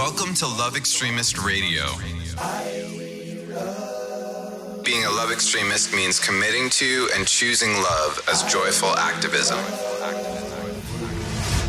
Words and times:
Welcome 0.00 0.32
to 0.36 0.46
Love 0.46 0.78
Extremist 0.78 1.36
Radio. 1.36 1.84
Being 4.82 5.04
a 5.04 5.10
love 5.10 5.30
extremist 5.30 5.92
means 5.94 6.18
committing 6.18 6.70
to 6.70 7.10
and 7.14 7.26
choosing 7.26 7.74
love 7.74 8.18
as 8.26 8.42
joyful 8.50 8.96
activism. 8.96 9.58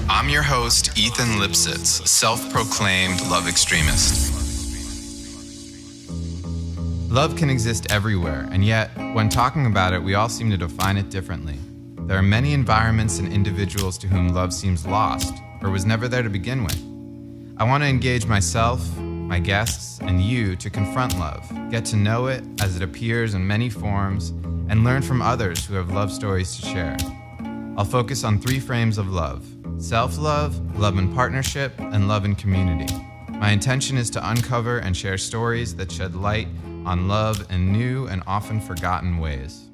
I'm 0.10 0.30
your 0.30 0.44
host, 0.44 0.98
Ethan 0.98 1.42
Lipsitz, 1.42 2.08
self 2.08 2.50
proclaimed 2.54 3.20
love 3.30 3.50
extremist. 3.50 4.32
Love 7.12 7.36
can 7.36 7.50
exist 7.50 7.92
everywhere, 7.92 8.48
and 8.50 8.64
yet, 8.64 8.92
when 9.14 9.28
talking 9.28 9.66
about 9.66 9.92
it, 9.92 10.02
we 10.02 10.16
all 10.16 10.30
seem 10.30 10.50
to 10.50 10.58
define 10.58 10.96
it 10.96 11.10
differently. 11.10 11.60
There 12.08 12.18
are 12.18 12.24
many 12.24 12.54
environments 12.54 13.20
and 13.20 13.28
individuals 13.28 13.98
to 13.98 14.08
whom 14.08 14.30
love 14.30 14.54
seems 14.54 14.88
lost 14.88 15.34
or 15.62 15.70
was 15.70 15.86
never 15.86 16.08
there 16.08 16.24
to 16.24 16.30
begin 16.30 16.64
with. 16.64 16.91
I 17.62 17.64
want 17.64 17.84
to 17.84 17.88
engage 17.88 18.26
myself, 18.26 18.98
my 18.98 19.38
guests, 19.38 20.00
and 20.00 20.20
you 20.20 20.56
to 20.56 20.68
confront 20.72 21.20
love, 21.20 21.48
get 21.70 21.86
to 21.86 21.96
know 21.96 22.26
it 22.26 22.44
as 22.60 22.76
it 22.76 22.82
appears 22.82 23.36
in 23.36 23.46
many 23.46 23.70
forms, 23.70 24.30
and 24.68 24.84
learn 24.84 25.04
from 25.04 25.22
others 25.22 25.64
who 25.64 25.76
have 25.76 25.92
love 25.92 26.12
stories 26.12 26.56
to 26.56 26.66
share. 26.66 26.98
I'll 27.78 27.86
focus 27.86 28.24
on 28.24 28.40
three 28.40 28.60
frames 28.60 28.98
of 28.98 29.10
love 29.10 29.46
self 29.78 30.18
love, 30.18 30.80
love 30.80 30.98
in 30.98 31.14
partnership, 31.14 31.74
and 31.78 32.08
love 32.08 32.26
in 32.26 32.34
community. 32.34 32.92
My 33.30 33.52
intention 33.52 33.96
is 33.96 34.10
to 34.10 34.30
uncover 34.32 34.80
and 34.80 34.98
share 34.98 35.20
stories 35.20 35.76
that 35.76 35.92
shed 35.92 36.16
light 36.16 36.48
on 36.88 37.08
love 37.08 37.46
in 37.52 37.72
new 37.72 38.08
and 38.08 38.24
often 38.26 38.60
forgotten 38.60 39.20
ways. 39.20 39.71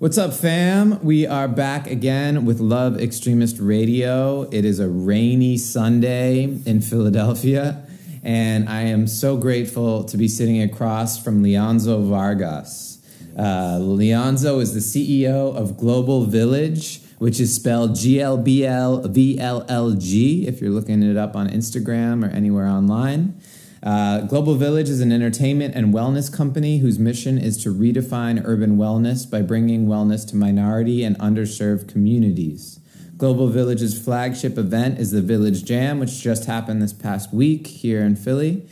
What's 0.00 0.16
up, 0.16 0.32
fam? 0.32 0.98
We 1.04 1.26
are 1.26 1.46
back 1.46 1.86
again 1.86 2.46
with 2.46 2.58
Love 2.58 2.98
Extremist 2.98 3.58
Radio. 3.60 4.48
It 4.50 4.64
is 4.64 4.80
a 4.80 4.88
rainy 4.88 5.58
Sunday 5.58 6.44
in 6.44 6.80
Philadelphia, 6.80 7.86
and 8.22 8.66
I 8.66 8.80
am 8.84 9.06
so 9.06 9.36
grateful 9.36 10.04
to 10.04 10.16
be 10.16 10.26
sitting 10.26 10.62
across 10.62 11.22
from 11.22 11.42
Leonzo 11.42 12.00
Vargas. 12.00 12.98
Uh, 13.38 13.76
Leonzo 13.78 14.58
is 14.60 14.72
the 14.72 14.80
CEO 14.80 15.54
of 15.54 15.76
Global 15.76 16.24
Village, 16.24 17.02
which 17.18 17.38
is 17.38 17.54
spelled 17.54 17.94
G 17.94 18.22
L 18.22 18.38
B 18.38 18.64
L 18.64 19.02
V 19.02 19.38
L 19.38 19.66
L 19.68 19.90
G 19.92 20.46
if 20.46 20.62
you're 20.62 20.70
looking 20.70 21.02
it 21.02 21.18
up 21.18 21.36
on 21.36 21.46
Instagram 21.46 22.26
or 22.26 22.30
anywhere 22.30 22.66
online. 22.66 23.38
Uh, 23.82 24.20
Global 24.22 24.56
Village 24.56 24.90
is 24.90 25.00
an 25.00 25.10
entertainment 25.10 25.74
and 25.74 25.94
wellness 25.94 26.30
company 26.30 26.78
whose 26.78 26.98
mission 26.98 27.38
is 27.38 27.62
to 27.62 27.72
redefine 27.74 28.42
urban 28.44 28.76
wellness 28.76 29.28
by 29.28 29.40
bringing 29.40 29.86
wellness 29.86 30.28
to 30.28 30.36
minority 30.36 31.02
and 31.02 31.18
underserved 31.18 31.88
communities. 31.88 32.78
Global 33.16 33.48
Village's 33.48 33.98
flagship 33.98 34.58
event 34.58 34.98
is 34.98 35.12
the 35.12 35.22
Village 35.22 35.64
Jam, 35.64 35.98
which 35.98 36.20
just 36.20 36.44
happened 36.44 36.82
this 36.82 36.92
past 36.92 37.32
week 37.32 37.66
here 37.66 38.02
in 38.02 38.16
Philly, 38.16 38.66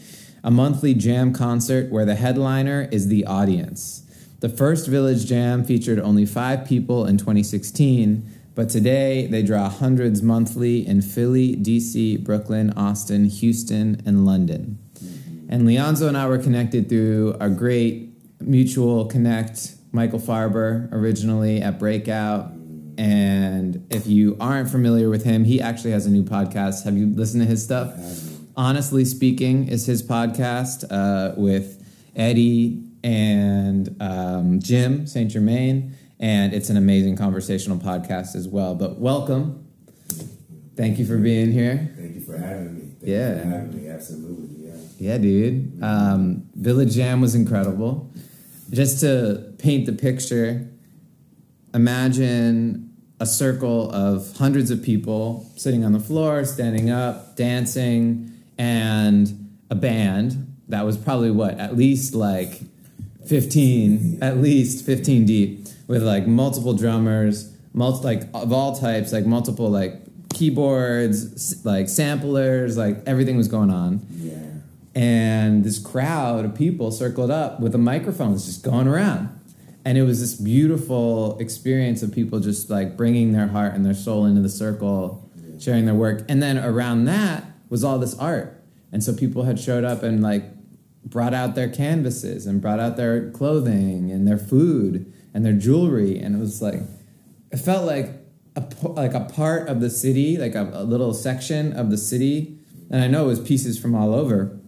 a 0.45 0.51
monthly 0.51 0.93
jam 0.93 1.33
concert 1.33 1.91
where 1.91 2.05
the 2.05 2.15
headliner 2.15 2.89
is 2.93 3.09
the 3.09 3.25
audience. 3.25 4.05
The 4.41 4.49
first 4.49 4.89
Village 4.89 5.27
Jam 5.27 5.65
featured 5.65 5.99
only 5.99 6.25
five 6.25 6.67
people 6.67 7.07
in 7.07 7.17
2016, 7.17 8.31
but 8.55 8.69
today 8.69 9.27
they 9.27 9.43
draw 9.43 9.69
hundreds 9.69 10.23
monthly 10.23 10.87
in 10.87 11.01
Philly, 11.03 11.57
DC, 11.57 12.23
Brooklyn, 12.23 12.73
Austin, 12.75 13.27
Houston, 13.27 14.03
and 14.07 14.25
London. 14.25 14.79
And 15.49 15.67
Leonzo 15.67 16.09
and 16.09 16.17
I 16.17 16.27
were 16.27 16.39
connected 16.39 16.89
through 16.89 17.37
a 17.41 17.49
great 17.49 18.11
mutual 18.41 19.07
connect, 19.07 19.75
Michael 19.93 20.19
Farber, 20.19 20.93
originally 20.93 21.63
at 21.63 21.79
Breakout. 21.79 22.53
And 22.99 23.87
if 23.91 24.07
you 24.07 24.37
aren't 24.41 24.71
familiar 24.71 25.09
with 25.09 25.25
him, 25.25 25.45
he 25.45 25.61
actually 25.61 25.93
has 25.93 26.05
a 26.05 26.11
new 26.11 26.23
podcast. 26.23 26.85
Have 26.85 26.97
you 26.97 27.07
listened 27.07 27.43
to 27.43 27.49
his 27.49 27.65
stuff? 27.65 27.95
Honestly 28.57 29.05
Speaking 29.05 29.69
is 29.69 29.87
his 29.87 30.03
podcast 30.03 30.85
uh, 30.91 31.35
with 31.37 31.83
Eddie 32.15 32.85
and 33.03 33.97
um, 34.01 34.61
Jim 34.61 35.07
St. 35.07 35.31
Germain. 35.31 35.97
And 36.21 36.53
it's 36.53 36.69
an 36.69 36.77
amazing 36.77 37.17
conversational 37.17 37.79
podcast 37.79 38.35
as 38.35 38.49
well. 38.49 38.75
But 38.75 38.99
welcome. 38.99 39.65
Thank 40.77 40.99
you 40.99 41.07
for 41.07 41.17
being 41.17 41.53
here. 41.53 41.95
Thank 41.97 42.17
you 42.17 42.21
for 42.21 42.37
having 42.37 42.75
me. 42.75 42.81
Thank 42.81 43.03
Yeah. 43.03 43.37
You 43.37 43.43
for 43.43 43.49
having 43.49 43.83
me. 43.85 43.89
Absolutely. 43.89 44.58
Yeah. 44.99 45.19
Dude. 45.19 45.83
Um, 45.83 46.49
Village 46.55 46.95
Jam 46.95 47.21
was 47.21 47.35
incredible. 47.35 48.11
Just 48.71 49.01
to 49.01 49.55
paint 49.59 49.87
the 49.87 49.93
picture, 49.93 50.69
imagine 51.73 52.95
a 53.21 53.27
circle 53.27 53.91
of 53.91 54.37
hundreds 54.37 54.71
of 54.71 54.83
people 54.83 55.51
sitting 55.57 55.85
on 55.85 55.93
the 55.93 56.01
floor, 56.01 56.45
standing 56.45 56.91
up, 56.91 57.37
dancing, 57.37 58.33
and 58.57 59.57
a 59.71 59.75
band 59.75 60.55
that 60.69 60.85
was 60.85 60.97
probably 60.97 61.31
what, 61.31 61.59
at 61.59 61.77
least 61.77 62.15
like 62.15 62.61
15, 63.27 64.19
at 64.23 64.39
least 64.39 64.85
15 64.85 65.25
deep, 65.27 65.67
with 65.87 66.03
like 66.03 66.27
multiple 66.27 66.75
drummers, 66.75 67.53
multi, 67.73 68.05
like 68.05 68.23
of 68.35 68.53
all 68.53 68.77
types, 68.77 69.13
like 69.13 69.27
multiple 69.27 69.69
like 69.71 69.95
keyboards, 70.33 71.65
like 71.65 71.89
samplers, 71.89 72.77
like 72.77 73.03
everything 73.07 73.37
was 73.37 73.49
going 73.49 73.71
on 73.71 74.07
Yeah. 74.21 74.35
And 74.99 75.63
this 75.63 75.79
crowd 75.79 76.45
of 76.45 76.57
people 76.57 76.91
circled 76.91 77.31
up 77.31 77.61
with 77.61 77.71
the 77.71 77.79
microphones 77.79 78.47
just 78.47 78.65
going 78.65 78.89
around. 78.89 79.29
And 79.85 79.97
it 79.97 80.03
was 80.03 80.19
this 80.21 80.35
beautiful 80.35 81.39
experience 81.39 82.03
of 82.03 82.13
people 82.13 82.41
just 82.41 82.69
like 82.69 82.97
bringing 82.97 83.31
their 83.31 83.47
heart 83.47 83.75
and 83.75 83.87
their 83.87 83.95
soul 83.95 84.27
into 84.27 84.41
the 84.41 84.49
circle 84.49 85.31
sharing 85.61 85.85
their 85.85 85.95
work. 85.95 86.25
And 86.29 86.43
then 86.43 86.59
around 86.59 87.05
that 87.05 87.45
was 87.69 87.85
all 87.85 88.01
this 88.01 88.19
art. 88.19 88.61
And 88.91 89.05
so 89.05 89.15
people 89.15 89.45
had 89.45 89.61
showed 89.61 89.85
up 89.85 90.03
and 90.03 90.21
like 90.21 90.43
brought 91.05 91.33
out 91.33 91.55
their 91.55 91.69
canvases 91.69 92.45
and 92.45 92.61
brought 92.61 92.81
out 92.81 92.97
their 92.97 93.31
clothing 93.31 94.11
and 94.11 94.27
their 94.27 94.37
food 94.37 95.13
and 95.33 95.45
their 95.45 95.53
jewelry. 95.53 96.19
And 96.19 96.35
it 96.35 96.39
was 96.41 96.61
like 96.61 96.81
it 97.53 97.59
felt 97.59 97.87
like 97.87 98.11
a 98.57 98.67
like 98.89 99.15
a 99.15 99.21
part 99.21 99.69
of 99.69 99.81
the 99.81 99.91
city, 99.91 100.37
like 100.37 100.57
a, 100.57 100.69
a 100.73 100.83
little 100.83 101.15
section 101.15 101.73
of 101.73 101.91
the 101.91 101.97
city, 101.99 102.59
and 102.91 103.01
I 103.01 103.07
know 103.07 103.27
it 103.27 103.29
was 103.29 103.41
pieces 103.41 103.79
from 103.79 103.95
all 103.95 104.13
over, 104.13 104.59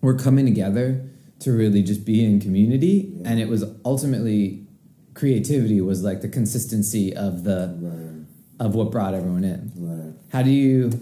were 0.00 0.14
coming 0.14 0.44
together 0.46 1.04
to 1.40 1.52
really 1.52 1.82
just 1.82 2.04
be 2.04 2.24
in 2.24 2.40
community, 2.40 3.12
and 3.24 3.38
it 3.40 3.48
was 3.48 3.64
ultimately 3.84 4.66
creativity 5.14 5.80
was 5.80 6.02
like 6.02 6.20
the 6.20 6.28
consistency 6.28 7.14
of 7.14 7.42
the 7.44 7.76
Right. 7.80 8.24
of 8.66 8.74
what 8.74 8.90
brought 8.90 9.14
everyone 9.14 9.44
in. 9.44 9.72
Right. 9.76 10.12
How 10.30 10.42
do 10.42 10.50
you 10.50 10.92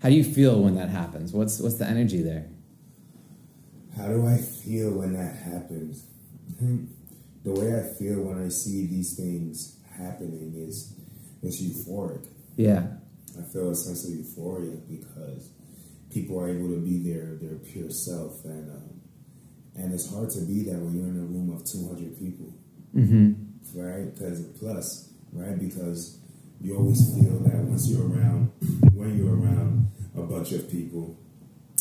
how 0.00 0.08
do 0.10 0.14
you 0.14 0.24
feel 0.24 0.62
when 0.62 0.74
that 0.76 0.88
happens? 0.90 1.32
What's 1.32 1.58
what's 1.60 1.76
the 1.76 1.86
energy 1.86 2.22
there? 2.22 2.46
How 3.96 4.06
do 4.08 4.26
I 4.26 4.36
feel 4.36 4.90
when 4.92 5.12
that 5.14 5.34
happens? 5.34 6.04
Hmm. 6.58 6.84
the 7.44 7.52
way 7.52 7.78
I 7.78 7.82
feel 7.82 8.20
when 8.22 8.44
I 8.44 8.48
see 8.48 8.86
these 8.86 9.14
things 9.14 9.76
happening 9.96 10.52
is 10.56 10.92
it's 11.42 11.62
euphoric. 11.62 12.26
Yeah, 12.56 12.82
I 13.38 13.42
feel 13.42 13.70
a 13.70 13.74
sense 13.74 14.04
of 14.04 14.10
euphoria 14.10 14.76
because 14.88 15.50
people 16.10 16.40
are 16.40 16.48
able 16.48 16.68
to 16.68 16.80
be 16.80 16.98
their 16.98 17.36
their 17.36 17.56
pure 17.58 17.90
self, 17.90 18.44
and 18.44 18.70
um, 18.70 19.00
and 19.76 19.92
it's 19.94 20.10
hard 20.10 20.30
to 20.30 20.40
be 20.40 20.64
that 20.64 20.78
when 20.78 20.94
you're 20.94 21.08
in 21.08 21.18
a 21.18 21.26
room 21.26 21.54
of 21.54 21.64
200 21.64 22.18
people, 22.18 22.52
mm-hmm. 22.94 23.32
right? 23.78 24.12
Because 24.12 24.42
plus, 24.58 25.12
right? 25.32 25.58
Because 25.58 26.18
you 26.60 26.76
always 26.76 27.14
feel 27.14 27.38
that 27.40 27.56
once 27.56 27.88
you're 27.88 28.08
around, 28.08 28.50
when 28.92 29.16
you're 29.16 29.34
around 29.34 29.90
a 30.16 30.22
bunch 30.22 30.52
of 30.52 30.70
people, 30.70 31.16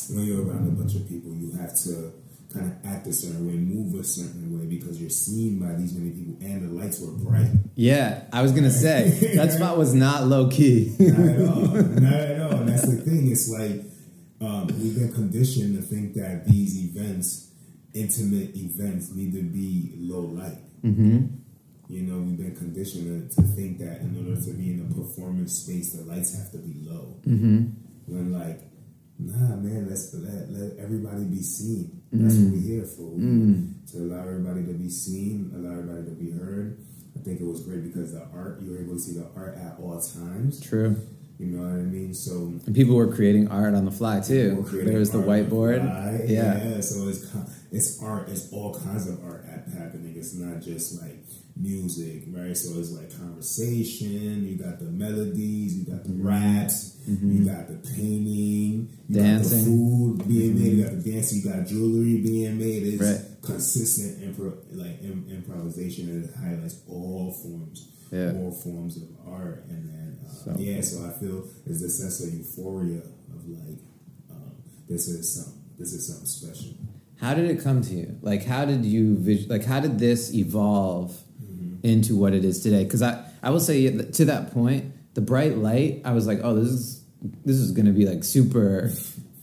when 0.10 0.26
you're 0.26 0.46
around 0.46 0.68
a 0.68 0.72
bunch 0.72 0.96
of 0.96 1.08
people, 1.08 1.34
you 1.34 1.52
have 1.54 1.76
to 1.84 2.14
kind 2.54 2.72
of 2.72 2.86
act 2.86 3.08
a 3.08 3.14
certain 3.14 3.48
way, 3.48 3.54
move 3.54 4.00
a 4.00 4.04
certain 4.04 4.58
way 4.58 4.66
because 4.66 5.02
you're 5.02 5.10
seen 5.10 5.60
by 5.60 5.74
these 5.74 5.94
many 5.94 6.12
people, 6.12 6.38
and 6.46 6.70
the 6.70 6.82
lights 6.82 7.00
were 7.02 7.12
bright. 7.12 7.50
yeah. 7.76 8.24
I 8.32 8.42
was 8.42 8.52
gonna 8.52 8.72
say 8.72 9.10
that 9.36 9.54
spot 9.54 9.78
was 9.78 9.94
not 9.94 10.28
low 10.28 10.50
key. 10.50 10.96
Not 11.00 11.20
at 11.20 11.42
all. 11.42 11.66
Not 11.66 12.14
at 12.14 12.42
all. 12.42 12.60
And 12.60 12.70
that's 12.70 12.88
the 12.88 12.98
thing. 12.98 13.32
It's 13.32 13.50
like 13.50 13.84
um, 14.42 14.68
we've 14.68 14.96
been 14.96 15.14
conditioned 15.14 15.76
to 15.76 15.82
think 15.82 16.14
that 16.16 16.46
these 16.48 16.78
events, 16.84 17.52
intimate 17.94 18.56
events, 18.56 19.12
need 19.12 19.34
to 19.34 19.42
be 19.42 19.94
low 19.98 20.22
light. 20.22 20.82
mm-hmm. 20.84 21.26
You 21.90 22.02
know, 22.02 22.20
we've 22.20 22.38
been 22.38 22.56
conditioned 22.56 23.32
to, 23.32 23.36
to 23.36 23.42
think 23.56 23.80
that 23.80 24.02
in 24.02 24.18
order 24.18 24.40
to 24.42 24.54
be 24.54 24.74
in 24.74 24.88
a 24.92 24.94
performance 24.94 25.60
space, 25.60 25.94
the 25.94 26.04
lights 26.04 26.38
have 26.38 26.52
to 26.52 26.58
be 26.58 26.74
low. 26.86 27.16
Mm-hmm. 27.26 27.68
When 28.08 28.34
like, 28.34 28.60
nah, 29.18 29.56
man, 29.56 29.88
let's 29.90 30.14
let, 30.14 30.52
let 30.52 30.78
everybody 30.78 31.24
be 31.24 31.42
seen. 31.42 32.02
That's 32.12 32.36
what 32.36 32.54
we're 32.54 32.62
here 32.62 32.86
for. 32.86 33.12
Mm. 33.16 33.92
To 33.92 33.98
allow 34.00 34.22
everybody 34.22 34.66
to 34.66 34.74
be 34.74 34.90
seen, 34.90 35.52
allow 35.54 35.80
everybody 35.80 36.06
to 36.06 36.12
be 36.12 36.32
heard. 36.32 36.80
I 37.18 37.24
think 37.24 37.42
it 37.42 37.46
was 37.46 37.62
great 37.62 37.84
because 37.84 38.14
the 38.14 38.24
art 38.34 38.62
you 38.62 38.72
were 38.72 38.80
able 38.80 38.94
to 38.94 39.00
see 39.00 39.14
the 39.14 39.28
art 39.36 39.58
at 39.58 39.78
all 39.80 40.00
times. 40.00 40.62
True. 40.62 40.96
You 41.40 41.46
know 41.48 41.64
what 41.64 41.74
I 41.74 41.84
mean? 41.84 42.14
So 42.16 42.52
And 42.66 42.74
people 42.76 42.96
were 42.96 43.14
creating 43.14 43.48
art 43.50 43.76
on 43.76 43.86
the 43.86 43.92
fly 43.92 44.20
too. 44.22 44.66
There 44.72 44.98
was 45.00 45.12
the 45.12 45.20
whiteboard. 45.20 45.82
fly. 45.82 46.26
Yeah. 46.28 46.64
yeah. 46.76 46.82
So 46.82 47.08
it's 47.10 47.32
it's 47.72 48.02
art. 48.02 48.30
It's 48.30 48.52
all 48.52 48.74
kinds 48.74 49.08
of 49.08 49.24
art 49.24 49.46
happening. 49.78 50.16
It's 50.18 50.34
not 50.34 50.62
just 50.64 51.00
like 51.02 51.24
music, 51.56 52.24
right? 52.32 52.56
So 52.58 52.80
it's 52.80 52.92
like 52.92 53.12
conversation. 53.18 54.48
You 54.48 54.56
got 54.56 54.80
the 54.80 54.86
melodies. 54.86 55.78
You 55.78 55.86
got 55.86 56.04
the 56.04 56.10
Mm-hmm. 56.10 56.28
raps. 56.28 56.94
You 57.08 57.46
got 57.46 57.68
the 57.68 57.76
painting. 57.96 58.90
You 59.08 59.16
Dancing. 59.22 59.58
got 59.60 59.66
the 59.66 59.66
food 59.66 60.28
being 60.28 60.56
made. 60.56 60.74
You 60.74 60.84
got 60.84 61.04
the 61.04 61.12
dancing. 61.12 61.42
You 61.42 61.50
got 61.54 61.68
jewelry 61.68 62.18
being 62.22 62.58
made. 62.58 62.84
It's 62.84 63.02
Right. 63.04 63.22
consistent 63.44 64.20
impro- 64.22 64.58
like 64.72 65.02
Im- 65.04 65.26
improvisation. 65.30 66.10
and 66.10 66.26
It 66.26 66.34
highlights 66.36 66.80
all 66.90 67.32
forms. 67.32 67.90
Yeah. 68.12 68.32
All 68.34 68.52
forms 68.52 68.98
of 68.98 69.10
art, 69.28 69.66
and 69.70 69.90
then 69.90 70.20
uh, 70.26 70.30
So- 70.30 70.56
yeah. 70.58 70.82
So 70.82 71.06
I 71.06 71.12
feel 71.20 71.44
there's 71.66 71.82
a 71.82 71.90
sense 71.90 72.22
of 72.26 72.34
euphoria 72.34 73.00
of 73.34 73.48
like 73.48 73.80
um, 74.32 74.52
this 74.90 75.08
is 75.08 75.34
something. 75.36 75.62
This 75.78 75.94
is 75.94 76.08
something 76.08 76.26
special. 76.26 76.76
How 77.20 77.34
did 77.34 77.50
it 77.50 77.62
come 77.64 77.82
to 77.82 77.94
you? 77.94 78.18
Like, 78.22 78.44
how 78.46 78.66
did 78.66 78.86
you 78.86 79.16
like? 79.50 79.66
How 79.66 79.80
did 79.80 80.00
this 80.00 80.34
evolve 80.34 81.20
into 81.84 82.16
what 82.16 82.34
it 82.34 82.44
is 82.46 82.62
today? 82.62 82.84
Because 82.84 83.02
I, 83.02 83.24
I 83.44 83.50
will 83.52 83.60
say 83.60 83.90
to 83.96 84.26
that 84.26 84.52
point, 84.52 84.94
the 85.16 85.22
bright 85.22 85.58
light. 85.58 86.02
I 86.06 86.12
was 86.14 86.26
like, 86.28 86.40
oh, 86.44 86.56
this 86.56 86.68
is 86.70 87.04
this 87.46 87.56
is 87.58 87.72
going 87.72 87.86
to 87.88 87.92
be 87.92 88.06
like 88.06 88.24
super, 88.24 88.92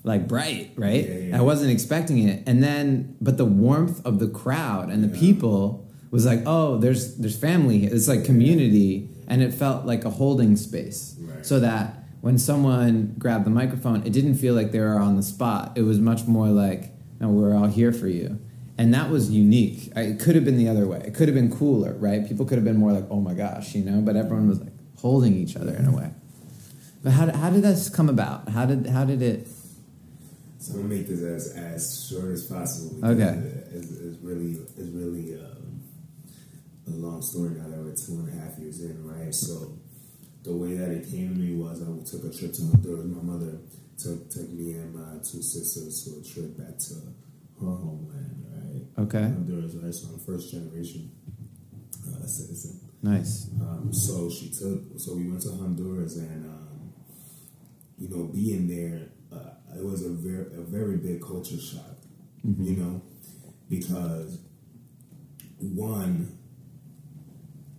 like 0.05 0.26
bright, 0.28 0.72
right? 0.76 1.08
Yeah, 1.08 1.14
yeah. 1.19 1.38
I 1.38 1.43
wasn't 1.43 1.70
expecting 1.72 2.19
it, 2.28 2.43
and 2.46 2.62
then 2.62 3.17
but 3.20 3.37
the 3.38 3.44
warmth 3.44 4.05
of 4.06 4.19
the 4.20 4.28
crowd 4.28 4.88
and 4.90 5.02
the 5.05 5.08
people 5.17 5.83
was 6.14 6.25
like, 6.25 6.43
oh, 6.46 6.78
there's 6.78 7.16
there's 7.16 7.37
family. 7.37 7.84
It's 7.87 8.06
like 8.06 8.25
community, 8.25 9.08
and 9.26 9.43
it 9.43 9.52
felt 9.52 9.84
like 9.84 10.05
a 10.05 10.11
holding 10.11 10.55
space, 10.56 11.16
Right. 11.20 11.44
so 11.44 11.58
that 11.58 12.05
when 12.20 12.38
someone 12.38 13.16
grabbed 13.19 13.44
the 13.44 13.50
microphone, 13.50 13.99
it 14.06 14.12
didn't 14.12 14.37
feel 14.37 14.55
like 14.55 14.70
they 14.70 14.78
were 14.78 14.99
on 15.08 15.16
the 15.16 15.22
spot. 15.25 15.72
It 15.75 15.82
was 15.82 15.99
much 15.99 16.22
more 16.26 16.49
like, 16.49 16.93
no, 17.20 17.28
we're 17.31 17.55
all 17.56 17.66
here 17.66 17.93
for 17.93 18.06
you. 18.08 18.38
And 18.78 18.94
that 18.94 19.11
was 19.11 19.31
unique. 19.31 19.93
I, 19.96 20.02
it 20.12 20.20
could 20.20 20.34
have 20.37 20.44
been 20.44 20.56
the 20.56 20.69
other 20.69 20.87
way. 20.87 21.00
It 21.05 21.14
could 21.16 21.26
have 21.28 21.34
been 21.34 21.50
cooler, 21.50 21.93
right? 21.94 22.26
People 22.28 22.44
could 22.46 22.58
have 22.58 22.64
been 22.64 22.76
more 22.84 22.93
like, 22.93 23.06
oh 23.10 23.20
my 23.20 23.34
gosh, 23.34 23.75
you 23.75 23.84
know, 23.84 24.00
but 24.00 24.14
everyone 24.17 24.49
was 24.49 24.60
like 24.60 24.72
holding 24.99 25.34
each 25.34 25.55
other 25.56 25.75
in 25.75 25.84
a 25.87 25.93
way. 26.00 26.10
But 27.02 27.10
how, 27.19 27.25
did- 27.26 27.34
how 27.43 27.50
did 27.50 27.62
this 27.62 27.88
come 27.88 28.08
about? 28.08 28.49
How 28.50 28.64
did, 28.67 28.87
how 28.87 29.05
did 29.05 29.20
it? 29.20 29.49
So 30.58 30.75
I'm 30.75 30.82
gonna 30.82 30.94
make 30.94 31.06
this 31.08 31.20
as 31.22 31.44
as 31.56 32.08
short 32.08 32.31
as 32.38 32.43
possible. 32.44 33.05
Okay. 33.12 33.34
it- 33.37 33.69
It's, 33.78 33.90
it's 34.06 34.19
really 34.22 34.52
it's 34.78 34.90
really 35.00 35.26
um, 35.34 35.53
a 36.86 36.90
long 36.90 37.22
story 37.22 37.50
now 37.50 37.69
that 37.69 37.78
we're 37.78 37.94
two 37.94 38.20
and 38.20 38.28
a 38.28 38.40
half 38.40 38.58
years 38.58 38.82
in, 38.82 39.06
right? 39.06 39.34
So 39.34 39.78
the 40.42 40.52
way 40.52 40.75
that 40.75 40.90
it 40.90 41.10
came 41.10 41.34
to 41.34 41.40
me 41.40 41.56
was 41.56 41.82
I 41.82 41.86
took 42.04 42.25
a 42.25 42.36
trip 42.36 42.52
to 42.52 42.62
Honduras. 42.62 43.06
My 43.06 43.22
mother 43.22 43.58
took 43.96 44.28
took 44.31 44.50
me 44.50 44.72
and 44.72 44.94
my 44.94 45.19
two 45.19 45.42
sisters 45.42 46.04
to 46.04 46.20
a 46.20 46.22
trip 46.22 46.58
back 46.58 46.78
to 46.78 46.94
her 47.60 47.76
homeland, 47.76 48.44
right? 48.52 49.04
Okay. 49.04 49.22
Honduras, 49.22 49.75
right? 49.76 49.94
So 49.94 50.08
I'm 50.08 50.19
first 50.20 50.50
generation 50.52 51.10
uh, 52.08 52.26
citizen. 52.26 52.81
Nice. 53.02 53.48
Um, 53.60 53.92
so 53.92 54.31
she 54.31 54.48
took, 54.48 54.98
so 54.98 55.14
we 55.14 55.28
went 55.28 55.42
to 55.42 55.50
Honduras, 55.50 56.16
and 56.16 56.46
um, 56.46 56.92
you 57.98 58.08
know, 58.08 58.25
being 58.25 58.66
there, 58.66 59.08
uh, 59.32 59.78
it 59.78 59.84
was 59.84 60.04
a 60.04 60.10
very, 60.10 60.46
a 60.56 60.60
very 60.60 60.96
big 60.96 61.22
culture 61.22 61.60
shock. 61.60 61.98
You 62.42 62.76
know, 62.76 63.02
because 63.70 64.38
one, 65.58 66.38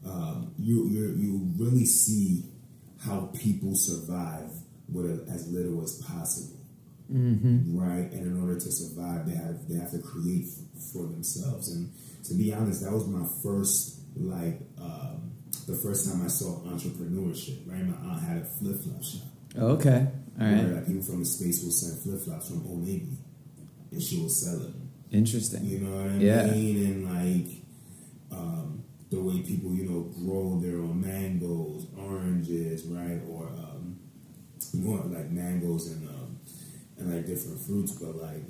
um, 0.06 0.54
you 0.60 0.88
you 0.88 1.16
you 1.18 1.52
really 1.58 1.86
see 1.86 2.44
how 3.00 3.30
people 3.34 3.76
survive 3.76 4.50
with 4.90 5.28
as 5.30 5.48
little 5.52 5.82
as 5.84 6.02
possible, 6.02 6.60
right? 7.10 8.12
And 8.12 8.26
in 8.28 8.40
order 8.42 8.56
to 8.56 8.72
survive, 8.72 9.28
they 9.28 9.36
have 9.36 9.68
they 9.68 9.76
have 9.76 9.92
to 9.92 10.00
create 10.00 10.48
for 10.94 11.04
themselves. 11.08 11.72
And 11.72 11.92
to 12.26 12.34
be 12.34 12.54
honest, 12.54 12.84
that 12.84 12.92
was 12.92 13.08
my 13.08 13.26
first 13.44 14.00
like 14.16 14.60
um, 14.80 15.32
the 15.68 15.76
first 15.76 16.10
time 16.10 16.24
I 16.24 16.28
saw 16.28 16.62
entrepreneurship. 16.62 17.68
Right, 17.70 17.86
my 17.86 17.96
aunt 18.12 18.22
had 18.24 18.38
a 18.38 18.46
flip 18.46 18.82
flop 18.84 19.04
shop. 19.04 19.22
Okay. 19.58 20.08
All 20.40 20.46
Where 20.48 20.56
right. 20.66 20.74
like, 20.76 20.88
people 20.88 21.04
from 21.04 21.20
the 21.20 21.26
states 21.26 21.64
will 21.64 21.72
send 21.72 22.02
flip 22.04 22.20
flops 22.22 22.50
from 22.50 22.66
Old 22.68 22.84
Navy, 22.86 23.18
and 23.92 24.02
she 24.02 24.20
will 24.20 24.30
sell 24.30 24.60
them. 24.60 24.90
Interesting. 25.12 25.64
You 25.66 25.80
know 25.80 25.96
what 25.96 26.12
I 26.12 26.18
Yeah. 26.18 26.52
mean? 26.52 26.86
And 26.86 27.06
like 27.06 27.65
the 29.16 29.22
way 29.22 29.40
people, 29.42 29.72
you 29.74 29.86
know, 29.90 30.02
grow 30.20 30.60
their 30.60 30.80
own 30.80 31.00
mangoes, 31.02 31.88
oranges, 31.98 32.86
right, 32.88 33.22
or 33.30 33.48
um, 33.48 33.98
more 34.74 35.00
like 35.16 35.30
mangoes 35.32 35.88
and 35.92 36.08
um, 36.10 36.40
and 36.98 37.14
like 37.14 37.26
different 37.26 37.60
fruits, 37.66 37.94
but 37.94 38.16
like 38.16 38.44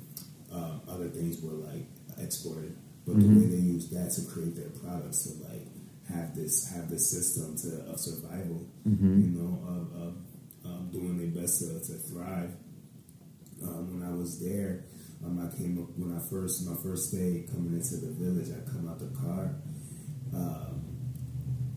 um, 0.52 0.80
other 0.88 1.08
things 1.08 1.40
were 1.42 1.58
like 1.70 1.86
exported. 2.18 2.74
But 3.06 3.16
Mm-hmm. 3.16 3.34
the 3.34 3.40
way 3.40 3.46
they 3.54 3.62
use 3.74 3.88
that 3.90 4.10
to 4.18 4.22
create 4.32 4.56
their 4.56 4.70
products 4.82 5.22
to 5.24 5.30
like 5.48 5.66
have 6.12 6.34
this 6.34 6.54
have 6.74 6.90
this 6.90 7.08
system 7.10 7.56
to 7.62 7.90
of 7.92 8.00
survival, 8.00 8.66
Mm-hmm. 8.88 9.20
you 9.22 9.30
know, 9.38 9.52
of, 9.74 10.02
of 10.02 10.12
um, 10.66 10.90
doing 10.90 11.14
their 11.18 11.30
best 11.42 11.60
to, 11.60 11.78
to 11.86 11.98
thrive. 12.10 12.50
Um, 13.62 13.82
when 14.00 14.02
I 14.08 14.12
was 14.14 14.40
there, 14.42 14.84
um, 15.24 15.38
I 15.38 15.48
came 15.56 15.78
up 15.82 15.88
when 15.96 16.10
I 16.16 16.20
first 16.28 16.66
my 16.68 16.76
first 16.82 17.12
day 17.12 17.46
coming 17.50 17.74
into 17.74 17.96
the 18.04 18.12
village. 18.12 18.50
I 18.50 18.60
come 18.70 18.88
out 18.90 18.98
the 18.98 19.10
car, 19.16 19.54
um, 20.36 20.82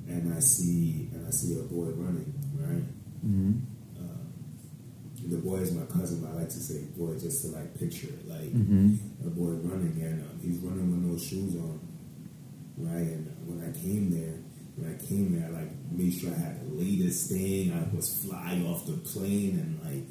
and 0.08 0.34
I 0.34 0.40
see 0.40 1.10
and 1.14 1.26
I 1.28 1.32
see 1.32 1.54
a 1.60 1.64
boy 1.64 1.86
running. 1.96 2.34
Right, 2.60 2.84
Mm-hmm. 3.26 3.52
um, 4.00 5.30
the 5.30 5.38
boy 5.38 5.58
is 5.58 5.72
my 5.74 5.86
cousin. 5.86 6.22
But 6.22 6.32
I 6.32 6.34
like 6.42 6.50
to 6.50 6.60
say 6.60 6.84
boy 6.98 7.14
just 7.20 7.42
to 7.46 7.48
like 7.52 7.78
picture 7.80 8.08
it, 8.08 8.28
like 8.28 8.52
Mm-hmm. 8.54 9.28
a 9.28 9.30
boy 9.30 9.52
running, 9.68 10.02
and 10.02 10.22
um, 10.24 10.40
he's 10.42 10.58
running 10.60 10.92
with 10.92 11.02
no 11.12 11.18
shoes 11.18 11.56
on. 11.56 11.80
Right, 12.78 13.08
and 13.12 13.28
when 13.46 13.60
I 13.68 13.72
came 13.78 14.10
there, 14.10 14.40
when 14.78 14.96
I 14.96 14.98
came 15.06 15.36
there, 15.38 15.50
I 15.50 15.52
like 15.64 15.72
made 15.92 16.14
sure 16.14 16.32
I 16.32 16.40
had 16.40 16.62
the 16.66 16.74
latest 16.76 17.30
thing. 17.30 17.74
I 17.74 17.84
was 17.96 18.24
flying 18.24 18.66
off 18.66 18.86
the 18.86 18.94
plane, 18.94 19.60
and 19.60 19.80
like, 19.84 20.08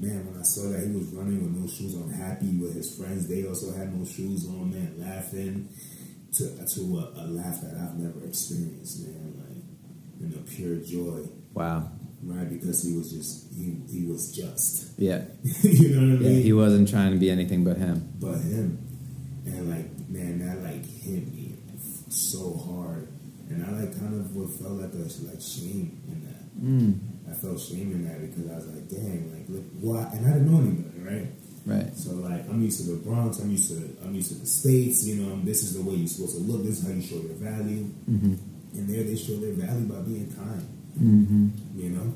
man, 0.00 0.26
when 0.26 0.36
I 0.38 0.42
saw 0.42 0.68
that 0.70 0.82
he 0.86 0.90
was 0.92 1.06
running 1.14 1.38
with 1.42 1.54
no 1.54 1.66
shoes 1.70 1.94
on, 1.94 2.10
happy 2.10 2.50
with 2.58 2.74
his 2.74 2.96
friends, 2.98 3.28
they 3.28 3.46
also 3.46 3.70
had 3.72 3.94
no 3.96 4.04
shoes 4.04 4.46
on, 4.48 4.70
man, 4.70 4.94
laughing 4.98 5.68
to 6.34 6.66
to 6.66 6.80
a, 6.98 7.22
a 7.22 7.26
laugh 7.26 7.60
that 7.62 7.74
I've 7.74 7.98
never 7.98 8.24
experienced, 8.24 9.06
man, 9.06 9.34
like 9.38 10.22
in 10.32 10.38
a 10.38 10.42
pure 10.42 10.76
joy, 10.76 11.28
Wow. 11.54 11.90
right? 12.22 12.48
Because 12.48 12.82
he 12.82 12.96
was 12.96 13.10
just 13.10 13.52
he 13.54 13.76
he 13.88 14.04
was 14.06 14.32
just, 14.34 14.98
Yeah. 14.98 15.24
you 15.62 15.88
know 15.96 16.14
what 16.14 16.20
I 16.20 16.24
Yeah. 16.24 16.30
mean? 16.34 16.42
He 16.42 16.52
wasn't 16.52 16.88
trying 16.88 17.12
to 17.12 17.18
be 17.18 17.30
anything 17.30 17.64
but 17.64 17.76
him. 17.78 18.08
but 18.20 18.38
him, 18.38 18.78
and 19.46 19.70
like, 19.70 19.88
man, 20.08 20.38
that 20.46 20.62
like 20.62 20.84
hit 20.84 21.32
me 21.32 21.54
so 22.10 22.54
hard, 22.56 23.08
and 23.48 23.64
I 23.64 23.70
like 23.80 23.98
kind 23.98 24.14
of 24.14 24.34
what 24.36 24.50
felt 24.50 24.72
like 24.80 24.92
a 24.94 24.98
like 25.28 25.40
shame 25.40 26.00
in 26.08 26.24
that. 26.26 26.44
Mm. 26.60 26.98
I 27.30 27.34
felt 27.34 27.60
shame 27.60 27.92
in 27.92 28.04
that 28.08 28.20
because 28.20 28.50
I 28.50 28.56
was 28.56 28.66
like, 28.66 28.88
dang, 28.88 29.32
like 29.32 29.48
look, 29.48 29.64
why? 29.80 30.08
And 30.12 30.26
I 30.26 30.32
didn't 30.34 30.50
know 30.52 30.60
anybody, 30.60 31.00
right? 31.00 31.28
Right. 31.68 31.94
So 31.94 32.12
like, 32.14 32.48
I'm 32.48 32.62
used 32.62 32.80
to 32.80 32.92
the 32.92 32.96
Bronx. 32.96 33.40
I'm 33.40 33.50
used 33.50 33.68
to 33.68 33.76
I'm 34.02 34.14
used 34.14 34.32
to 34.32 34.38
the 34.38 34.46
states. 34.46 35.04
You 35.04 35.16
know, 35.16 35.38
this 35.44 35.62
is 35.62 35.74
the 35.74 35.82
way 35.82 35.96
you're 35.96 36.08
supposed 36.08 36.36
to 36.36 36.42
look. 36.42 36.64
This 36.64 36.80
is 36.80 36.88
how 36.88 36.94
you 36.94 37.02
show 37.02 37.16
your 37.16 37.36
value. 37.36 37.92
Mm-hmm. 38.08 38.34
And 38.78 38.88
there, 38.88 39.04
they 39.04 39.16
show 39.16 39.36
their 39.36 39.52
value 39.52 39.84
by 39.84 40.00
being 40.00 40.32
kind. 40.32 40.64
Mm-hmm. 40.96 41.78
You 41.78 41.90
know, 41.90 42.14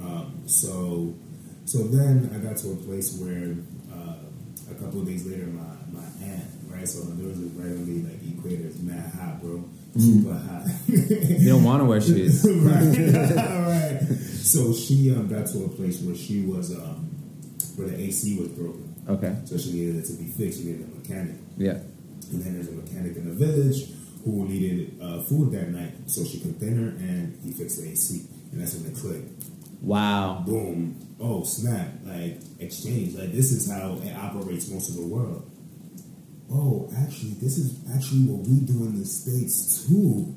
um, 0.00 0.42
so 0.46 1.14
so 1.64 1.78
then 1.88 2.30
I 2.32 2.38
got 2.38 2.56
to 2.58 2.72
a 2.72 2.76
place 2.76 3.18
where 3.18 3.56
uh, 3.90 4.22
a 4.70 4.74
couple 4.74 5.00
of 5.00 5.06
days 5.06 5.26
later, 5.26 5.46
my 5.46 5.74
my 5.90 6.06
aunt, 6.22 6.44
right? 6.68 6.86
So 6.86 7.02
Honduras 7.02 7.38
is 7.38 7.50
right 7.58 7.74
on 7.74 7.84
the 7.84 8.06
like 8.06 8.22
equator. 8.22 8.68
It's 8.68 8.78
mad 8.78 9.10
hot, 9.18 9.42
bro. 9.42 9.64
Super 9.98 10.32
hot. 10.32 10.64
You 10.86 11.50
don't 11.50 11.64
want 11.64 11.82
to 11.82 11.86
wear 11.86 12.00
shoes. 12.00 12.46
right, 12.48 12.96
right. 13.36 14.00
So 14.46 14.72
she 14.72 15.10
um, 15.10 15.26
got 15.26 15.46
to 15.48 15.64
a 15.64 15.68
place 15.68 16.00
where 16.00 16.14
she 16.14 16.42
was 16.42 16.70
um, 16.70 17.10
where 17.74 17.88
the 17.88 17.98
AC 18.00 18.38
was 18.38 18.48
broken. 18.48 18.91
Okay. 19.08 19.36
So 19.44 19.58
she 19.58 19.72
needed 19.72 19.96
it 19.96 20.06
to 20.06 20.12
be 20.14 20.26
fixed. 20.26 20.60
She 20.60 20.66
needed 20.66 20.86
a 20.86 20.98
mechanic. 20.98 21.36
Yeah. 21.56 21.78
And 22.30 22.42
then 22.42 22.54
there's 22.54 22.68
a 22.68 22.72
mechanic 22.72 23.16
in 23.16 23.28
the 23.28 23.34
village 23.34 23.90
who 24.24 24.46
needed 24.46 24.98
uh, 25.02 25.22
food 25.22 25.52
that 25.52 25.68
night. 25.68 25.92
So 26.06 26.24
she 26.24 26.40
cooked 26.40 26.60
dinner 26.60 26.90
and 26.90 27.38
he 27.44 27.52
fixed 27.52 27.80
the 27.80 27.90
AC. 27.90 28.26
And 28.52 28.60
that's 28.60 28.74
when 28.74 28.92
it 28.92 28.96
clicked. 28.96 29.44
Wow. 29.80 30.44
Boom. 30.46 31.16
Oh, 31.20 31.42
snap. 31.42 31.88
Like, 32.04 32.40
exchange. 32.60 33.14
Like, 33.14 33.32
this 33.32 33.50
is 33.50 33.70
how 33.70 33.98
it 34.02 34.14
operates 34.16 34.70
most 34.70 34.90
of 34.90 34.96
the 34.96 35.06
world. 35.06 35.50
Oh, 36.50 36.88
actually, 36.98 37.34
this 37.40 37.58
is 37.58 37.80
actually 37.94 38.24
what 38.26 38.46
we 38.46 38.60
do 38.60 38.84
in 38.84 38.98
the 38.98 39.06
States 39.06 39.86
too. 39.88 40.36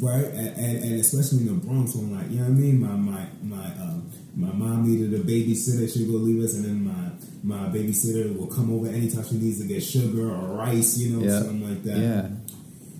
Right? 0.00 0.26
And, 0.26 0.56
and, 0.56 0.84
and 0.84 1.00
especially 1.00 1.38
in 1.38 1.46
the 1.46 1.66
Bronx, 1.66 1.94
when, 1.94 2.14
like, 2.14 2.30
you 2.30 2.36
know 2.36 2.44
what 2.44 2.50
I 2.50 2.54
mean? 2.54 2.80
My, 2.80 2.94
my, 2.94 3.26
my, 3.42 3.66
um, 3.82 4.07
my 4.38 4.52
mom 4.52 4.88
needed 4.88 5.12
a 5.12 5.22
babysitter. 5.22 5.92
She'd 5.92 6.06
go 6.08 6.14
leave 6.14 6.42
us, 6.44 6.54
and 6.54 6.64
then 6.64 6.84
my 6.84 7.10
my 7.42 7.68
babysitter 7.68 8.36
will 8.36 8.46
come 8.46 8.72
over 8.72 8.88
anytime 8.88 9.24
she 9.28 9.36
needs 9.36 9.58
to 9.60 9.66
get 9.66 9.82
sugar 9.82 10.30
or 10.30 10.56
rice, 10.56 10.98
you 10.98 11.10
know, 11.16 11.24
Yeah. 11.24 11.38
something 11.42 11.62
like 11.68 11.82
that. 11.84 11.98
Yeah. 11.98 12.28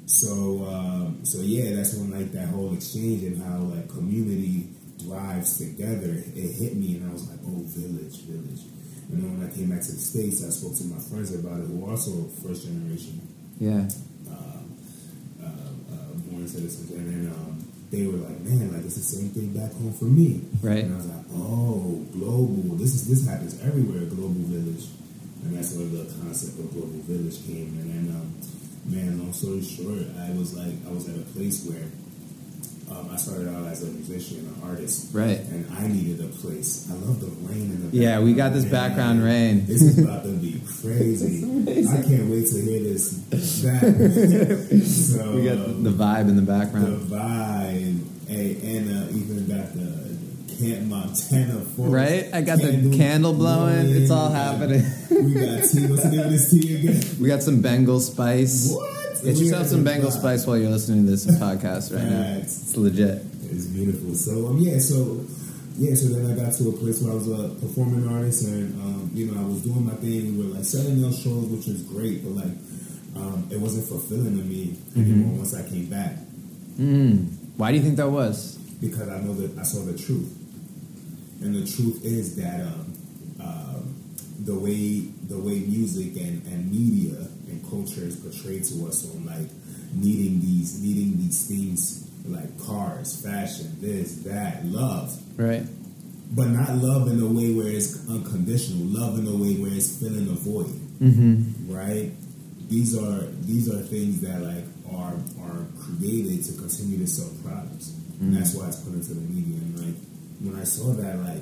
So, 0.06 0.64
um, 0.66 1.18
so 1.24 1.40
yeah, 1.42 1.74
that's 1.74 1.94
when 1.94 2.10
like 2.10 2.32
that 2.32 2.48
whole 2.48 2.72
exchange 2.74 3.22
and 3.24 3.40
how 3.42 3.58
like 3.74 3.88
community 3.88 4.68
drives 5.06 5.58
together, 5.58 6.12
it 6.34 6.50
hit 6.60 6.76
me, 6.76 6.96
and 6.96 7.08
I 7.10 7.12
was 7.12 7.28
like, 7.28 7.38
"Oh, 7.46 7.62
village, 7.66 8.22
village." 8.22 8.62
And 9.10 9.22
then 9.22 9.38
when 9.38 9.48
I 9.48 9.50
came 9.54 9.68
back 9.70 9.82
to 9.82 9.92
the 9.92 9.98
states, 9.98 10.44
I 10.44 10.50
spoke 10.50 10.76
to 10.78 10.84
my 10.84 10.98
friends 10.98 11.32
about 11.34 11.60
it, 11.60 11.66
who 11.66 11.84
are 11.86 11.90
also 11.92 12.28
first 12.42 12.64
generation 12.66 13.20
Yeah. 13.60 13.88
uh, 14.28 14.62
uh, 15.42 15.44
uh, 15.44 16.14
born 16.30 16.46
citizens, 16.48 16.90
and 16.90 17.06
then 17.08 17.32
um, 17.32 17.57
they 17.90 18.06
were 18.06 18.18
like, 18.18 18.40
"Man, 18.40 18.72
like 18.72 18.84
it's 18.84 18.96
the 18.96 19.02
same 19.02 19.30
thing 19.30 19.52
back 19.52 19.72
home 19.72 19.92
for 19.92 20.06
me." 20.06 20.44
Right. 20.62 20.84
And 20.84 20.94
I 20.94 20.96
was 20.96 21.06
like, 21.06 21.24
"Oh, 21.32 22.04
global. 22.12 22.76
This 22.76 22.94
is 22.94 23.08
this 23.08 23.26
happens 23.26 23.60
everywhere. 23.62 24.04
Global 24.06 24.44
village." 24.48 24.86
And 25.44 25.56
that's 25.56 25.72
where 25.74 25.86
the 25.86 26.04
concept 26.20 26.58
of 26.58 26.72
global 26.72 26.98
village 27.06 27.46
came. 27.46 27.78
And 27.78 27.86
then, 27.88 28.04
um, 28.14 28.34
man, 28.84 29.18
long 29.18 29.32
story 29.32 29.62
short, 29.62 30.04
I 30.18 30.30
was 30.34 30.54
like, 30.54 30.74
I 30.86 30.90
was 30.90 31.08
at 31.08 31.16
a 31.16 31.26
place 31.32 31.64
where 31.64 31.86
um, 32.90 33.10
I 33.12 33.16
started 33.16 33.48
out 33.54 33.66
as 33.66 33.82
a 33.82 33.86
musician, 33.90 34.38
an 34.62 34.68
artist, 34.70 35.14
Right. 35.14 35.38
And 35.40 35.66
I 35.72 35.86
needed 35.88 36.24
a 36.24 36.28
place. 36.28 36.88
I 36.90 36.94
love 36.94 37.20
the 37.20 37.26
rain 37.48 37.70
in 37.70 37.90
the 37.90 37.96
Yeah, 37.96 38.20
we 38.20 38.32
got 38.34 38.52
this 38.52 38.64
man. 38.64 38.72
background 38.72 39.22
rain. 39.24 39.66
This 39.66 39.82
is 39.82 39.98
about 39.98 40.22
to 40.24 40.30
be 40.30 40.60
crazy. 40.80 41.44
I 41.88 42.02
can't 42.02 42.30
wait 42.30 42.46
to 42.46 42.60
hear 42.60 42.80
this 42.82 43.12
back. 43.62 43.82
so 44.84 45.32
We 45.34 45.44
got 45.44 45.58
um, 45.58 45.82
the 45.84 45.90
vibe 45.90 46.28
in 46.28 46.36
the 46.36 46.42
the 46.42 46.52
background. 46.52 47.00
vibe, 47.10 48.04
and, 48.28 48.62
and 48.62 48.90
uh, 48.90 49.16
even 49.16 49.46
got 49.48 49.72
the 49.74 50.08
Camp 50.58 50.86
Montana 50.88 51.60
forest. 51.60 51.92
Right? 51.94 52.28
I 52.32 52.40
got 52.42 52.58
the 52.58 52.96
candle 52.96 53.32
blowing. 53.32 53.90
It's 53.90 54.10
all 54.10 54.30
happening. 54.30 54.82
We 55.10 55.34
got 55.34 55.62
tea. 55.64 55.86
What's 55.86 56.02
the 56.04 56.10
name 56.10 56.20
of 56.20 56.30
this 56.30 56.50
tea 56.50 56.76
again? 56.76 57.02
We 57.20 57.28
got 57.28 57.42
some 57.42 57.60
Bengal 57.62 58.00
spice. 58.00 58.72
What? 58.72 58.97
Get 59.22 59.34
We 59.34 59.40
yourself 59.46 59.66
some 59.68 59.84
Bengal 59.84 60.10
spice 60.10 60.46
while 60.46 60.56
you're 60.58 60.70
listening 60.70 61.04
to 61.04 61.10
this 61.10 61.26
podcast 61.40 61.94
right 61.94 62.04
now. 62.04 62.22
Facts. 62.38 62.62
It's 62.62 62.76
legit. 62.76 63.22
It's 63.50 63.66
beautiful. 63.66 64.14
So 64.14 64.46
um, 64.48 64.58
yeah, 64.58 64.78
so 64.78 65.24
yeah, 65.76 65.94
so 65.94 66.08
then 66.08 66.30
I 66.30 66.34
got 66.44 66.52
to 66.54 66.68
a 66.68 66.72
place 66.72 67.00
where 67.02 67.12
I 67.12 67.14
was 67.14 67.28
a 67.28 67.48
performing 67.60 68.06
artist, 68.08 68.46
and 68.48 68.74
um, 68.82 69.10
you 69.14 69.26
know 69.30 69.40
I 69.40 69.44
was 69.44 69.62
doing 69.62 69.84
my 69.86 69.94
thing. 69.94 70.36
We 70.38 70.46
were 70.46 70.54
like 70.54 70.64
selling 70.64 71.00
those 71.00 71.18
shows, 71.22 71.46
which 71.46 71.66
was 71.66 71.82
great, 71.82 72.22
but 72.24 72.32
like 72.32 72.54
um, 73.16 73.48
it 73.50 73.58
wasn't 73.60 73.86
fulfilling 73.88 74.36
to 74.36 74.44
me 74.44 74.76
anymore 74.96 75.38
once 75.38 75.54
I 75.54 75.68
came 75.68 75.86
back 75.86 76.12
Mm. 76.78 77.26
Why 77.56 77.72
do 77.72 77.78
you 77.78 77.82
think 77.82 77.96
that 77.96 78.08
was? 78.10 78.56
because 78.80 79.08
I 79.08 79.18
know 79.20 79.34
that 79.34 79.58
I 79.58 79.62
saw 79.64 79.82
the 79.84 79.98
truth, 79.98 80.30
and 81.42 81.52
the 81.52 81.66
truth 81.66 82.04
is 82.04 82.36
that 82.36 82.60
um, 82.60 82.92
um, 83.40 83.94
the 84.44 84.54
way 84.54 85.00
the 85.26 85.36
way 85.38 85.58
music 85.66 86.14
and, 86.16 86.46
and 86.46 86.70
media 86.70 87.16
culture 87.70 88.02
is 88.04 88.16
portrayed 88.16 88.64
to 88.64 88.86
us 88.86 89.08
on 89.14 89.24
like 89.26 89.48
needing 89.94 90.40
these 90.40 90.80
needing 90.82 91.16
these 91.18 91.46
things 91.46 92.08
like 92.26 92.58
cars, 92.60 93.22
fashion, 93.24 93.74
this, 93.80 94.16
that, 94.24 94.64
love. 94.66 95.16
Right. 95.38 95.62
but 96.32 96.48
not 96.48 96.74
love 96.76 97.08
in 97.08 97.20
a 97.22 97.26
way 97.26 97.54
where 97.54 97.68
it's 97.68 98.06
unconditional. 98.10 98.84
Love 98.84 99.18
in 99.18 99.26
a 99.26 99.32
way 99.36 99.54
where 99.56 99.72
it's 99.72 99.98
filling 99.98 100.28
a 100.28 100.36
void, 100.36 100.74
Mm-hmm. 101.00 101.72
right? 101.72 102.10
These 102.68 102.98
are 102.98 103.22
these 103.48 103.72
are 103.72 103.80
things 103.80 104.20
that 104.20 104.42
like 104.42 104.64
are 104.92 105.14
are 105.40 105.64
created 105.80 106.44
to 106.44 106.52
continue 106.60 106.98
to 106.98 107.06
sell 107.06 107.30
products, 107.42 107.94
and 108.20 108.36
that's 108.36 108.54
why 108.54 108.66
it's 108.66 108.76
put 108.84 108.92
into 108.92 109.14
the 109.14 109.20
media. 109.22 109.56
And 109.62 109.78
like 109.78 109.96
when 110.42 110.60
I 110.60 110.64
saw 110.64 110.92
that, 110.92 111.16
like 111.20 111.40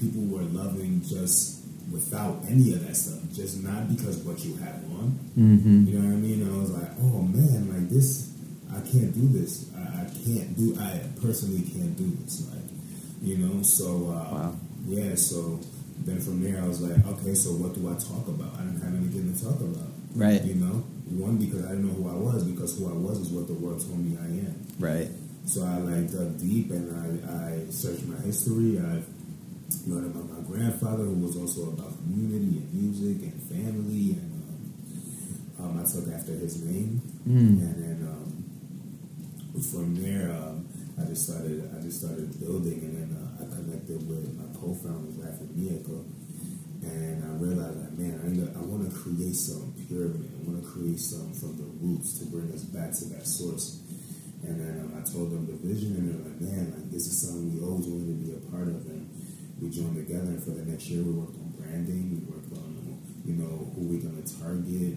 people 0.00 0.22
were 0.26 0.42
loving 0.42 1.00
just 1.00 1.64
without 1.90 2.42
any 2.50 2.74
of 2.74 2.86
that 2.86 2.94
stuff, 2.96 3.20
just 3.32 3.62
not 3.62 3.88
because 3.88 4.18
what 4.18 4.44
you 4.44 4.56
have 4.56 4.82
Mm-hmm. 5.04 5.86
You 5.86 5.98
know 5.98 6.08
what 6.08 6.14
I 6.14 6.20
mean? 6.20 6.42
And 6.42 6.54
I 6.54 6.58
was 6.58 6.70
like, 6.70 6.90
oh 7.00 7.22
man, 7.22 7.68
like 7.72 7.88
this, 7.88 8.32
I 8.70 8.80
can't 8.80 9.12
do 9.14 9.28
this. 9.28 9.70
I, 9.76 10.02
I 10.02 10.04
can't 10.24 10.56
do. 10.56 10.76
I 10.80 11.00
personally 11.20 11.62
can't 11.62 11.96
do 11.96 12.10
this. 12.22 12.46
Like, 12.52 12.64
you 13.22 13.38
know. 13.38 13.62
So 13.62 14.06
uh, 14.10 14.50
Wow. 14.50 14.56
yeah. 14.86 15.14
So 15.14 15.60
then 16.04 16.20
from 16.20 16.42
there, 16.42 16.62
I 16.62 16.66
was 16.66 16.80
like, 16.80 17.04
okay, 17.06 17.34
so 17.34 17.50
what 17.52 17.74
do 17.74 17.88
I 17.88 17.94
talk 17.94 18.28
about? 18.28 18.54
I 18.60 18.64
didn't 18.64 18.82
have 18.82 18.94
anything 18.94 19.32
to 19.32 19.44
talk 19.44 19.60
about. 19.60 19.88
Right. 20.14 20.42
You 20.44 20.54
know, 20.54 20.84
one 21.12 21.36
because 21.36 21.64
I 21.64 21.70
didn't 21.70 21.86
know 21.88 21.94
who 21.94 22.08
I 22.08 22.14
was 22.14 22.44
because 22.44 22.78
who 22.78 22.88
I 22.88 22.94
was 22.94 23.18
is 23.20 23.30
what 23.30 23.46
the 23.46 23.54
world 23.54 23.80
told 23.80 23.98
me 23.98 24.16
I 24.16 24.26
am. 24.48 24.66
Right. 24.78 25.08
So 25.46 25.62
I 25.64 25.76
like 25.78 26.10
dug 26.10 26.38
deep 26.40 26.70
and 26.70 26.90
I, 26.90 27.66
I 27.66 27.70
searched 27.70 28.04
my 28.06 28.16
history. 28.24 28.78
I 28.78 29.02
learned 29.86 30.14
about 30.14 30.30
my 30.30 30.40
grandfather, 30.46 31.04
who 31.04 31.14
was 31.22 31.36
also 31.36 31.70
about 31.70 31.92
community 32.02 32.62
and 32.62 32.74
music 32.74 33.22
and 33.22 33.42
family, 33.46 34.18
and 34.18 34.35
um, 35.66 35.80
I 35.80 35.84
took 35.84 36.06
after 36.14 36.32
his 36.32 36.62
name. 36.62 37.02
Mm. 37.26 37.60
And 37.60 37.76
then 37.82 37.98
um, 38.08 39.60
from 39.60 39.94
there, 39.96 40.30
um, 40.30 40.68
I 40.98 41.04
just 41.04 41.28
started. 41.28 41.68
I 41.76 41.82
just 41.82 42.00
started 42.00 42.38
building, 42.40 42.80
and 42.80 42.94
then 42.96 43.10
uh, 43.18 43.42
I 43.42 43.44
connected 43.52 44.00
with 44.08 44.32
my 44.32 44.48
co-founders, 44.58 45.16
Raf 45.20 45.40
and 45.40 45.52
Miyako, 45.52 46.08
and 46.82 47.24
I 47.24 47.36
realized, 47.36 47.76
like, 47.80 47.92
man, 47.98 48.16
I, 48.24 48.58
I 48.58 48.62
want 48.64 48.88
to 48.88 48.92
create 48.96 49.36
some 49.36 49.74
pyramid. 49.88 50.32
I 50.32 50.48
want 50.48 50.62
to 50.62 50.68
create 50.70 51.00
some 51.00 51.34
from 51.34 51.56
the 51.58 51.68
roots 51.84 52.18
to 52.20 52.26
bring 52.26 52.48
us 52.52 52.64
back 52.64 52.92
to 52.96 53.04
that 53.12 53.26
source. 53.26 53.82
And 54.44 54.60
then 54.60 54.80
um, 54.80 54.96
I 54.96 55.02
told 55.04 55.32
them 55.32 55.44
the 55.46 55.58
vision, 55.60 55.96
and 55.96 56.08
they're 56.08 56.22
like, 56.22 56.40
man, 56.40 56.72
like 56.72 56.88
this 56.90 57.04
is 57.08 57.28
something 57.28 57.52
we 57.52 57.60
always 57.60 57.86
wanted 57.88 58.16
to 58.16 58.18
be 58.24 58.32
a 58.32 58.40
part 58.48 58.68
of. 58.68 58.86
And 58.86 59.10
we 59.60 59.68
joined 59.68 59.96
together. 59.96 60.32
And 60.32 60.42
for 60.42 60.52
the 60.52 60.64
next 60.64 60.88
year, 60.88 61.02
we 61.02 61.12
worked 61.12 61.36
on 61.36 61.52
branding. 61.56 62.12
We 62.12 62.20
worked 62.24 62.52
on, 62.52 63.00
you 63.24 63.34
know, 63.34 63.72
who 63.74 63.84
we're 63.84 64.00
gonna 64.00 64.24
target. 64.24 64.96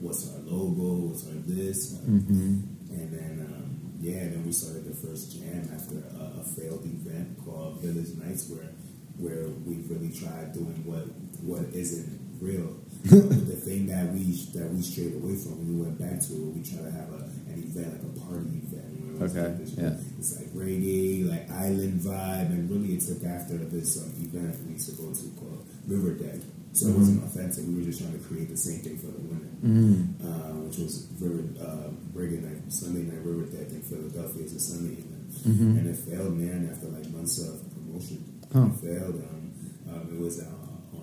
What's 0.00 0.32
our 0.32 0.40
logo? 0.40 1.08
What's 1.08 1.26
our 1.26 1.34
this? 1.46 1.94
Mm-hmm. 1.98 2.60
And 2.90 3.12
then, 3.12 3.46
um, 3.50 3.92
yeah, 4.00 4.28
then 4.28 4.44
we 4.44 4.52
started 4.52 4.84
the 4.84 4.94
first 5.06 5.32
jam 5.32 5.68
after 5.74 5.96
a, 6.18 6.40
a 6.40 6.44
failed 6.44 6.84
event 6.84 7.38
called 7.44 7.80
Village 7.82 8.14
Nights, 8.22 8.48
where 8.50 8.70
where 9.16 9.46
we 9.64 9.76
really 9.88 10.10
tried 10.12 10.52
doing 10.52 10.82
what 10.84 11.06
what 11.42 11.64
isn't 11.74 12.20
real. 12.40 12.76
The 13.04 13.60
thing 13.60 13.86
that 13.88 14.12
we 14.12 14.24
that 14.58 14.68
we 14.72 14.80
strayed 14.82 15.14
away 15.14 15.36
from, 15.36 15.60
we 15.68 15.82
went 15.82 15.98
back 15.98 16.20
to. 16.28 16.32
We 16.52 16.62
tried 16.62 16.84
to 16.88 16.92
have 16.92 17.10
a, 17.12 17.22
an 17.52 17.62
event 17.64 17.92
like 17.94 18.16
a 18.16 18.20
party 18.20 18.60
event. 18.64 18.90
where 19.00 19.14
it 19.14 19.20
was 19.20 19.36
Okay, 19.36 19.46
like 19.48 19.58
this- 19.58 19.74
yeah. 19.76 19.96
It's 20.18 20.32
like 20.36 20.48
reggae, 20.56 21.28
like 21.30 21.50
island 21.50 22.00
vibe, 22.00 22.48
and 22.50 22.68
really 22.70 22.94
it 22.96 23.00
took 23.04 23.22
after 23.24 23.56
this 23.58 24.00
um, 24.02 24.10
event 24.18 24.56
we 24.66 24.74
used 24.74 24.88
to 24.90 24.96
go 24.96 25.12
to 25.12 25.26
called 25.38 25.66
River 25.86 26.12
Deck. 26.14 26.40
So 26.74 26.88
it 26.88 26.96
wasn't 26.98 27.22
authentic. 27.22 27.64
We 27.68 27.74
were 27.76 27.82
just 27.86 28.00
trying 28.02 28.18
to 28.18 28.24
create 28.26 28.48
the 28.50 28.56
same 28.56 28.80
thing 28.82 28.98
for 28.98 29.06
the 29.06 29.22
women 29.22 29.50
Mm. 29.64 30.26
uh, 30.26 30.52
which 30.66 30.76
was 30.78 31.06
River 31.20 31.42
uh, 31.62 31.88
Reggae 32.12 32.42
Night, 32.42 32.60
Sunday 32.72 33.02
Night 33.02 33.24
River 33.24 33.46
Deck 33.46 33.70
in 33.70 33.80
Philadelphia. 33.80 34.42
It's 34.42 34.52
a 34.54 34.58
Sunday 34.60 34.94
event, 35.00 35.30
Mhm. 35.46 35.78
and 35.78 35.86
it 35.88 35.96
failed, 35.96 36.36
man. 36.36 36.68
After 36.70 36.88
like 36.88 37.08
months 37.12 37.38
of 37.40 37.62
promotion, 37.72 38.18
Huh. 38.52 38.68
it 38.74 38.80
failed. 38.84 39.22
Um, 39.30 39.44
um, 39.88 40.08
it 40.14 40.20
was 40.20 40.40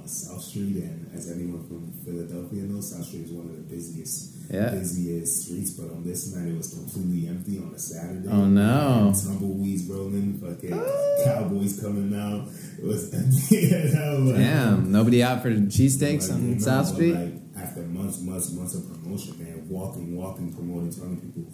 uh, 0.04 0.08
South 0.08 0.42
Street, 0.42 0.76
and 0.78 1.10
as 1.14 1.32
anyone 1.32 1.68
from 1.68 1.92
Philadelphia 2.06 2.64
knows, 2.64 2.92
South 2.96 3.06
Street 3.06 3.26
is 3.26 3.32
one 3.32 3.46
of 3.48 3.56
the 3.56 3.64
busiest, 3.64 4.36
Yeah. 4.52 4.70
busiest 4.72 5.44
streets. 5.44 5.72
But 5.72 5.92
on 5.92 6.04
this 6.04 6.34
night, 6.36 6.48
it 6.50 6.58
was 6.58 6.74
completely 6.74 7.28
empty 7.28 7.58
on 7.60 7.74
a 7.76 7.80
Saturday. 7.80 8.28
Oh, 8.30 8.46
no. 8.46 9.14
Tumbleweeds 9.16 9.88
rolling, 9.90 10.40
fucking 10.40 10.82
cowboys 11.26 11.80
coming 11.80 12.14
out. 12.18 12.48
It 12.80 12.86
was 12.86 13.14
empty. 13.14 13.72
was 13.72 14.34
Damn. 14.38 14.92
Nobody 14.92 15.24
out 15.24 15.42
for 15.42 15.52
cheesesteaks 15.52 16.30
like, 16.30 16.38
on 16.38 16.48
you 16.50 16.56
know, 16.56 16.62
South 16.62 16.88
Street? 16.88 17.14
Like, 17.16 17.34
after 17.58 17.82
months, 17.82 18.20
months, 18.22 18.52
months 18.54 18.76
of 18.76 18.88
promotion, 18.90 19.38
man, 19.38 19.68
walking, 19.70 20.16
walking, 20.16 20.54
promoting, 20.54 20.92
telling 20.92 21.20
people, 21.20 21.46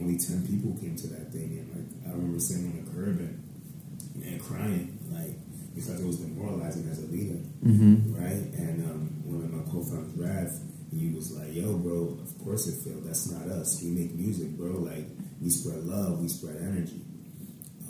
only 0.00 0.16
ten 0.16 0.46
people 0.46 0.76
came 0.80 0.94
to 0.94 1.06
that 1.08 1.32
thing, 1.32 1.58
and 1.58 1.68
like 1.74 2.06
I 2.06 2.14
remember 2.14 2.38
sitting 2.38 2.70
on 2.70 2.84
the 2.84 2.90
curb 2.92 3.18
and 3.18 3.42
and 4.24 4.40
crying, 4.40 4.98
like 5.10 5.34
because 5.74 6.00
it 6.00 6.06
was 6.06 6.18
demoralizing 6.18 6.88
as 6.90 6.98
a 7.02 7.06
leader, 7.06 7.38
mm-hmm. 7.64 8.14
right? 8.14 8.32
And 8.58 8.84
um, 8.90 9.00
one 9.24 9.44
of 9.44 9.52
my 9.52 9.62
co-founders, 9.70 10.14
Rav, 10.16 10.50
he 10.92 11.10
was 11.10 11.32
like, 11.36 11.54
"Yo, 11.54 11.76
bro, 11.76 12.18
of 12.22 12.38
course 12.42 12.66
it 12.66 12.82
failed. 12.84 13.04
That's 13.04 13.30
not 13.30 13.46
us. 13.48 13.80
We 13.82 13.90
make 13.90 14.14
music, 14.14 14.56
bro. 14.56 14.72
Like 14.80 15.06
we 15.40 15.50
spread 15.50 15.84
love, 15.84 16.20
we 16.20 16.28
spread 16.28 16.56
energy." 16.56 17.02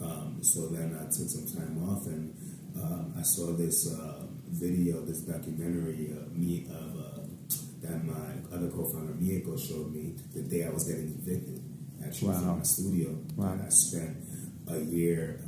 Um, 0.03 0.39
so 0.43 0.69
then 0.69 0.95
I 1.01 1.05
took 1.05 1.29
some 1.29 1.47
time 1.47 1.83
off 1.89 2.07
and 2.07 2.35
um, 2.77 3.15
I 3.19 3.23
saw 3.23 3.53
this 3.57 3.93
uh, 3.93 4.27
video, 4.51 5.01
this 5.05 5.21
documentary 5.23 6.13
of 6.13 6.37
me 6.37 6.67
of 6.71 6.97
uh, 6.97 7.21
that 7.83 8.05
my 8.05 8.55
other 8.55 8.69
co-founder 8.71 9.15
Miyako 9.15 9.59
showed 9.59 9.93
me 9.93 10.15
the 10.35 10.43
day 10.43 10.65
I 10.67 10.71
was 10.71 10.85
getting 10.85 11.09
evicted. 11.19 11.63
Actually, 12.05 12.29
Wow. 12.29 12.39
from 12.41 12.57
my 12.59 12.63
studio, 12.63 13.19
Wow. 13.37 13.53
and 13.53 13.63
I 13.63 13.69
spent 13.71 14.17
a 14.69 14.79
year 14.79 15.41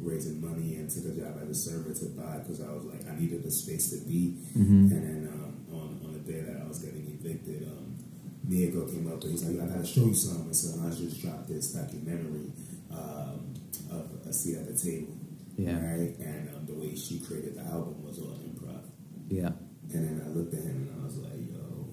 raising 0.00 0.40
money 0.40 0.76
and 0.76 0.88
took 0.90 1.04
a 1.06 1.14
job 1.16 1.34
as 1.42 1.48
a 1.50 1.54
server 1.54 1.92
to 1.92 2.06
buy 2.16 2.38
because 2.38 2.60
I 2.60 2.70
was 2.72 2.84
like 2.84 3.06
I 3.08 3.18
needed 3.18 3.44
a 3.44 3.50
space 3.50 3.90
to 3.90 4.06
be. 4.06 4.36
Mhm. 4.56 4.90
And 4.90 4.92
then 4.92 5.28
um, 5.32 5.54
on 5.74 6.00
on 6.06 6.12
the 6.12 6.20
day 6.20 6.40
that 6.40 6.60
I 6.62 6.68
was 6.68 6.78
getting 6.78 7.06
evicted, 7.08 7.66
um, 7.68 7.96
Miyako 8.48 8.90
came 8.90 9.06
up 9.12 9.22
and 9.22 9.32
he's 9.32 9.44
like, 9.44 9.60
I 9.60 9.66
gotta 9.74 9.86
show 9.86 10.06
you 10.06 10.14
something. 10.14 10.54
So 10.54 10.80
I 10.80 10.90
just 10.90 11.20
dropped 11.20 11.48
this 11.48 11.72
documentary 11.72 12.52
um, 12.90 13.54
of 13.90 14.10
a 14.26 14.32
seat 14.32 14.56
at 14.56 14.66
the 14.66 14.74
table. 14.76 15.16
Yeah. 15.56 15.74
Right? 15.74 16.16
And 16.18 16.48
um, 16.54 16.66
the 16.66 16.74
way 16.74 16.94
she 16.94 17.18
created 17.18 17.56
the 17.56 17.62
album 17.62 18.02
was 18.04 18.18
all 18.20 18.38
improv. 18.46 18.84
Yeah. 19.28 19.50
And 19.92 20.04
then 20.06 20.22
I 20.24 20.28
looked 20.30 20.54
at 20.54 20.60
him 20.62 20.88
and 20.92 21.02
I 21.02 21.04
was 21.04 21.18
like, 21.18 21.32
yo, 21.50 21.88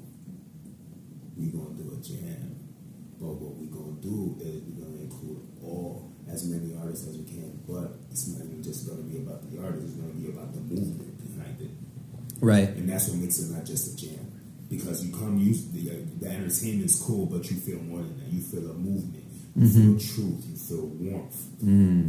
we 1.36 1.48
gonna 1.48 1.74
do 1.76 1.98
a 1.98 2.02
jam. 2.02 2.52
But 3.20 3.34
what 3.42 3.56
we 3.56 3.68
gonna 3.68 4.00
do 4.02 4.38
is 4.40 4.62
we 4.64 4.74
gonna 4.82 5.02
include 5.02 5.42
all 5.64 6.15
as 6.32 6.48
many 6.48 6.76
artists 6.82 7.08
as 7.08 7.18
we 7.18 7.24
can. 7.26 7.60
But 7.68 7.92
it's 8.12 8.28
not 8.28 8.46
even 8.46 8.62
just 8.64 8.88
going 8.88 8.98
to 9.00 9.04
be 9.04 9.18
about 9.18 9.50
the 9.52 9.62
artist; 9.62 9.86
it's 9.86 9.94
going 9.96 10.12
to 10.12 10.18
be 10.18 10.30
about 10.30 10.54
the 10.54 10.62
movement 10.62 11.18
behind 11.34 11.62
it, 11.62 11.72
Right. 12.42 12.70
and 12.70 12.88
that's 12.90 13.08
what 13.10 13.18
makes 13.18 13.40
it 13.40 13.52
not 13.54 13.66
just 13.66 13.94
a 13.94 13.96
jam. 14.06 14.32
Because 14.70 15.06
you 15.06 15.14
come 15.16 15.38
used 15.38 15.74
the 15.74 15.92
uh, 15.92 15.94
the 16.20 16.28
entertainment's 16.30 17.02
cool, 17.02 17.26
but 17.28 17.50
you 17.52 17.58
feel 17.58 17.80
more 17.82 18.00
than 18.02 18.18
that. 18.20 18.28
You 18.34 18.42
feel 18.42 18.70
a 18.72 18.74
movement. 18.74 19.24
You 19.56 19.68
Mm-hmm. 19.68 19.98
feel 19.98 20.16
truth. 20.16 20.46
You 20.50 20.56
feel 20.58 20.86
warmth. 20.88 21.48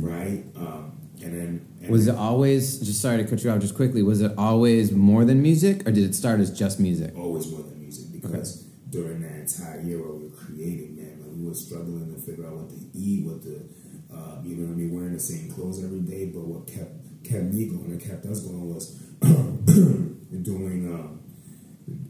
Right. 0.03 0.43
Um, 0.57 0.93
and 1.23 1.33
then 1.33 1.67
and 1.81 1.91
Was 1.91 2.07
then- 2.07 2.15
it 2.15 2.19
always 2.19 2.79
just 2.81 3.01
sorry 3.01 3.19
to 3.23 3.25
cut 3.29 3.43
you 3.45 3.51
off 3.51 3.61
just 3.61 3.75
quickly? 3.77 4.03
Was 4.03 4.21
it 4.21 4.33
always 4.37 4.91
more 4.93 5.25
than 5.25 5.41
music, 5.43 5.87
or 5.87 5.93
did 5.93 6.05
it 6.05 6.15
start 6.15 6.41
as 6.41 6.51
just 6.57 6.81
music? 6.81 7.13
always 7.17 7.51
more 7.51 7.63
than 7.63 7.81
music 7.81 8.07
because 8.21 8.65
during 8.91 9.21
that 9.23 9.33
entire 9.37 9.81
year 9.83 9.99
while 10.03 10.17
we 10.19 10.25
were 10.25 10.31
creating, 10.37 10.97
man, 10.97 11.21
like, 11.21 11.31
we 11.37 11.45
were 11.47 11.55
struggling 11.55 12.13
to 12.15 12.21
figure 12.21 12.47
out 12.47 12.55
what 12.57 12.71
to 12.71 12.77
eat, 12.99 13.25
what 13.27 13.43
to, 13.43 13.69
uh, 14.17 14.41
you 14.43 14.57
know 14.57 14.67
what 14.67 14.73
I 14.73 14.77
mean, 14.77 14.95
wearing 14.97 15.13
the 15.13 15.21
same 15.21 15.51
clothes 15.53 15.83
every 15.85 16.01
day. 16.01 16.27
But 16.27 16.43
what 16.47 16.67
kept 16.67 17.25
kept 17.25 17.45
me 17.53 17.67
going 17.67 17.91
and 17.93 18.01
kept 18.01 18.25
us 18.27 18.41
going 18.41 18.73
was 18.75 18.93
doing 20.43 20.93
um, 20.93 21.21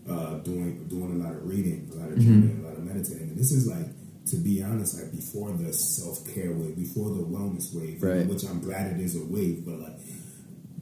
uh, 0.09 0.39
doing 0.39 0.87
doing 0.89 1.21
a 1.21 1.25
lot 1.25 1.35
of 1.35 1.47
reading, 1.47 1.91
a 1.93 1.97
lot 1.97 2.09
of 2.13 2.19
journaling, 2.19 2.63
a 2.65 2.69
lot 2.69 2.77
of 2.77 2.85
meditating. 2.85 3.29
And 3.31 3.37
this 3.39 3.53
is 3.53 3.67
like, 3.67 3.87
to 4.27 4.37
be 4.37 4.63
honest, 4.63 5.01
like 5.01 5.13
before 5.13 5.51
the 5.53 5.73
self 5.73 6.27
care 6.35 6.53
wave, 6.53 6.77
before 6.77 7.11
the 7.11 7.23
wellness 7.23 7.75
wave, 7.75 8.01
you 8.03 8.09
know, 8.09 8.15
Right. 8.17 8.27
which 8.27 8.45
I'm 8.45 8.61
glad 8.61 8.93
it 8.97 9.01
is 9.01 9.17
a 9.17 9.25
wave, 9.25 9.65
but 9.65 9.79
like 9.81 9.99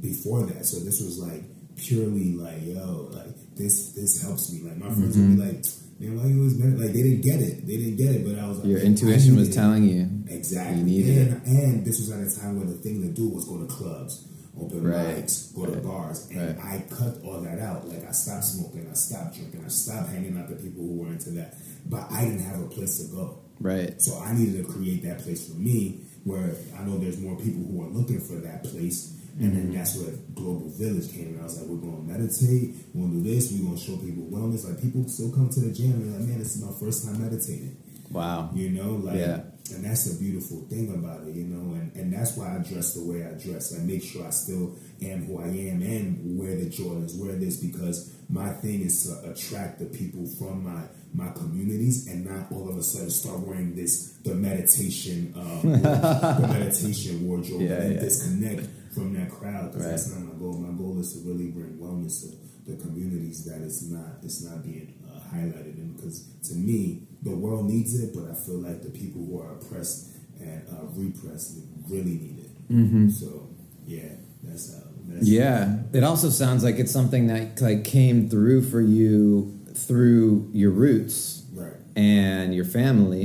before 0.01 0.43
that. 0.47 0.67
So 0.67 0.81
this 0.81 1.01
was 1.01 1.19
like 1.19 1.43
purely 1.77 2.33
like, 2.35 2.63
yo, 2.65 3.09
like 3.13 3.35
this 3.57 3.93
this 3.93 4.23
helps 4.23 4.53
me. 4.53 4.63
Like 4.63 4.77
my 4.79 4.87
friends 4.95 5.17
would 5.17 5.37
be 5.37 5.43
like, 5.43 5.65
man, 5.99 6.17
why 6.19 6.27
you 6.29 6.39
always 6.39 6.59
med-" 6.59 6.79
like 6.79 6.93
they 6.93 7.03
didn't 7.03 7.23
get 7.23 7.41
it. 7.41 7.67
They 7.67 7.77
didn't 7.77 7.97
get 7.97 8.15
it, 8.15 8.25
but 8.27 8.39
I 8.39 8.49
was 8.49 8.59
like, 8.59 8.69
Your 8.69 8.81
intuition 8.81 9.37
was 9.37 9.49
it." 9.49 9.53
telling 9.53 9.85
you. 9.89 10.09
Exactly. 10.29 10.79
You 10.79 10.85
needed 10.85 11.29
and, 11.29 11.47
and 11.47 11.85
this 11.85 11.99
was 12.01 12.11
at 12.11 12.21
a 12.27 12.41
time 12.41 12.57
where 12.57 12.67
the 12.67 12.75
thing 12.83 13.03
to 13.03 13.09
do 13.09 13.29
was 13.29 13.45
go 13.45 13.59
to 13.59 13.67
clubs, 13.67 14.27
open 14.59 14.83
Right. 14.83 15.25
mics, 15.25 15.55
go 15.55 15.67
to 15.67 15.77
bars. 15.81 16.29
And 16.31 16.57
Right. 16.57 16.65
I 16.65 16.85
cut 16.95 17.21
all 17.25 17.41
that 17.43 17.59
out. 17.59 17.89
Like 17.89 18.07
I 18.09 18.13
stopped 18.13 18.45
smoking, 18.45 18.87
I 18.91 18.95
stopped 18.95 19.37
drinking, 19.37 19.63
I 19.65 19.69
stopped 19.69 20.11
hanging 20.11 20.37
out 20.39 20.49
with 20.49 20.63
people 20.63 20.83
who 20.83 20.95
were 21.03 21.13
into 21.13 21.31
that. 21.33 21.55
But 21.87 22.11
I 22.11 22.25
didn't 22.25 22.41
have 22.41 22.61
a 22.61 22.67
place 22.67 22.99
to 22.99 23.15
go. 23.15 23.39
Right. 23.61 23.95
So 24.01 24.19
I 24.19 24.35
needed 24.35 24.65
to 24.67 24.73
create 24.73 25.03
that 25.05 25.19
place 25.21 25.47
for 25.49 25.55
me 25.57 26.01
where 26.25 26.55
I 26.79 26.83
know 26.85 26.99
there's 26.99 27.21
more 27.21 27.37
people 27.37 27.63
who 27.65 27.83
are 27.83 27.89
looking 27.91 28.21
for 28.21 28.37
that 28.37 28.65
place. 28.65 29.13
And 29.41 29.57
then 29.57 29.73
that's 29.73 29.97
where 29.97 30.13
Global 30.35 30.69
Village 30.71 31.11
came. 31.13 31.35
And 31.35 31.41
I 31.41 31.45
was 31.45 31.59
like, 31.61 31.67
we're 31.69 31.77
going 31.83 32.07
to 32.07 32.13
meditate, 32.13 32.75
we're 32.95 33.07
going 33.09 33.19
to 33.23 33.29
do 33.29 33.35
this, 33.35 33.51
we're 33.53 33.65
going 33.67 33.77
to 33.77 33.83
show 33.83 33.97
people 33.97 34.25
wellness. 34.31 34.65
Like, 34.69 34.81
people 34.81 35.09
still 35.09 35.33
come 35.33 35.49
to 35.51 35.61
the 35.61 35.73
gym 35.73 35.91
and 35.93 36.13
they're 36.13 36.21
like, 36.21 36.29
man, 36.29 36.39
this 36.39 36.55
is 36.57 36.63
my 36.65 36.73
first 36.79 37.05
time 37.05 37.21
meditating. 37.21 37.77
Wow. 38.11 38.51
You 38.55 38.71
know, 38.71 38.93
like, 38.93 39.17
Yeah. 39.19 39.41
and 39.75 39.85
that's 39.85 40.05
the 40.05 40.23
beautiful 40.23 40.61
thing 40.71 40.95
about 40.95 41.27
it, 41.27 41.35
you 41.35 41.45
know, 41.45 41.75
and, 41.75 41.91
and 41.97 42.13
that's 42.13 42.37
why 42.37 42.55
I 42.55 42.59
dress 42.59 42.95
the 42.95 43.03
way 43.03 43.25
I 43.27 43.33
dress. 43.33 43.75
I 43.75 43.83
make 43.83 44.05
sure 44.05 44.25
I 44.25 44.31
still 44.31 44.77
am 45.03 45.25
who 45.27 45.41
I 45.41 45.47
am 45.49 45.83
and 45.83 46.39
wear 46.39 46.55
the 46.55 46.67
Jordans, 46.67 47.19
wear 47.19 47.33
this 47.35 47.57
because 47.57 48.13
my 48.29 48.51
thing 48.51 48.83
is 48.83 49.03
to 49.09 49.31
attract 49.33 49.81
the 49.81 49.87
people 49.87 50.27
from 50.39 50.63
my 50.65 50.83
my 51.17 51.31
communities 51.31 52.09
and 52.09 52.25
not 52.25 52.51
all 52.51 52.69
of 52.69 52.77
a 52.77 52.83
sudden 52.83 53.09
start 53.09 53.39
wearing 53.39 53.77
this 53.77 54.15
the 54.25 54.35
meditation 54.35 55.33
um, 55.37 55.61
the 55.83 56.49
meditation 56.51 57.25
wardrobe 57.27 57.61
Yeah, 57.61 57.83
and 57.83 57.95
yeah. 57.95 58.01
disconnect 58.01 58.67
from 58.95 59.13
that 59.15 59.31
crowd 59.31 59.73
because 59.73 59.85
Right. 59.87 59.91
that's 59.93 60.11
not 60.15 60.21
my 60.25 60.39
goal. 60.39 60.55
My 60.59 60.77
goal 60.77 60.99
is 61.01 61.13
to 61.15 61.19
really 61.29 61.49
bring 61.51 61.79
wellness 61.79 62.23
to 62.23 62.37
the 62.71 62.77
communities 62.83 63.45
that 63.45 63.61
it's 63.61 63.83
not 63.91 64.19
it's 64.23 64.43
not 64.43 64.63
being 64.65 64.95
uh, 65.07 65.19
highlighted 65.35 65.77
in 65.77 65.93
because 65.97 66.25
to 66.49 66.55
me 66.55 67.03
the 67.23 67.35
world 67.37 67.69
needs 67.69 67.99
it, 68.03 68.15
but 68.15 68.31
I 68.31 68.35
feel 68.35 68.59
like 68.59 68.83
the 68.83 68.91
people 68.91 69.25
who 69.27 69.41
are 69.41 69.53
oppressed 69.55 70.17
and 70.41 70.63
uh, 70.71 70.85
repressed 70.95 71.59
really 71.89 72.17
need 72.25 72.39
it. 72.39 73.11
So 73.13 73.49
yeah, 73.87 74.13
that's 74.43 74.75
uh, 74.75 74.81
that's 75.09 75.27
Yeah. 75.29 75.79
It 75.93 76.03
also 76.05 76.31
sounds 76.31 76.65
like 76.65 76.77
it's 76.79 76.93
something 76.93 77.27
that 77.29 77.61
like 77.61 77.85
came 77.85 78.29
through 78.31 78.63
for 78.63 78.81
you 78.81 79.61
through 79.75 80.49
your 80.53 80.71
roots 80.71 81.45
right. 81.53 81.73
and 81.97 82.55
your 82.55 82.65
family, 82.65 83.25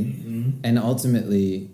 and 0.63 0.77
ultimately, 0.79 1.69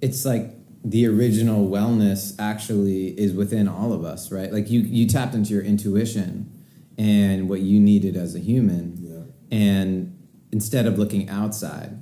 it's 0.00 0.24
like 0.24 0.54
the 0.84 1.06
original 1.06 1.68
wellness 1.68 2.34
actually 2.38 3.08
is 3.18 3.32
within 3.32 3.68
all 3.68 3.92
of 3.92 4.04
us, 4.04 4.32
right? 4.32 4.52
Like 4.52 4.70
you 4.70 4.80
you 4.80 5.06
tapped 5.06 5.34
into 5.34 5.52
your 5.54 5.62
intuition 5.62 6.50
and 6.98 7.48
what 7.48 7.60
you 7.60 7.80
needed 7.80 8.16
as 8.16 8.34
a 8.34 8.38
human, 8.38 8.98
Yeah. 9.00 9.56
and 9.56 10.16
instead 10.50 10.86
of 10.86 10.98
looking 10.98 11.28
outside. 11.28 11.98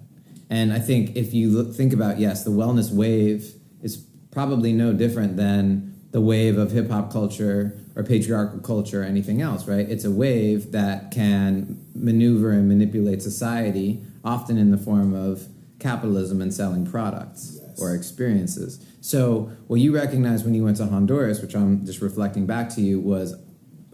And 0.48 0.72
I 0.72 0.80
think 0.80 1.14
if 1.16 1.32
you 1.32 1.50
look, 1.50 1.74
think 1.74 1.92
about 1.92 2.18
yes, 2.18 2.42
the 2.42 2.50
wellness 2.50 2.90
wave 2.90 3.54
is 3.82 3.98
probably 4.32 4.72
no 4.72 4.92
different 4.92 5.36
than 5.36 5.94
the 6.10 6.20
wave 6.20 6.58
of 6.58 6.72
hip 6.72 6.90
hop 6.90 7.12
culture 7.12 7.72
or 7.94 8.02
patriarchal 8.02 8.58
culture 8.60 9.02
or 9.02 9.04
anything 9.04 9.40
else, 9.40 9.68
right? 9.68 9.88
It's 9.88 10.04
a 10.04 10.10
wave 10.10 10.72
that 10.72 11.12
can 11.12 11.84
maneuver 11.94 12.50
and 12.50 12.68
manipulate 12.68 13.22
society, 13.22 14.02
often 14.24 14.58
in 14.58 14.70
the 14.72 14.76
form 14.78 15.14
of 15.14 15.46
capitalism 15.78 16.40
and 16.42 16.52
selling 16.52 16.84
products. 16.84 17.59
Or 17.80 17.94
experiences. 17.94 18.84
So, 19.00 19.50
what 19.66 19.80
you 19.80 19.94
recognized 19.94 20.44
when 20.44 20.54
you 20.54 20.64
went 20.64 20.76
to 20.78 20.86
Honduras, 20.86 21.40
which 21.40 21.54
I'm 21.54 21.84
just 21.86 22.00
reflecting 22.00 22.46
back 22.46 22.68
to 22.70 22.80
you, 22.80 23.00
was 23.00 23.34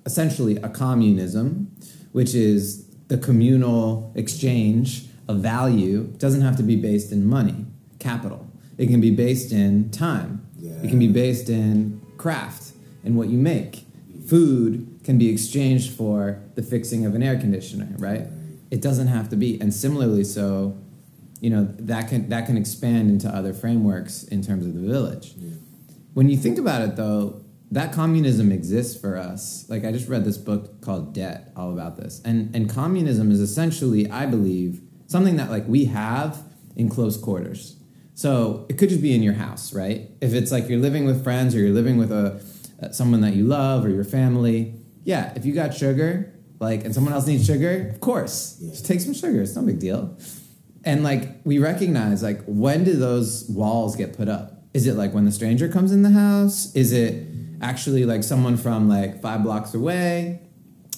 essentially 0.05 0.57
a 0.57 0.69
communism, 0.69 1.75
which 2.13 2.35
is 2.35 2.87
the 3.09 3.19
communal 3.19 4.13
exchange 4.15 5.07
of 5.29 5.39
value. 5.39 6.03
It 6.15 6.19
doesn't 6.19 6.43
have 6.43 6.57
to 6.57 6.63
be 6.63 6.77
based 6.77 7.13
in 7.13 7.27
money, 7.27 7.67
capital. 7.99 8.47
It 8.79 8.87
can 8.87 9.01
be 9.01 9.11
based 9.11 9.53
in 9.53 9.91
time. 9.91 10.47
It 10.83 10.89
can 10.89 10.99
be 10.99 11.09
based 11.09 11.49
in 11.49 12.01
craft 12.17 12.73
and 13.05 13.17
what 13.17 13.29
you 13.29 13.39
make. 13.39 13.87
Food 14.29 15.01
can 15.05 15.19
be 15.19 15.31
exchanged 15.31 15.93
for 15.93 16.43
the 16.57 16.63
fixing 16.63 17.07
of 17.07 17.15
an 17.15 17.23
air 17.23 17.39
conditioner, 17.39 17.89
right? 17.99 18.27
It 18.71 18.83
doesn't 18.83 19.07
have 19.07 19.29
to 19.31 19.37
be. 19.37 19.61
And 19.61 19.73
similarly, 19.73 20.25
so 20.25 20.77
you 21.41 21.51
know 21.51 21.65
that 21.79 22.09
can 22.09 22.29
that 22.31 22.47
can 22.47 22.57
expand 22.57 23.11
into 23.11 23.29
other 23.29 23.53
frameworks 23.53 24.25
in 24.25 24.43
terms 24.43 24.67
of 24.67 24.75
the 24.75 24.81
village. 24.81 25.35
When 26.15 26.29
you 26.31 26.37
think 26.37 26.59
about 26.59 26.83
it, 26.83 26.97
though, 26.97 27.45
that 27.71 27.93
communism 27.93 28.51
exists 28.53 28.99
for 28.99 29.17
us. 29.17 29.67
Like 29.69 29.85
I 29.85 29.93
just 29.93 30.09
read 30.09 30.25
this 30.25 30.39
book 30.39 30.81
called 30.81 31.13
Debt, 31.15 31.53
all 31.57 31.73
about 31.73 31.97
this, 31.97 32.21
and 32.25 32.55
and 32.57 32.69
communism 32.71 33.31
is 33.31 33.41
essentially, 33.41 34.11
I 34.11 34.27
believe, 34.27 34.81
something 35.07 35.37
that 35.37 35.51
like 35.51 35.67
we 35.69 35.87
have 35.87 36.43
in 36.75 36.89
close 36.89 37.17
quarters. 37.17 37.77
So 38.15 38.65
it 38.71 38.79
could 38.79 38.89
just 38.89 39.03
be 39.03 39.15
in 39.15 39.23
your 39.23 39.35
house, 39.35 39.75
right? 39.75 40.09
If 40.23 40.33
it's 40.33 40.51
like 40.51 40.69
you're 40.71 40.79
living 40.79 41.05
with 41.05 41.23
friends 41.23 41.55
or 41.55 41.59
you're 41.59 41.75
living 41.75 41.99
with 41.99 42.11
a 42.11 42.41
uh, 42.83 42.91
someone 42.93 43.21
that 43.23 43.35
you 43.35 43.45
love 43.45 43.85
or 43.85 43.91
your 43.91 44.05
family, 44.05 44.75
yeah. 45.05 45.33
If 45.37 45.45
you 45.45 45.55
got 45.55 45.75
sugar, 45.75 46.33
like, 46.61 46.85
and 46.85 46.95
someone 46.95 47.13
else 47.13 47.27
needs 47.27 47.45
sugar, 47.47 47.91
of 47.93 48.01
course, 48.01 48.59
Yeah. 48.61 48.71
just 48.71 48.87
take 48.87 49.01
some 49.01 49.13
sugar. 49.15 49.43
It's 49.43 49.55
no 49.55 49.63
big 49.63 49.79
deal. 49.79 50.17
And 50.87 51.03
like 51.03 51.41
we 51.45 51.59
recognize, 51.59 52.23
like 52.23 52.41
when 52.47 52.85
do 52.85 52.95
those 52.95 53.45
walls 53.51 53.97
get 53.97 54.17
put 54.17 54.29
up? 54.29 54.63
Is 54.73 54.87
it 54.87 54.95
like 54.95 55.13
when 55.13 55.25
the 55.25 55.33
stranger 55.33 55.69
comes 55.69 55.91
in 55.91 56.03
the 56.03 56.11
house? 56.11 56.75
Is 56.77 56.93
it 56.93 57.27
actually 57.61 58.05
like 58.05 58.23
someone 58.23 58.57
from 58.57 58.89
like 58.89 59.21
five 59.21 59.43
blocks 59.43 59.75
away? 59.75 60.41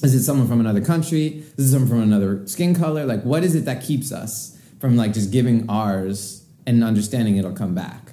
Is 0.02 0.14
it 0.14 0.22
someone 0.22 0.46
from 0.46 0.60
another 0.60 0.84
country? 0.84 1.42
Is 1.56 1.68
it 1.68 1.72
someone 1.72 1.88
from 1.88 2.02
another 2.02 2.46
skin 2.46 2.74
color? 2.74 3.06
Like 3.06 3.22
what 3.22 3.42
is 3.42 3.54
it 3.54 3.64
that 3.64 3.82
keeps 3.82 4.12
us 4.12 4.58
from 4.78 4.96
like 4.96 5.14
just 5.14 5.32
giving 5.32 5.68
ours 5.70 6.44
and 6.66 6.84
understanding 6.84 7.36
it'll 7.38 7.52
come 7.52 7.74
back? 7.74 8.12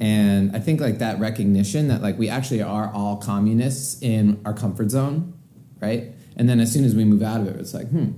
And 0.00 0.54
I 0.54 0.60
think 0.60 0.80
like 0.80 0.98
that 0.98 1.18
recognition 1.18 1.88
that 1.88 2.02
like 2.02 2.16
we 2.18 2.28
actually 2.28 2.62
are 2.62 2.92
all 2.94 3.16
communists 3.16 4.00
in 4.00 4.40
our 4.44 4.54
comfort 4.54 4.90
zone, 4.90 5.34
right? 5.80 6.12
And 6.36 6.48
then 6.48 6.60
as 6.60 6.72
soon 6.72 6.84
as 6.84 6.94
we 6.94 7.04
move 7.04 7.22
out 7.22 7.40
of 7.40 7.48
it, 7.48 7.56
it's 7.56 7.74
like, 7.74 7.88
hmm, 7.88 8.12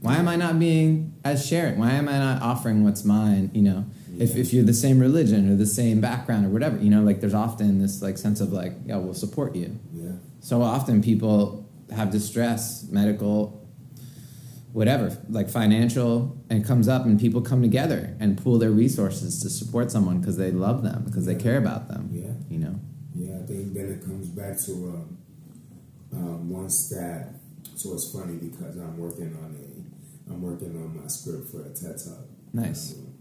why 0.00 0.16
am 0.16 0.28
I 0.28 0.36
not 0.36 0.58
being 0.58 1.14
as 1.32 1.46
sharing? 1.46 1.78
Why 1.78 1.92
am 1.92 2.08
I 2.08 2.18
not 2.18 2.42
offering 2.42 2.84
what's 2.84 3.04
mine? 3.04 3.50
You 3.54 3.62
know, 3.62 3.86
if, 4.18 4.36
if 4.36 4.52
you're 4.52 4.64
the 4.64 4.74
same 4.74 4.98
religion 4.98 5.50
or 5.50 5.56
the 5.56 5.66
same 5.66 6.00
background 6.00 6.46
or 6.46 6.48
whatever, 6.48 6.76
you 6.78 6.90
know, 6.90 7.02
like 7.02 7.20
there's 7.20 7.34
often 7.34 7.80
this 7.80 8.02
like 8.02 8.18
sense 8.18 8.40
of 8.40 8.52
like, 8.52 8.72
yeah, 8.86 8.96
we'll 8.96 9.14
support 9.14 9.54
you. 9.54 9.78
Yeah. 9.94 10.12
So 10.40 10.62
often 10.62 11.02
people 11.02 11.68
have 11.94 12.10
distress, 12.10 12.86
medical, 12.90 13.66
whatever, 14.72 15.16
like 15.28 15.48
financial, 15.48 16.36
and 16.50 16.62
it 16.62 16.66
comes 16.66 16.88
up 16.88 17.04
and 17.06 17.18
people 17.18 17.40
come 17.40 17.62
together 17.62 18.16
and 18.20 18.36
pool 18.36 18.58
their 18.58 18.70
resources 18.70 19.42
to 19.42 19.50
support 19.50 19.90
someone 19.90 20.20
because 20.20 20.36
they 20.36 20.50
love 20.50 20.82
them, 20.82 21.04
because 21.04 21.26
they 21.26 21.34
care 21.34 21.58
about 21.58 21.88
them. 21.88 22.10
Yeah. 22.12 22.32
You 22.48 22.58
know? 22.58 22.80
Yeah, 23.14 23.38
I 23.42 23.46
think 23.46 23.74
then 23.74 23.88
it 23.90 24.04
comes 24.04 24.28
back 24.28 24.58
to 24.66 24.72
um, 24.72 25.18
um, 26.12 26.50
once 26.50 26.88
that. 26.90 27.34
So 27.74 27.94
it's 27.94 28.12
funny 28.12 28.34
because 28.34 28.76
I'm 28.76 28.98
working 28.98 29.36
on 29.42 29.56
a, 29.56 29.67
I'm 30.30 30.42
working 30.42 30.76
on 30.76 31.00
my 31.00 31.06
script 31.08 31.50
for 31.50 31.62
a 31.64 31.70
TED 31.74 31.96
Talk. 32.04 32.26
Nice. 32.52 32.94
Um, 32.94 33.14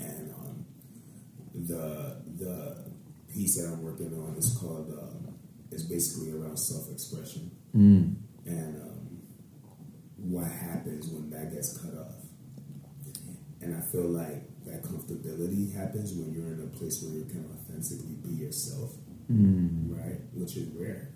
and 0.00 0.34
um, 0.34 0.64
the 1.54 2.22
the 2.38 2.84
piece 3.32 3.56
that 3.60 3.68
I'm 3.72 3.82
working 3.82 4.12
on 4.14 4.36
is 4.36 4.56
called 4.60 4.90
um, 4.98 5.34
is 5.70 5.84
basically 5.84 6.32
around 6.32 6.56
self 6.58 6.90
expression 6.90 7.50
Mm. 7.76 8.14
and 8.46 8.80
um, 8.82 9.18
what 10.16 10.46
happens 10.46 11.06
when 11.08 11.28
that 11.30 11.52
gets 11.52 11.76
cut 11.76 11.92
off. 11.98 12.14
And 13.60 13.76
I 13.76 13.80
feel 13.92 14.04
like 14.08 14.48
that 14.64 14.82
that 14.82 14.82
comfortability 14.82 15.74
happens 15.74 16.14
when 16.14 16.32
you're 16.32 16.52
in 16.54 16.62
a 16.62 16.76
place 16.78 17.02
where 17.02 17.14
you 17.14 17.24
can 17.26 17.44
authentically 17.52 18.16
be 18.24 18.42
yourself, 18.44 18.92
Mm. 19.30 19.94
right? 19.98 20.20
Which 20.34 20.56
is 20.56 20.68
rare. 20.74 21.10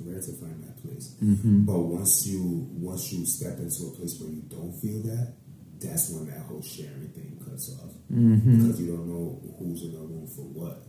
Rare 0.00 0.20
to 0.20 0.32
find 0.40 0.62
that 0.64 0.82
place. 0.82 1.14
Mm-hmm. 1.22 1.64
But 1.64 1.78
once 1.80 2.26
you 2.26 2.68
once 2.72 3.12
you 3.12 3.24
step 3.26 3.58
into 3.58 3.86
a 3.86 3.90
place 3.96 4.20
where 4.20 4.30
you 4.30 4.42
don't 4.48 4.72
feel 4.80 5.00
that, 5.02 5.34
that's 5.80 6.10
when 6.10 6.26
that 6.30 6.40
whole 6.46 6.62
sharing 6.62 7.08
thing 7.14 7.40
cuts 7.44 7.72
off 7.82 7.92
Mm-hmm. 8.12 8.56
because 8.66 8.80
you 8.80 8.86
don't 8.94 9.08
know 9.08 9.40
who's 9.58 9.82
in 9.82 9.92
the 9.92 9.98
room 9.98 10.26
for 10.28 10.42
what. 10.42 10.82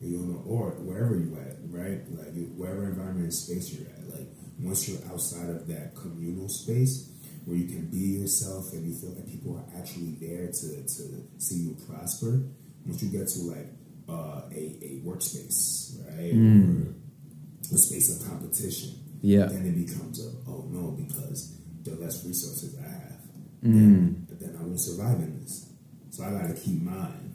You 0.00 0.18
don't 0.18 0.30
know, 0.32 0.42
or 0.46 0.70
wherever 0.84 1.16
you 1.18 1.34
at, 1.40 1.56
right? 1.70 2.00
Like 2.10 2.34
you- 2.34 2.52
wherever 2.56 2.84
environment 2.88 3.24
and 3.24 3.34
space 3.34 3.72
you're 3.72 3.88
at. 3.88 4.06
Like 4.08 4.28
once 4.60 4.88
you're 4.88 5.00
outside 5.10 5.48
of 5.50 5.66
that 5.68 5.94
communal 5.96 6.48
space 6.48 7.10
where 7.46 7.56
you 7.56 7.66
can 7.66 7.86
be 7.86 8.20
yourself 8.20 8.72
and 8.74 8.86
you 8.86 8.94
feel 8.94 9.14
that 9.14 9.26
people 9.26 9.56
are 9.56 9.80
actually 9.80 10.14
there 10.20 10.46
to 10.48 10.68
to 10.84 11.02
see 11.38 11.56
you 11.56 11.76
prosper. 11.88 12.42
Once 12.86 13.02
you 13.02 13.08
get 13.10 13.26
to 13.28 13.40
like 13.40 13.66
uh, 14.08 14.42
a 14.52 14.78
a 14.82 15.00
workspace, 15.04 15.98
right, 16.06 16.32
or 16.32 16.94
a 17.72 17.78
space 17.78 18.08
of 18.20 18.28
competition, 18.28 18.90
Yeah. 19.22 19.46
then 19.46 19.66
it 19.66 19.74
becomes 19.86 20.24
a 20.24 20.30
oh 20.46 20.66
no 20.70 20.90
because 20.92 21.54
the 21.82 21.94
less 21.96 22.24
resources 22.26 22.74
I 22.78 22.88
have, 22.88 23.20
Mm. 23.64 24.26
then, 24.28 24.38
then 24.40 24.56
I 24.58 24.62
won't 24.62 24.80
survive 24.80 25.20
in 25.20 25.40
this. 25.40 25.66
So 26.10 26.24
I 26.24 26.30
gotta 26.30 26.54
keep 26.54 26.80
mine. 26.82 27.34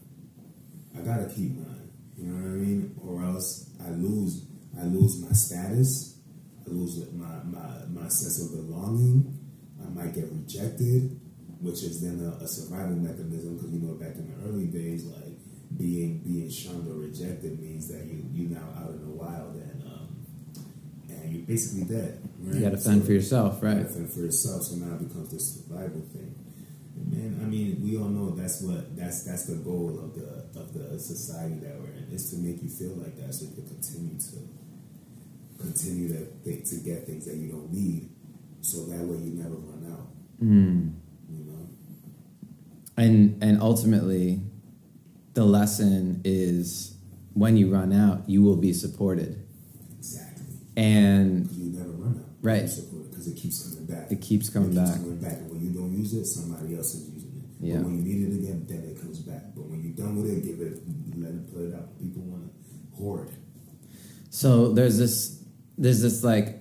I 0.98 1.02
gotta 1.02 1.26
keep 1.34 1.58
mine. 1.58 1.90
You 2.18 2.26
know 2.28 2.36
what 2.36 2.52
I 2.54 2.56
mean? 2.56 2.96
Or 3.04 3.24
else 3.24 3.70
I 3.86 3.90
lose. 3.92 4.46
I 4.80 4.84
lose 4.86 5.20
my 5.22 5.32
status. 5.34 6.18
I 6.66 6.70
lose 6.70 6.98
my 7.14 7.44
my, 7.44 7.86
my 7.92 8.08
sense 8.08 8.42
of 8.42 8.52
belonging. 8.56 9.38
I 9.86 9.90
might 9.90 10.14
get 10.16 10.32
rejected, 10.32 11.20
which 11.60 11.84
is 11.84 12.02
then 12.02 12.20
a, 12.26 12.44
a 12.44 12.48
survival 12.48 12.96
mechanism. 12.96 13.58
Because 13.58 13.72
you 13.72 13.80
know, 13.80 13.96
back 13.96 14.16
in 14.16 14.28
the 14.32 14.48
early 14.48 14.68
days, 14.68 15.04
like 15.06 15.38
being 15.78 16.22
being 16.24 16.50
shunned 16.50 16.88
or 16.88 16.96
rejected 16.96 17.60
means 17.60 17.88
that 17.90 18.06
you 18.06 18.24
you 18.32 18.48
now 18.50 18.68
out 18.80 18.92
in 18.92 19.02
the 19.02 19.12
wild 19.12 19.56
and 19.56 19.72
and 19.72 19.73
you're 21.34 21.46
basically 21.48 21.84
dead. 21.86 22.20
Right? 22.40 22.56
You 22.56 22.62
got 22.62 22.72
to 22.72 22.78
fend 22.78 23.02
So- 23.02 23.06
for 23.08 23.14
yourself, 23.14 23.64
right? 23.64 23.78
gotta 23.82 23.94
fend 23.94 24.12
for 24.12 24.20
yourself. 24.22 24.64
So 24.64 24.76
now 24.76 24.96
it 24.96 25.08
becomes 25.08 25.30
this 25.32 25.46
survival 25.56 26.02
thing. 26.14 26.36
And 26.96 27.12
man, 27.12 27.40
I 27.44 27.46
mean, 27.50 27.82
we 27.84 27.98
all 27.98 28.10
know 28.10 28.32
that's 28.32 28.62
what 28.62 28.96
that's 28.96 29.24
that's 29.24 29.46
the 29.46 29.56
goal 29.56 30.00
of 30.04 30.14
the 30.16 30.60
of 30.60 30.74
the 30.74 31.00
society 31.00 31.56
that 31.66 31.80
we're 31.80 31.92
in 31.98 32.08
is 32.14 32.30
to 32.32 32.38
make 32.38 32.62
you 32.62 32.70
feel 32.70 32.92
like 33.04 33.16
that, 33.20 33.34
so 33.34 33.46
you 33.46 33.52
can 33.56 33.68
continue 33.68 34.18
to 34.20 34.38
continue 35.60 36.08
to 36.10 36.26
think, 36.44 36.66
to 36.66 36.76
get 36.78 37.06
things 37.06 37.26
that 37.26 37.36
you 37.36 37.50
don't 37.52 37.72
need, 37.74 38.10
so 38.62 38.86
that 38.86 39.00
way 39.02 39.18
you 39.18 39.32
never 39.34 39.56
run 39.56 39.92
out. 39.92 40.08
Mm. 40.44 40.92
You 41.32 41.46
know, 41.46 41.68
And 42.98 43.42
and 43.42 43.62
ultimately, 43.62 44.42
the 45.34 45.46
lesson 45.46 46.22
is 46.24 46.96
when 47.34 47.58
you 47.58 47.72
run 47.74 47.92
out, 47.94 48.30
you 48.30 48.44
will 48.44 48.58
be 48.58 48.74
supported. 48.74 49.40
And 50.76 51.50
You 51.52 51.78
never 51.78 51.92
run 51.92 52.20
out. 52.20 52.30
Right. 52.42 52.64
Because 52.64 53.28
it 53.28 53.38
keeps 53.38 53.70
coming 53.70 53.86
back. 53.86 54.12
it 54.12 54.22
keeps 54.22 54.50
coming 54.50 54.72
it 54.72 54.76
keeps 54.76 54.90
back. 54.92 55.00
coming 55.00 55.18
back, 55.20 55.34
and 55.34 55.52
when 55.52 55.62
you 55.62 55.72
don't 55.72 55.94
use 55.94 56.14
it, 56.14 56.26
somebody 56.26 56.76
else 56.76 56.94
is 56.96 57.10
using 57.10 57.32
it. 57.38 57.68
Yeah. 57.68 57.76
But 57.78 57.86
when 57.86 57.96
you 57.98 58.14
need 58.14 58.28
it 58.28 58.44
again, 58.44 58.66
then 58.68 58.84
it 58.84 59.00
comes 59.00 59.20
back. 59.20 59.44
But 59.56 59.66
when 59.70 59.82
you're 59.84 59.96
done 59.96 60.22
with 60.22 60.30
it, 60.32 60.44
give 60.44 60.60
it, 60.60 60.82
let 61.18 61.32
it 61.32 61.54
put 61.54 61.62
it 61.64 61.74
out. 61.76 61.98
People 62.00 62.24
want 62.24 62.52
to 62.52 62.98
hoard. 62.98 63.30
So 64.30 64.72
there's 64.74 64.98
this 64.98 65.44
there's 65.78 66.02
this 66.02 66.24
like 66.24 66.60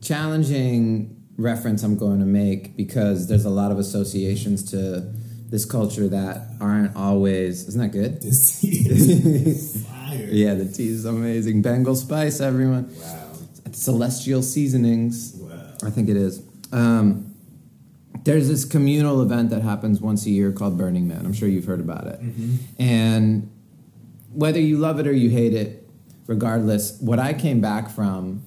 challenging 0.00 1.16
reference 1.36 1.82
I'm 1.82 1.96
going 1.96 2.20
to 2.20 2.26
make 2.26 2.76
because 2.76 3.28
there's 3.28 3.44
a 3.44 3.50
lot 3.50 3.70
of 3.72 3.78
associations 3.78 4.70
to 4.70 5.12
this 5.48 5.64
culture 5.64 6.08
that 6.08 6.48
aren't 6.60 6.94
always 6.96 7.66
isn't 7.68 7.80
that 7.80 7.88
good? 7.88 8.22
This 8.22 8.60
tea 8.60 8.86
is 8.88 9.84
fire. 9.88 10.28
Yeah, 10.30 10.54
the 10.54 10.66
tea 10.66 10.88
is 10.88 11.04
amazing. 11.04 11.62
Bengal 11.62 11.96
spice, 11.96 12.40
everyone. 12.40 12.94
Wow. 12.96 13.19
Celestial 13.72 14.42
seasonings. 14.42 15.34
Wow. 15.36 15.72
I 15.84 15.90
think 15.90 16.08
it 16.08 16.16
is. 16.16 16.42
Um, 16.72 17.34
there's 18.24 18.48
this 18.48 18.64
communal 18.64 19.22
event 19.22 19.50
that 19.50 19.62
happens 19.62 20.00
once 20.00 20.26
a 20.26 20.30
year 20.30 20.52
called 20.52 20.76
Burning 20.76 21.08
Man. 21.08 21.24
I'm 21.24 21.32
sure 21.32 21.48
you've 21.48 21.64
heard 21.64 21.80
about 21.80 22.06
it. 22.06 22.20
And 22.78 23.50
whether 24.32 24.60
you 24.60 24.76
love 24.76 25.00
it 25.00 25.06
or 25.06 25.12
you 25.12 25.30
hate 25.30 25.54
it, 25.54 25.88
regardless, 26.26 27.00
what 27.00 27.18
I 27.18 27.32
came 27.32 27.60
back 27.60 27.90
from, 27.90 28.42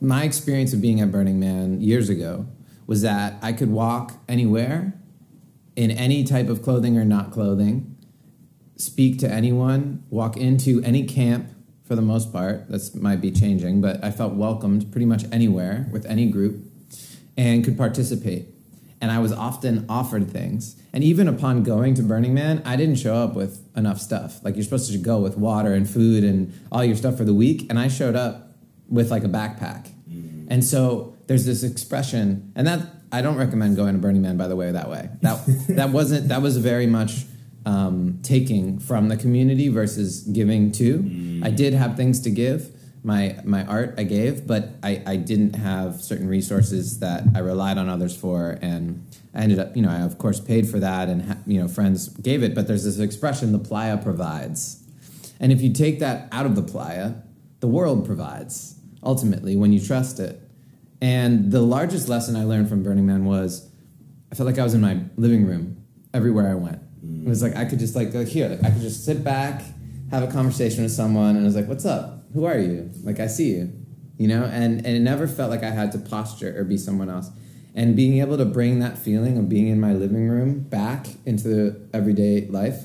my 0.00 0.24
experience 0.24 0.72
of 0.72 0.80
being 0.80 1.00
at 1.00 1.12
Burning 1.12 1.38
Man 1.38 1.80
years 1.80 2.08
ago 2.08 2.46
was 2.86 3.02
that 3.02 3.34
I 3.42 3.52
could 3.52 3.70
walk 3.70 4.14
anywhere 4.28 4.94
in 5.76 5.90
any 5.90 6.24
type 6.24 6.48
of 6.48 6.62
clothing 6.62 6.98
or 6.98 7.04
not 7.04 7.30
clothing, 7.30 7.96
speak 8.76 9.18
to 9.20 9.30
anyone, 9.30 10.02
walk 10.10 10.36
into 10.36 10.82
any 10.82 11.04
camp 11.04 11.48
for 11.92 11.96
the 11.96 12.00
most 12.00 12.32
part. 12.32 12.70
That's 12.70 12.94
might 12.94 13.20
be 13.20 13.30
changing, 13.30 13.82
but 13.82 14.02
I 14.02 14.10
felt 14.10 14.32
welcomed 14.32 14.90
pretty 14.90 15.04
much 15.04 15.24
anywhere 15.30 15.86
with 15.92 16.06
any 16.06 16.24
group 16.24 16.64
and 17.36 17.62
could 17.62 17.76
participate. 17.76 18.46
And 19.02 19.10
I 19.10 19.18
was 19.18 19.30
often 19.30 19.84
offered 19.90 20.30
things. 20.30 20.80
And 20.94 21.04
even 21.04 21.28
upon 21.28 21.64
going 21.64 21.92
to 21.96 22.02
Burning 22.02 22.32
Man, 22.32 22.62
I 22.64 22.76
didn't 22.76 22.94
show 22.94 23.14
up 23.14 23.34
with 23.34 23.60
enough 23.76 24.00
stuff. 24.00 24.42
Like 24.42 24.54
you're 24.54 24.64
supposed 24.64 24.90
to 24.90 24.96
go 24.96 25.18
with 25.18 25.36
water 25.36 25.74
and 25.74 25.86
food 25.86 26.24
and 26.24 26.58
all 26.72 26.82
your 26.82 26.96
stuff 26.96 27.18
for 27.18 27.24
the 27.24 27.34
week. 27.34 27.66
And 27.68 27.78
I 27.78 27.88
showed 27.88 28.16
up 28.16 28.54
with 28.88 29.10
like 29.10 29.24
a 29.24 29.28
backpack. 29.28 29.90
Mm. 30.08 30.46
And 30.48 30.64
so 30.64 31.14
there's 31.26 31.44
this 31.44 31.62
expression, 31.62 32.52
and 32.56 32.66
that 32.66 32.80
I 33.12 33.20
don't 33.20 33.36
recommend 33.36 33.76
going 33.76 33.92
to 33.92 33.98
Burning 34.00 34.22
Man 34.22 34.38
by 34.38 34.48
the 34.48 34.56
way 34.56 34.72
that 34.72 34.88
way. 34.88 35.10
That 35.20 35.44
that 35.68 35.90
wasn't 35.90 36.28
that 36.28 36.40
was 36.40 36.56
very 36.56 36.86
much 36.86 37.26
um, 37.64 38.18
taking 38.22 38.78
from 38.78 39.08
the 39.08 39.16
community 39.16 39.68
versus 39.68 40.22
giving 40.22 40.72
to. 40.72 41.40
I 41.44 41.50
did 41.50 41.74
have 41.74 41.96
things 41.96 42.20
to 42.20 42.30
give. 42.30 42.70
My 43.04 43.36
my 43.44 43.64
art 43.64 43.94
I 43.98 44.04
gave, 44.04 44.46
but 44.46 44.70
I, 44.82 45.02
I 45.04 45.16
didn't 45.16 45.54
have 45.54 46.00
certain 46.00 46.28
resources 46.28 47.00
that 47.00 47.24
I 47.34 47.40
relied 47.40 47.76
on 47.76 47.88
others 47.88 48.16
for, 48.16 48.58
and 48.62 49.04
I 49.34 49.40
ended 49.42 49.58
up 49.58 49.74
you 49.76 49.82
know 49.82 49.90
I 49.90 50.02
of 50.02 50.18
course 50.18 50.38
paid 50.38 50.68
for 50.68 50.78
that, 50.78 51.08
and 51.08 51.22
ha- 51.22 51.38
you 51.46 51.60
know 51.60 51.66
friends 51.66 52.08
gave 52.08 52.44
it. 52.44 52.54
But 52.54 52.68
there's 52.68 52.84
this 52.84 53.00
expression, 53.00 53.50
the 53.50 53.58
playa 53.58 53.96
provides, 53.96 54.84
and 55.40 55.50
if 55.50 55.60
you 55.60 55.72
take 55.72 55.98
that 55.98 56.28
out 56.30 56.46
of 56.46 56.54
the 56.54 56.62
playa, 56.62 57.14
the 57.58 57.66
world 57.66 58.06
provides 58.06 58.76
ultimately 59.02 59.56
when 59.56 59.72
you 59.72 59.80
trust 59.80 60.20
it. 60.20 60.40
And 61.00 61.50
the 61.50 61.60
largest 61.60 62.08
lesson 62.08 62.36
I 62.36 62.44
learned 62.44 62.68
from 62.68 62.84
Burning 62.84 63.06
Man 63.06 63.24
was 63.24 63.68
I 64.30 64.36
felt 64.36 64.46
like 64.46 64.58
I 64.58 64.62
was 64.62 64.74
in 64.74 64.80
my 64.80 65.00
living 65.16 65.44
room 65.44 65.84
everywhere 66.14 66.48
I 66.48 66.54
went. 66.54 66.80
It 67.22 67.28
was 67.28 67.42
like 67.42 67.56
I 67.56 67.64
could 67.64 67.78
just 67.78 67.94
like 67.94 68.12
go 68.12 68.24
here, 68.24 68.48
like 68.48 68.64
I 68.64 68.70
could 68.70 68.82
just 68.82 69.04
sit 69.04 69.22
back, 69.22 69.62
have 70.10 70.22
a 70.22 70.26
conversation 70.26 70.82
with 70.82 70.92
someone, 70.92 71.36
and 71.36 71.40
I 71.40 71.44
was 71.44 71.54
like, 71.54 71.68
"What's 71.68 71.86
up? 71.86 72.24
Who 72.34 72.44
are 72.44 72.58
you? 72.58 72.90
Like 73.02 73.20
I 73.20 73.28
see 73.28 73.52
you, 73.52 73.72
you 74.18 74.28
know." 74.28 74.44
And 74.44 74.84
and 74.84 74.96
it 74.96 75.00
never 75.00 75.28
felt 75.28 75.50
like 75.50 75.62
I 75.62 75.70
had 75.70 75.92
to 75.92 75.98
posture 75.98 76.58
or 76.58 76.64
be 76.64 76.76
someone 76.76 77.08
else. 77.08 77.30
And 77.74 77.96
being 77.96 78.18
able 78.18 78.36
to 78.36 78.44
bring 78.44 78.80
that 78.80 78.98
feeling 78.98 79.38
of 79.38 79.48
being 79.48 79.68
in 79.68 79.80
my 79.80 79.94
living 79.94 80.28
room 80.28 80.60
back 80.60 81.06
into 81.24 81.88
everyday 81.94 82.46
life 82.48 82.84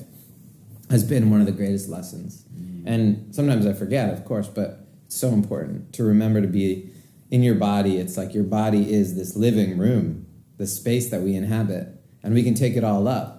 has 0.88 1.04
been 1.04 1.30
one 1.30 1.40
of 1.40 1.46
the 1.46 1.52
greatest 1.52 1.88
lessons. 1.88 2.44
Mm-hmm. 2.56 2.88
And 2.88 3.34
sometimes 3.34 3.66
I 3.66 3.74
forget, 3.74 4.12
of 4.12 4.24
course, 4.24 4.48
but 4.48 4.86
it's 5.04 5.16
so 5.16 5.28
important 5.28 5.92
to 5.94 6.04
remember 6.04 6.40
to 6.40 6.46
be 6.46 6.90
in 7.30 7.42
your 7.42 7.54
body. 7.54 7.98
It's 7.98 8.16
like 8.16 8.32
your 8.32 8.44
body 8.44 8.90
is 8.92 9.14
this 9.14 9.36
living 9.36 9.76
room, 9.76 10.26
the 10.56 10.66
space 10.66 11.10
that 11.10 11.20
we 11.20 11.34
inhabit, 11.34 11.88
and 12.22 12.34
we 12.34 12.42
can 12.42 12.54
take 12.54 12.76
it 12.76 12.84
all 12.84 13.06
up. 13.06 13.37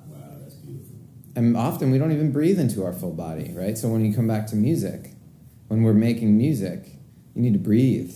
Wow, 1.40 1.46
that's 1.46 1.58
beautiful. 1.58 1.58
And 1.58 1.58
often 1.58 1.92
we 1.92 1.98
don't 1.98 2.12
even 2.12 2.32
breathe 2.32 2.60
into 2.60 2.84
our 2.86 2.94
full 2.94 3.14
body, 3.14 3.54
right? 3.56 3.78
So 3.78 3.90
when 3.90 4.06
you 4.06 4.14
come 4.14 4.28
back 4.28 4.48
to 4.48 4.56
music, 4.56 5.12
when 5.68 5.84
we're 5.84 5.94
making 5.94 6.38
music, 6.38 6.88
you 7.36 7.42
need 7.42 7.54
to 7.54 7.60
breathe. 7.60 8.14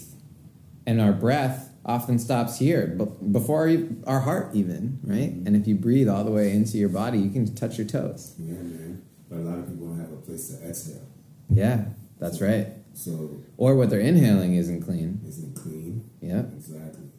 And 0.86 1.00
our 1.00 1.14
breath 1.14 1.70
often 1.86 2.20
stops 2.20 2.60
here, 2.60 2.88
but 2.98 3.32
before 3.32 3.70
our, 4.08 4.20
heart 4.22 4.50
even, 4.54 5.00
right? 5.04 5.34
Mm-hmm. 5.34 5.48
And 5.48 5.56
if 5.56 5.68
you 5.68 5.76
breathe 5.76 6.10
all 6.10 6.24
the 6.24 6.32
way 6.32 6.52
into 6.52 6.78
your 6.78 6.90
body, 6.90 7.20
you 7.20 7.30
can 7.30 7.54
touch 7.56 7.78
your 7.78 7.88
toes. 7.88 8.36
Yeah, 8.40 8.54
man. 8.54 9.02
But 9.30 9.40
a 9.40 9.42
lot 9.42 9.60
of 9.60 9.68
people 9.68 9.88
don't 9.88 10.00
have 10.00 10.12
a 10.12 10.18
place 10.18 10.50
to 10.50 10.68
exhale. 10.68 11.08
Yeah, 11.50 11.86
that's 12.20 12.42
right. 12.42 12.68
So 12.94 13.42
Or 13.58 13.76
what 13.76 13.90
they're 13.90 14.00
inhaling 14.00 14.56
isn't 14.56 14.82
clean. 14.84 15.22
isn't 15.28 15.56
clean. 15.56 16.10
Yeah. 16.22 16.42
Exactly. 16.42 17.10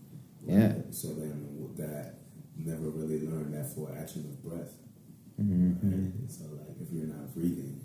Yeah. 0.47 0.75
So 0.91 1.09
then 1.09 1.71
that 1.77 2.15
never 2.57 2.89
really 2.91 3.27
learned 3.27 3.55
that 3.55 3.75
full 3.75 3.91
action 3.99 4.25
of 4.25 4.43
breath. 4.43 4.73
Mm-hmm. 5.41 5.91
Right? 5.91 6.31
So 6.31 6.45
like 6.45 6.77
if 6.81 6.93
you're 6.93 7.07
not 7.07 7.35
breathing, 7.35 7.81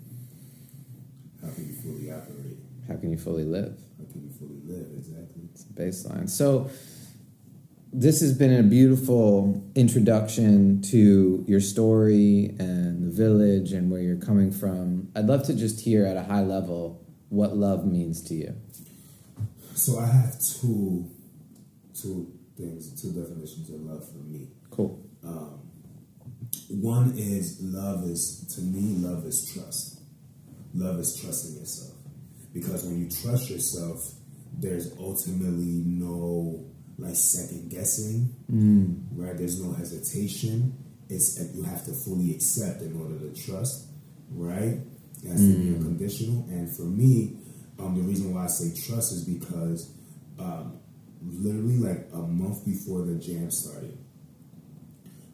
how 1.42 1.50
can 1.50 1.66
you 1.66 1.74
fully 1.74 2.10
operate? 2.12 2.58
How 2.88 2.96
can 2.96 3.10
you 3.10 3.18
fully 3.18 3.44
live? 3.44 3.78
How 3.98 4.12
can 4.12 4.24
you 4.24 4.30
fully 4.30 4.60
live? 4.64 4.86
Exactly. 4.96 5.42
It's 5.52 5.64
baseline. 5.64 6.28
So 6.28 6.70
this 7.92 8.20
has 8.20 8.36
been 8.36 8.52
a 8.52 8.62
beautiful 8.62 9.64
introduction 9.74 10.80
to 10.82 11.44
your 11.48 11.60
story 11.60 12.54
and 12.58 13.04
the 13.04 13.10
village 13.10 13.72
and 13.72 13.90
where 13.90 14.00
you're 14.00 14.16
coming 14.16 14.52
from. 14.52 15.10
I'd 15.16 15.26
love 15.26 15.44
to 15.46 15.54
just 15.54 15.80
hear 15.80 16.06
at 16.06 16.16
a 16.16 16.22
high 16.22 16.42
level 16.42 17.04
what 17.30 17.56
love 17.56 17.84
means 17.84 18.22
to 18.24 18.34
you. 18.34 18.54
So 19.74 19.98
I 19.98 20.06
have 20.06 20.38
two 20.40 21.10
two 21.94 22.32
things, 22.56 23.00
two 23.00 23.12
definitions 23.12 23.70
of 23.70 23.80
love 23.80 24.08
for 24.08 24.18
me. 24.18 24.48
Cool. 24.70 25.04
Um, 25.24 25.69
one 26.70 27.14
is 27.18 27.58
love 27.60 28.04
is 28.04 28.46
to 28.54 28.60
me 28.62 28.96
love 29.06 29.24
is 29.26 29.50
trust. 29.52 30.00
Love 30.74 30.98
is 31.00 31.16
trusting 31.20 31.58
yourself 31.58 31.96
because 32.54 32.84
when 32.84 33.00
you 33.00 33.10
trust 33.10 33.50
yourself, 33.50 34.14
there's 34.58 34.92
ultimately 34.98 35.82
no 35.84 36.64
like 36.98 37.16
second 37.16 37.70
guessing, 37.70 38.34
Mm. 38.52 39.04
right? 39.12 39.36
There's 39.36 39.60
no 39.62 39.72
hesitation. 39.72 40.74
It's 41.08 41.40
you 41.54 41.62
have 41.64 41.84
to 41.86 41.92
fully 41.92 42.34
accept 42.34 42.82
in 42.82 42.94
order 43.00 43.18
to 43.18 43.32
trust, 43.34 43.86
right? 44.30 44.78
It 45.24 45.28
has 45.28 45.40
to 45.40 45.54
be 45.58 45.74
unconditional. 45.74 46.44
And 46.50 46.70
for 46.74 46.82
me, 46.82 47.36
um, 47.78 47.94
the 47.96 48.02
reason 48.02 48.32
why 48.34 48.44
I 48.44 48.46
say 48.46 48.70
trust 48.86 49.12
is 49.12 49.24
because 49.24 49.90
um, 50.38 50.78
literally 51.22 51.78
like 51.78 52.06
a 52.12 52.18
month 52.18 52.64
before 52.64 53.02
the 53.06 53.14
jam 53.16 53.50
started, 53.50 53.98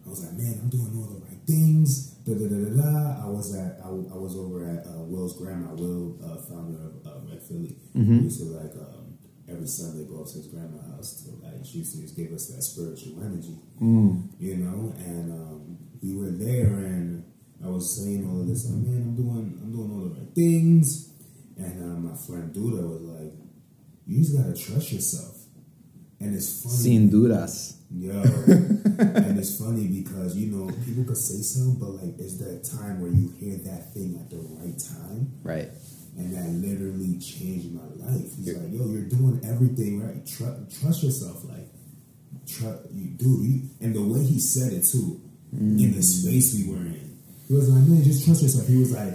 I 0.07 0.09
was 0.09 0.23
like, 0.25 0.35
man, 0.39 0.61
I'm 0.63 0.71
doing 0.71 0.93
all 0.97 1.11
the 1.11 1.21
right 1.27 1.43
things. 1.47 2.15
Da 2.25 2.35
da 2.35 2.47
da 2.47 2.57
da 2.63 2.71
da. 2.79 3.27
I 3.27 3.29
was 3.29 3.55
at 3.57 3.81
I, 3.85 3.89
I 3.89 4.17
was 4.17 4.37
over 4.37 4.63
at 4.65 4.87
uh, 4.87 5.03
Will's 5.03 5.37
grandma, 5.37 5.75
Will, 5.75 6.17
uh, 6.23 6.37
founder 6.47 6.79
of 6.79 7.07
uh, 7.07 7.21
Red 7.29 7.43
Philly. 7.43 7.77
Mm-hmm. 7.97 8.19
He 8.19 8.23
used 8.25 8.39
to 8.41 8.47
like 8.55 8.73
um, 8.79 9.19
every 9.49 9.67
Sunday 9.67 10.05
go 10.09 10.23
up 10.23 10.29
to 10.29 10.39
his 10.39 10.47
grandma's 10.47 10.87
house 10.95 11.25
to 11.25 11.35
like 11.45 11.65
she 11.67 11.79
used 11.79 11.95
to 11.97 12.03
just 12.03 12.17
give 12.17 12.31
us 12.33 12.47
that 12.55 12.63
spiritual 12.63 13.21
energy, 13.23 13.59
Mm. 13.83 14.31
you 14.39 14.57
know. 14.59 14.95
And 14.99 15.33
um, 15.33 15.79
we 16.03 16.15
were 16.15 16.31
there, 16.31 16.71
and 16.87 17.25
I 17.65 17.69
was 17.69 17.99
saying 17.99 18.23
all 18.31 18.41
of 18.43 18.47
this. 18.47 18.65
Like, 18.71 18.79
man, 18.87 19.03
I'm 19.03 19.17
doing 19.17 19.59
I'm 19.61 19.73
doing 19.73 19.91
all 19.91 20.09
the 20.09 20.21
right 20.21 20.35
things. 20.35 21.13
And 21.59 21.83
uh, 21.83 21.99
my 21.99 22.15
friend 22.27 22.55
Duda 22.55 22.87
was 22.87 23.03
like, 23.03 23.33
"You 24.07 24.19
just 24.23 24.37
gotta 24.37 24.55
trust 24.55 24.93
yourself." 24.93 25.36
And 26.21 26.35
it's 26.35 26.63
funny. 26.63 26.75
Sin 26.77 27.11
dudas. 27.11 27.75
Yo, 27.95 28.11
and 28.21 29.39
it's 29.39 29.59
funny 29.61 29.87
because 29.87 30.37
you 30.37 30.51
know 30.51 30.67
people 30.85 31.05
could 31.05 31.17
say 31.17 31.41
something, 31.41 31.79
but 31.79 32.03
like 32.03 32.19
it's 32.19 32.37
that 32.39 32.65
time 32.65 33.01
where 33.01 33.13
you 33.13 33.33
hear 33.39 33.57
that 33.59 33.95
thing 33.95 34.19
at 34.19 34.29
the 34.29 34.39
right 34.59 34.77
time, 34.77 35.31
Right. 35.45 35.69
and 36.19 36.35
that 36.35 36.49
literally 36.67 37.17
changed 37.21 37.71
my 37.73 37.87
life. 38.05 38.27
He's 38.37 38.49
like, 38.57 38.73
"Yo, 38.73 38.89
you're 38.91 39.03
doing 39.09 39.41
everything 39.45 40.03
right. 40.03 40.27
Tru- 40.27 40.67
trust 40.81 41.05
yourself, 41.05 41.45
like, 41.45 41.69
tru- 42.45 42.81
you 42.93 43.11
do." 43.15 43.43
You, 43.45 43.63
and 43.81 43.95
the 43.95 44.03
way 44.03 44.25
he 44.25 44.41
said 44.41 44.73
it 44.73 44.83
too, 44.83 45.21
mm. 45.55 45.79
in 45.81 45.93
the 45.95 46.03
space 46.03 46.55
we 46.57 46.69
were 46.73 46.83
in, 46.83 47.19
he 47.47 47.55
was 47.55 47.69
like, 47.69 47.87
"Man, 47.87 48.03
just 48.03 48.25
trust 48.27 48.43
yourself." 48.43 48.67
He 48.67 48.79
was 48.79 48.91
like, 48.91 49.15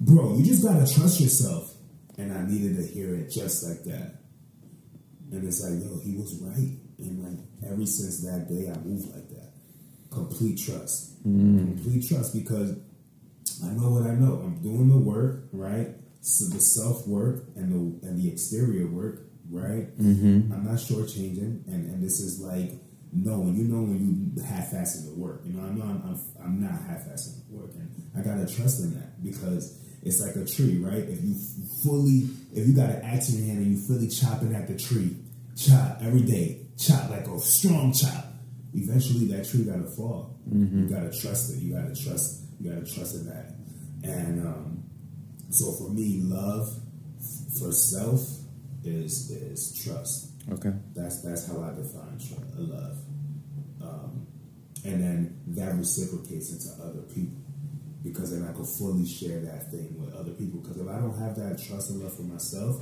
"Bro, 0.00 0.38
you 0.38 0.44
just 0.44 0.64
gotta 0.64 0.92
trust 0.92 1.20
yourself," 1.20 1.72
and 2.18 2.32
I 2.32 2.42
needed 2.44 2.76
to 2.78 2.82
hear 2.82 3.14
it 3.14 3.30
just 3.30 3.62
like 3.62 3.84
that. 3.84 4.17
And 5.30 5.46
it's 5.46 5.62
like, 5.62 5.82
yo, 5.82 5.98
he 6.00 6.16
was 6.16 6.40
right. 6.40 6.78
And 6.98 7.22
like 7.22 7.70
ever 7.70 7.86
since 7.86 8.22
that 8.22 8.48
day, 8.48 8.70
I 8.70 8.78
moved 8.78 9.14
like 9.14 9.28
that. 9.30 9.52
Complete 10.10 10.58
trust. 10.58 11.22
Complete 11.22 12.08
trust 12.08 12.34
because 12.34 12.76
I 13.64 13.68
know 13.68 13.90
what 13.90 14.04
I 14.04 14.14
know. 14.14 14.40
I'm 14.44 14.62
doing 14.62 14.88
the 14.88 14.96
work, 14.96 15.48
right? 15.52 15.88
So 16.20 16.46
the 16.46 16.60
self 16.60 17.06
work 17.06 17.44
and 17.56 17.72
the 17.72 18.08
and 18.08 18.18
the 18.18 18.28
exterior 18.28 18.86
work, 18.86 19.26
right? 19.50 19.96
Mm-hmm. 19.98 20.52
I'm 20.52 20.64
not 20.64 20.76
shortchanging, 20.76 21.66
and 21.66 21.90
and 21.90 22.02
this 22.02 22.20
is 22.20 22.40
like 22.40 22.72
knowing. 23.12 23.56
You 23.56 23.64
know 23.64 23.82
when 23.82 24.32
you 24.36 24.42
half-assing 24.42 25.06
the 25.06 25.14
work. 25.14 25.42
You 25.44 25.52
know 25.52 25.62
I'm 25.62 25.80
I'm, 25.80 26.20
I'm 26.42 26.60
not 26.60 26.80
half-assing 26.82 27.48
the 27.48 27.56
work, 27.56 27.70
and 27.74 27.90
I 28.16 28.22
gotta 28.22 28.46
trust 28.52 28.80
in 28.82 28.94
that 28.94 29.22
because 29.22 29.78
it's 30.02 30.20
like 30.20 30.36
a 30.36 30.44
tree, 30.44 30.78
right? 30.78 31.04
If 31.08 31.22
you 31.22 31.34
fully, 31.82 32.28
if 32.54 32.66
you 32.66 32.74
got 32.74 32.90
an 32.90 33.02
axe 33.02 33.30
in 33.30 33.38
your 33.38 33.46
hand 33.46 33.58
and 33.58 33.76
you 33.76 33.78
fully 33.80 34.08
chopping 34.08 34.54
at 34.54 34.68
the 34.68 34.76
tree, 34.76 35.16
chop 35.56 35.98
every 36.02 36.22
day, 36.22 36.60
chop 36.78 37.10
like 37.10 37.26
a 37.26 37.38
strong 37.40 37.92
chop. 37.92 38.26
Eventually, 38.74 39.26
that 39.28 39.48
tree 39.48 39.64
gotta 39.64 39.84
fall. 39.84 40.38
You 40.50 40.88
gotta 40.88 41.10
trust 41.10 41.56
it. 41.56 41.62
You 41.62 41.74
gotta 41.74 41.94
trust. 41.94 42.42
You 42.60 42.70
gotta 42.70 42.86
trust 42.86 43.16
in 43.16 43.26
that. 43.26 43.54
And 44.04 44.46
um, 44.46 44.84
so 45.50 45.72
for 45.72 45.90
me, 45.90 46.20
love 46.22 46.72
for 47.58 47.72
self 47.72 48.20
is 48.84 49.30
is 49.30 49.72
trust. 49.82 50.30
Okay. 50.52 50.72
That's 50.94 51.22
that's 51.22 51.46
how 51.48 51.60
I 51.62 51.74
define 51.74 52.18
tr- 52.18 52.44
love. 52.56 52.98
Um, 53.82 54.26
and 54.84 55.02
then 55.02 55.40
that 55.48 55.74
reciprocates 55.74 56.52
into 56.52 56.82
other 56.82 57.02
people 57.02 57.42
because 58.02 58.32
then 58.32 58.48
I 58.48 58.52
can 58.52 58.64
fully 58.64 59.06
share 59.06 59.40
that 59.40 59.70
thing 59.70 59.94
with 59.98 60.14
other 60.14 60.32
people. 60.32 60.60
Because 60.60 60.78
if 60.78 60.88
I 60.88 60.98
don't 60.98 61.18
have 61.18 61.36
that 61.36 61.62
trust 61.62 61.90
and 61.90 62.00
love 62.02 62.14
for 62.14 62.22
myself, 62.22 62.80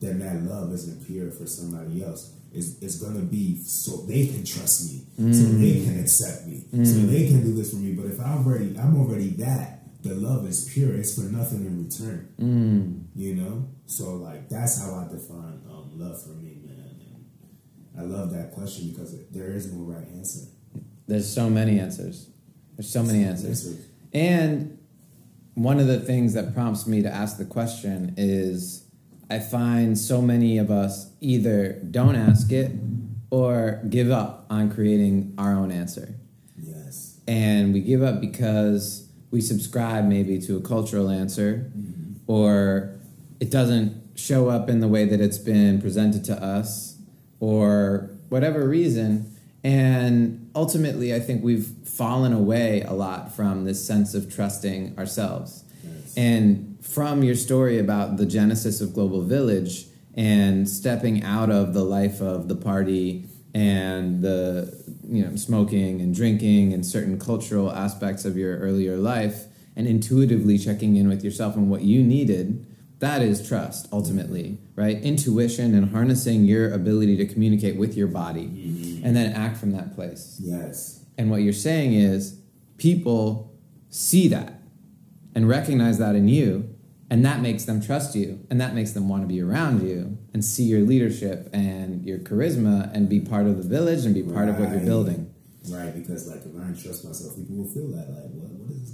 then 0.00 0.18
that 0.20 0.42
love 0.42 0.72
isn't 0.72 1.06
pure 1.06 1.30
for 1.30 1.46
somebody 1.46 2.04
else. 2.04 2.32
It's, 2.52 2.78
it's 2.80 2.96
gonna 2.96 3.20
be 3.20 3.60
so 3.62 4.06
they 4.06 4.26
can 4.26 4.44
trust 4.44 4.90
me, 4.90 5.04
so 5.16 5.44
mm. 5.44 5.60
they 5.60 5.84
can 5.84 6.00
accept 6.00 6.46
me, 6.46 6.64
so 6.70 7.00
mm. 7.00 7.10
they 7.10 7.26
can 7.26 7.42
do 7.42 7.54
this 7.54 7.70
for 7.70 7.76
me. 7.76 7.92
But 7.92 8.06
if 8.06 8.18
I'm 8.20 8.46
already, 8.46 8.78
I'm 8.78 8.98
already 8.98 9.30
that. 9.44 9.82
The 10.02 10.14
love 10.14 10.46
is 10.46 10.70
pure. 10.72 10.94
It's 10.94 11.16
for 11.16 11.28
nothing 11.28 11.66
in 11.66 11.84
return. 11.84 12.28
Mm. 12.40 13.04
You 13.14 13.34
know. 13.34 13.68
So 13.86 14.14
like 14.14 14.48
that's 14.48 14.80
how 14.80 14.94
I 14.94 15.12
define 15.12 15.60
um, 15.68 15.90
love 15.94 16.22
for 16.22 16.30
me, 16.30 16.60
man. 16.64 17.00
And 17.94 18.00
I 18.00 18.02
love 18.02 18.30
that 18.32 18.52
question 18.52 18.90
because 18.90 19.14
there 19.30 19.52
is 19.52 19.70
no 19.72 19.82
right 19.82 20.06
answer. 20.14 20.46
There's 21.06 21.32
so 21.32 21.50
many 21.50 21.78
answers. 21.78 22.30
There's 22.76 22.90
so 22.90 23.02
many 23.02 23.24
answers. 23.24 23.86
And 24.12 24.78
one 25.54 25.78
of 25.78 25.86
the 25.86 26.00
things 26.00 26.34
that 26.34 26.54
prompts 26.54 26.86
me 26.86 27.02
to 27.02 27.08
ask 27.08 27.38
the 27.38 27.44
question 27.44 28.14
is 28.16 28.86
I 29.30 29.38
find 29.40 29.98
so 29.98 30.22
many 30.22 30.58
of 30.58 30.70
us 30.70 31.10
either 31.20 31.80
don't 31.90 32.14
ask 32.14 32.52
it 32.52 32.72
or 33.30 33.82
give 33.88 34.10
up 34.10 34.46
on 34.50 34.70
creating 34.70 35.34
our 35.36 35.52
own 35.52 35.72
answer. 35.72 36.14
Yes. 36.56 37.20
And 37.26 37.72
we 37.74 37.80
give 37.80 38.02
up 38.02 38.20
because 38.20 39.10
we 39.30 39.40
subscribe 39.40 40.04
maybe 40.04 40.40
to 40.42 40.56
a 40.56 40.60
cultural 40.60 41.10
answer 41.10 41.70
mm-hmm. 41.76 42.30
or 42.30 42.98
it 43.40 43.50
doesn't 43.50 44.18
show 44.18 44.48
up 44.48 44.68
in 44.68 44.80
the 44.80 44.88
way 44.88 45.04
that 45.04 45.20
it's 45.20 45.38
been 45.38 45.80
presented 45.80 46.24
to 46.24 46.42
us 46.42 46.98
or 47.40 48.10
whatever 48.28 48.66
reason. 48.68 49.35
And 49.66 50.48
ultimately, 50.54 51.12
I 51.12 51.18
think 51.18 51.42
we've 51.42 51.66
fallen 51.84 52.32
away 52.32 52.82
a 52.82 52.92
lot 52.92 53.34
from 53.34 53.64
this 53.64 53.84
sense 53.84 54.14
of 54.14 54.32
trusting 54.32 54.96
ourselves. 54.96 55.64
And 56.16 56.78
from 56.80 57.24
your 57.24 57.34
story 57.34 57.80
about 57.80 58.16
the 58.16 58.26
genesis 58.26 58.80
of 58.80 58.94
Global 58.94 59.22
Village 59.22 59.86
and 60.14 60.68
stepping 60.68 61.24
out 61.24 61.50
of 61.50 61.74
the 61.74 61.82
life 61.82 62.20
of 62.20 62.46
the 62.46 62.54
party 62.54 63.24
and 63.54 64.22
the 64.22 64.72
you 65.02 65.24
know 65.24 65.34
smoking 65.34 66.00
and 66.00 66.14
drinking 66.14 66.72
and 66.72 66.86
certain 66.86 67.18
cultural 67.18 67.72
aspects 67.72 68.24
of 68.24 68.36
your 68.36 68.58
earlier 68.58 68.96
life 68.96 69.46
and 69.74 69.88
intuitively 69.88 70.58
checking 70.58 70.94
in 70.94 71.08
with 71.08 71.24
yourself 71.24 71.56
and 71.56 71.68
what 71.68 71.82
you 71.82 72.02
needed 72.02 72.64
that 72.98 73.20
is 73.22 73.46
trust 73.46 73.88
ultimately 73.92 74.58
right 74.74 75.02
intuition 75.02 75.74
and 75.74 75.90
harnessing 75.90 76.44
your 76.44 76.72
ability 76.72 77.16
to 77.16 77.26
communicate 77.26 77.76
with 77.76 77.96
your 77.96 78.06
body 78.08 79.00
and 79.04 79.14
then 79.14 79.32
act 79.32 79.56
from 79.58 79.72
that 79.72 79.94
place 79.94 80.40
Yes. 80.42 81.04
and 81.18 81.30
what 81.30 81.42
you're 81.42 81.52
saying 81.52 81.92
is 81.94 82.40
people 82.78 83.54
see 83.90 84.28
that 84.28 84.60
and 85.34 85.48
recognize 85.48 85.98
that 85.98 86.14
in 86.14 86.28
you, 86.28 86.74
and 87.10 87.24
that 87.24 87.40
makes 87.40 87.64
them 87.64 87.80
trust 87.80 88.14
you, 88.16 88.40
and 88.50 88.58
that 88.60 88.74
makes 88.74 88.92
them 88.92 89.06
want 89.08 89.22
to 89.22 89.26
be 89.28 89.40
around 89.42 89.86
you 89.86 90.16
and 90.32 90.42
see 90.44 90.64
your 90.64 90.80
leadership 90.80 91.48
and 91.52 92.04
your 92.04 92.18
charisma 92.18 92.90
and 92.94 93.08
be 93.08 93.20
part 93.20 93.46
of 93.46 93.56
the 93.58 93.62
village 93.62 94.04
and 94.06 94.14
be 94.14 94.22
part 94.22 94.48
of 94.48 94.58
what 94.58 94.70
you're 94.70 94.80
building. 94.80 95.32
Right, 95.68 95.94
because 95.94 96.26
like 96.26 96.38
if 96.40 96.54
I 96.56 96.60
don't 96.64 96.82
trust 96.82 97.04
myself, 97.04 97.36
people 97.36 97.56
will 97.56 97.68
feel 97.68 97.88
that 97.88 98.08
like, 98.10 98.30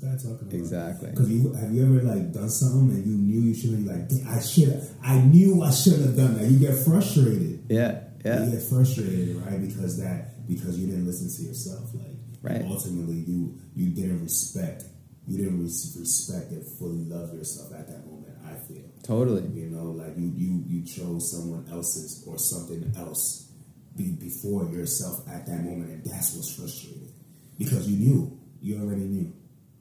what 0.02 0.14
is 0.14 0.22
this 0.22 0.30
guy 0.30 0.30
talking 0.30 0.48
about? 0.48 0.54
Exactly. 0.54 1.10
Because 1.10 1.30
you 1.30 1.52
have 1.52 1.72
you 1.74 1.84
ever 1.84 2.02
like 2.02 2.32
done 2.32 2.50
something 2.50 2.90
and 2.96 3.06
you 3.06 3.16
knew 3.16 3.40
you 3.48 3.54
shouldn't 3.54 3.86
like 3.86 4.26
I 4.28 4.40
should 4.40 4.82
I 5.02 5.18
knew 5.20 5.62
I 5.62 5.70
shouldn't 5.70 6.04
have 6.06 6.16
done 6.16 6.38
that. 6.38 6.50
You 6.50 6.58
get 6.58 6.76
frustrated. 6.84 7.64
Yeah, 7.68 8.00
yeah. 8.24 8.44
You 8.44 8.50
get 8.52 8.62
frustrated, 8.62 9.36
right? 9.36 9.60
Because 9.60 9.98
that 9.98 10.46
because 10.48 10.78
you 10.78 10.86
didn't 10.86 11.06
listen 11.06 11.28
to 11.30 11.48
yourself. 11.48 11.94
Like 11.94 12.06
Right. 12.42 12.62
ultimately 12.68 13.22
you 13.26 13.56
you 13.74 13.90
didn't 13.90 14.22
respect 14.22 14.84
you 15.28 15.38
didn't 15.38 15.62
res- 15.62 15.96
respect 15.98 16.50
and 16.50 16.66
fully 16.66 17.04
love 17.04 17.32
yourself 17.32 17.72
at 17.72 17.86
that 17.86 18.04
moment. 18.04 18.34
I 18.44 18.54
feel. 18.66 18.82
Totally. 19.04 19.46
You 19.54 19.70
know, 19.70 19.92
like 19.92 20.16
you 20.16 20.32
you 20.34 20.64
you 20.66 20.84
chose 20.84 21.30
someone 21.30 21.64
else's 21.70 22.24
or 22.26 22.38
something 22.38 22.92
else 22.96 23.48
be, 23.96 24.10
before 24.10 24.64
yourself 24.64 25.22
at 25.28 25.46
that 25.46 25.62
moment, 25.62 25.90
and 25.90 26.04
that's 26.04 26.34
what's 26.34 26.52
frustrating 26.54 27.12
because 27.58 27.88
you 27.88 27.96
knew, 27.98 28.40
you 28.60 28.80
already 28.82 29.02
knew. 29.02 29.32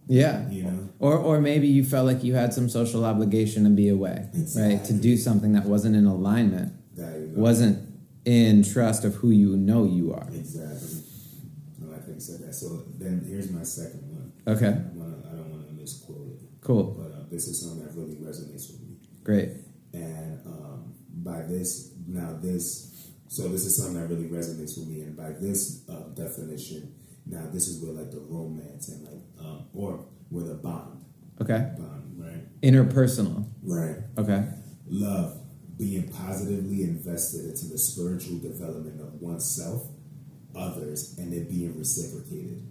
Yeah. 0.08 0.50
You 0.50 0.64
know, 0.64 0.90
Or, 1.00 1.16
or 1.18 1.40
maybe 1.42 1.68
you 1.68 1.84
felt 1.84 2.06
like 2.06 2.24
you 2.24 2.34
had 2.36 2.54
some 2.54 2.68
social 2.70 3.06
obligation 3.06 3.64
to 3.64 3.70
be 3.70 3.88
away, 3.90 4.28
right? 4.58 4.84
To 4.86 4.94
do 4.94 5.16
something 5.18 5.54
that 5.54 5.66
wasn't 5.66 5.96
in 5.96 6.06
alignment, 6.06 6.74
wasn't 7.38 7.88
in 8.26 8.64
trust 8.64 9.04
of 9.06 9.16
who 9.16 9.30
you 9.32 9.56
know 9.58 9.86
you 9.86 10.14
are. 10.14 10.28
exactly. 10.34 11.00
I 11.82 11.92
like 11.92 12.06
how 12.06 12.14
you 12.14 12.20
said 12.20 12.40
that. 12.46 12.54
So 12.54 12.84
then 13.00 13.24
here's 13.28 13.50
my 13.52 13.64
second 13.64 14.02
one. 14.12 14.32
Okay, 14.48 14.68
I, 14.68 14.98
wanna, 14.98 15.18
I 15.28 15.36
don't 15.36 15.50
want 15.52 15.68
to 15.68 15.74
misquote 15.74 16.28
it, 16.28 16.40
cool, 16.62 16.96
but 16.98 17.12
uh, 17.16 17.24
this 17.32 17.48
is 17.48 17.62
something 17.62 17.86
that 17.86 17.94
really 17.96 18.16
resonates 18.16 18.72
with 18.72 18.82
me. 18.82 18.96
great. 19.24 19.50
And 19.94 20.40
um, 20.46 20.94
by 21.14 21.42
this, 21.44 21.94
now 22.08 22.38
this, 22.42 23.10
so 23.28 23.48
this 23.48 23.66
is 23.66 23.76
something 23.78 23.96
that 24.02 24.08
really 24.08 24.28
resonates 24.30 24.78
with 24.78 24.88
me. 24.88 25.02
And 25.02 25.16
by 25.18 25.32
this 25.32 25.84
uh, 25.90 26.10
definition, 26.16 26.94
now 27.26 27.44
this 27.52 27.68
is 27.68 27.82
where 27.84 27.94
like 27.94 28.12
the 28.12 28.20
romance 28.20 28.90
and 28.90 29.04
like 29.06 29.22
um, 29.40 29.66
or 29.74 30.06
where 30.30 30.44
the 30.46 30.56
bond. 30.56 31.04
Okay. 31.42 31.72
Bond, 31.78 32.14
right? 32.18 32.62
Interpersonal. 32.62 33.46
Right. 33.64 33.98
Okay. 34.18 34.46
Love, 34.88 35.40
being 35.78 36.08
positively 36.12 36.84
invested 36.84 37.46
into 37.50 37.66
the 37.68 37.78
spiritual 37.78 38.38
development 38.40 39.02
of 39.02 39.22
oneself, 39.22 39.88
others, 40.56 41.16
and 41.18 41.34
it 41.34 41.50
being 41.50 41.78
reciprocated. 41.78 42.68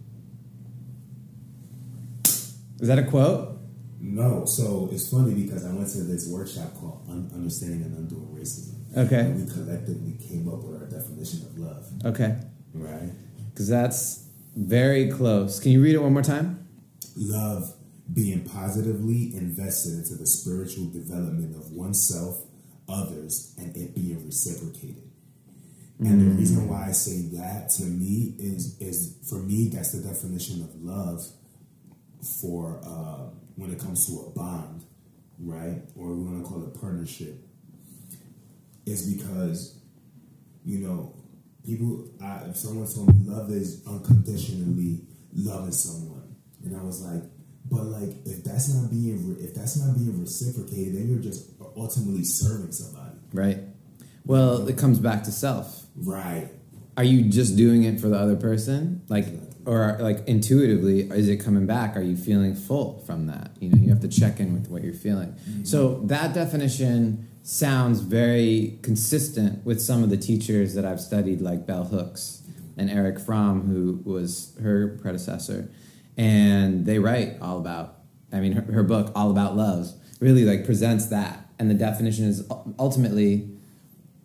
Is 2.80 2.88
that 2.88 2.98
a 2.98 3.04
quote? 3.04 3.58
No, 4.00 4.46
so 4.46 4.88
it's 4.92 5.10
funny 5.10 5.34
because 5.34 5.66
I 5.66 5.72
went 5.74 5.88
to 5.90 6.02
this 6.04 6.26
workshop 6.26 6.74
called 6.74 7.04
Un- 7.10 7.30
Understanding 7.34 7.82
and 7.82 7.98
Undoing 7.98 8.34
Racism. 8.34 8.76
Okay. 8.96 9.20
And 9.20 9.46
we 9.46 9.52
collectively 9.52 10.16
came 10.26 10.48
up 10.48 10.64
with 10.64 10.80
our 10.80 10.86
definition 10.88 11.42
of 11.42 11.58
love, 11.58 11.86
Okay. 12.06 12.36
right? 12.72 13.10
Because 13.50 13.68
that's 13.68 14.29
very 14.54 15.10
close. 15.10 15.60
Can 15.60 15.72
you 15.72 15.82
read 15.82 15.94
it 15.94 16.02
one 16.02 16.12
more 16.12 16.22
time? 16.22 16.68
Love, 17.16 17.74
being 18.12 18.44
positively 18.44 19.34
invested 19.34 19.94
into 19.94 20.14
the 20.14 20.26
spiritual 20.26 20.86
development 20.90 21.56
of 21.56 21.70
oneself, 21.70 22.44
others, 22.88 23.54
and 23.58 23.76
it 23.76 23.94
being 23.94 24.24
reciprocated. 24.24 25.10
And 26.00 26.18
the 26.18 26.34
reason 26.34 26.66
why 26.66 26.86
I 26.88 26.92
say 26.92 27.26
that 27.36 27.68
to 27.76 27.82
me 27.82 28.34
is 28.38 28.80
is 28.80 29.18
for 29.28 29.34
me 29.34 29.68
that's 29.68 29.92
the 29.92 30.00
definition 30.00 30.62
of 30.62 30.74
love 30.82 31.22
for 32.40 32.80
uh, 32.82 33.28
when 33.56 33.70
it 33.70 33.78
comes 33.78 34.06
to 34.06 34.20
a 34.26 34.30
bond, 34.30 34.82
right? 35.38 35.82
Or 35.94 36.14
we 36.14 36.24
want 36.24 36.42
to 36.42 36.48
call 36.48 36.62
it 36.62 36.80
partnership. 36.80 37.36
Is 38.86 39.12
because 39.14 39.78
you 40.64 40.78
know 40.78 41.19
people. 41.64 42.08
I, 42.22 42.46
if 42.50 42.56
someone 42.56 42.86
told 42.86 43.08
me 43.08 43.30
love 43.30 43.50
is 43.50 43.82
unconditionally 43.86 45.00
loving 45.34 45.72
someone, 45.72 46.34
and 46.64 46.76
I 46.76 46.82
was 46.82 47.02
like, 47.02 47.22
but 47.70 47.84
like 47.84 48.10
if 48.26 48.44
that's 48.44 48.72
not 48.74 48.90
being 48.90 49.34
re- 49.34 49.42
if 49.44 49.54
that's 49.54 49.76
not 49.84 49.96
being 49.96 50.20
reciprocated, 50.20 50.94
then 50.96 51.08
you're 51.08 51.22
just 51.22 51.50
ultimately 51.76 52.24
serving 52.24 52.72
somebody, 52.72 53.16
Right. 53.32 53.58
Well, 54.26 54.68
it 54.68 54.76
comes 54.76 54.98
back 54.98 55.24
to 55.24 55.32
self. 55.32 55.86
right? 55.96 56.48
Are 56.96 57.04
you 57.04 57.22
just 57.30 57.56
doing 57.56 57.84
it 57.84 57.98
for 58.00 58.08
the 58.08 58.18
other 58.18 58.36
person? 58.36 59.02
Like, 59.08 59.26
or 59.64 59.96
like 60.00 60.26
intuitively, 60.28 61.02
is 61.02 61.28
it 61.28 61.38
coming 61.38 61.64
back? 61.66 61.96
Are 61.96 62.02
you 62.02 62.16
feeling 62.16 62.54
full 62.54 63.02
from 63.06 63.26
that? 63.28 63.52
You 63.60 63.70
know, 63.70 63.78
you 63.78 63.88
have 63.90 64.00
to 64.00 64.08
check 64.08 64.38
in 64.40 64.52
with 64.52 64.68
what 64.68 64.82
you're 64.84 64.92
feeling. 64.92 65.28
Mm-hmm. 65.32 65.64
So 65.64 66.00
that 66.04 66.34
definition 66.34 67.28
sounds 67.42 68.00
very 68.00 68.78
consistent 68.82 69.64
with 69.64 69.80
some 69.80 70.02
of 70.02 70.10
the 70.10 70.16
teachers 70.16 70.74
that 70.74 70.84
I've 70.84 71.00
studied, 71.00 71.40
like 71.40 71.66
Bell 71.66 71.84
Hooks 71.84 72.42
and 72.76 72.90
Erich 72.90 73.18
Fromm, 73.18 73.62
who 73.62 74.00
was 74.08 74.56
her 74.62 74.98
predecessor. 75.00 75.70
And 76.16 76.86
they 76.86 76.98
write 76.98 77.36
all 77.40 77.58
about, 77.58 77.98
I 78.32 78.40
mean, 78.40 78.52
her, 78.52 78.72
her 78.72 78.82
book, 78.82 79.10
All 79.14 79.30
About 79.30 79.56
Love, 79.56 79.92
really 80.20 80.44
like 80.44 80.64
presents 80.64 81.06
that. 81.06 81.48
And 81.58 81.70
the 81.70 81.74
definition 81.74 82.26
is 82.26 82.46
ultimately 82.78 83.50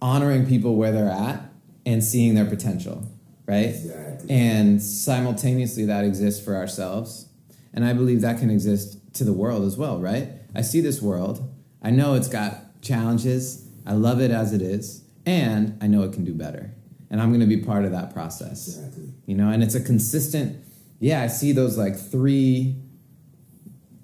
honoring 0.01 0.45
people 0.45 0.75
where 0.75 0.91
they're 0.91 1.09
at 1.09 1.41
and 1.85 2.03
seeing 2.03 2.35
their 2.35 2.45
potential, 2.45 3.03
right? 3.45 3.67
Exactly. 3.67 4.29
And 4.29 4.81
simultaneously, 4.81 5.85
that 5.85 6.03
exists 6.03 6.43
for 6.43 6.55
ourselves. 6.55 7.29
And 7.73 7.85
I 7.85 7.93
believe 7.93 8.21
that 8.21 8.39
can 8.39 8.49
exist 8.49 8.99
to 9.15 9.23
the 9.23 9.33
world 9.33 9.63
as 9.63 9.77
well, 9.77 9.99
right? 9.99 10.29
I 10.53 10.61
see 10.61 10.81
this 10.81 11.01
world. 11.01 11.53
I 11.81 11.91
know 11.91 12.13
it's 12.13 12.27
got 12.27 12.64
challenges. 12.85 13.67
I 13.85 13.93
love 13.93 14.21
it 14.21 14.31
as 14.31 14.53
it 14.53 14.61
is. 14.61 15.03
And 15.25 15.77
I 15.81 15.87
know 15.87 16.03
it 16.03 16.13
can 16.13 16.23
do 16.23 16.33
better. 16.33 16.71
And 17.09 17.21
I'm 17.21 17.29
going 17.29 17.41
to 17.41 17.47
be 17.47 17.57
part 17.57 17.85
of 17.85 17.91
that 17.91 18.13
process. 18.13 18.67
Exactly. 18.67 19.13
You 19.25 19.35
know, 19.35 19.49
and 19.49 19.63
it's 19.63 19.75
a 19.75 19.81
consistent, 19.81 20.63
yeah, 20.99 21.21
I 21.21 21.27
see 21.27 21.51
those 21.51 21.77
like 21.77 21.97
three 21.97 22.75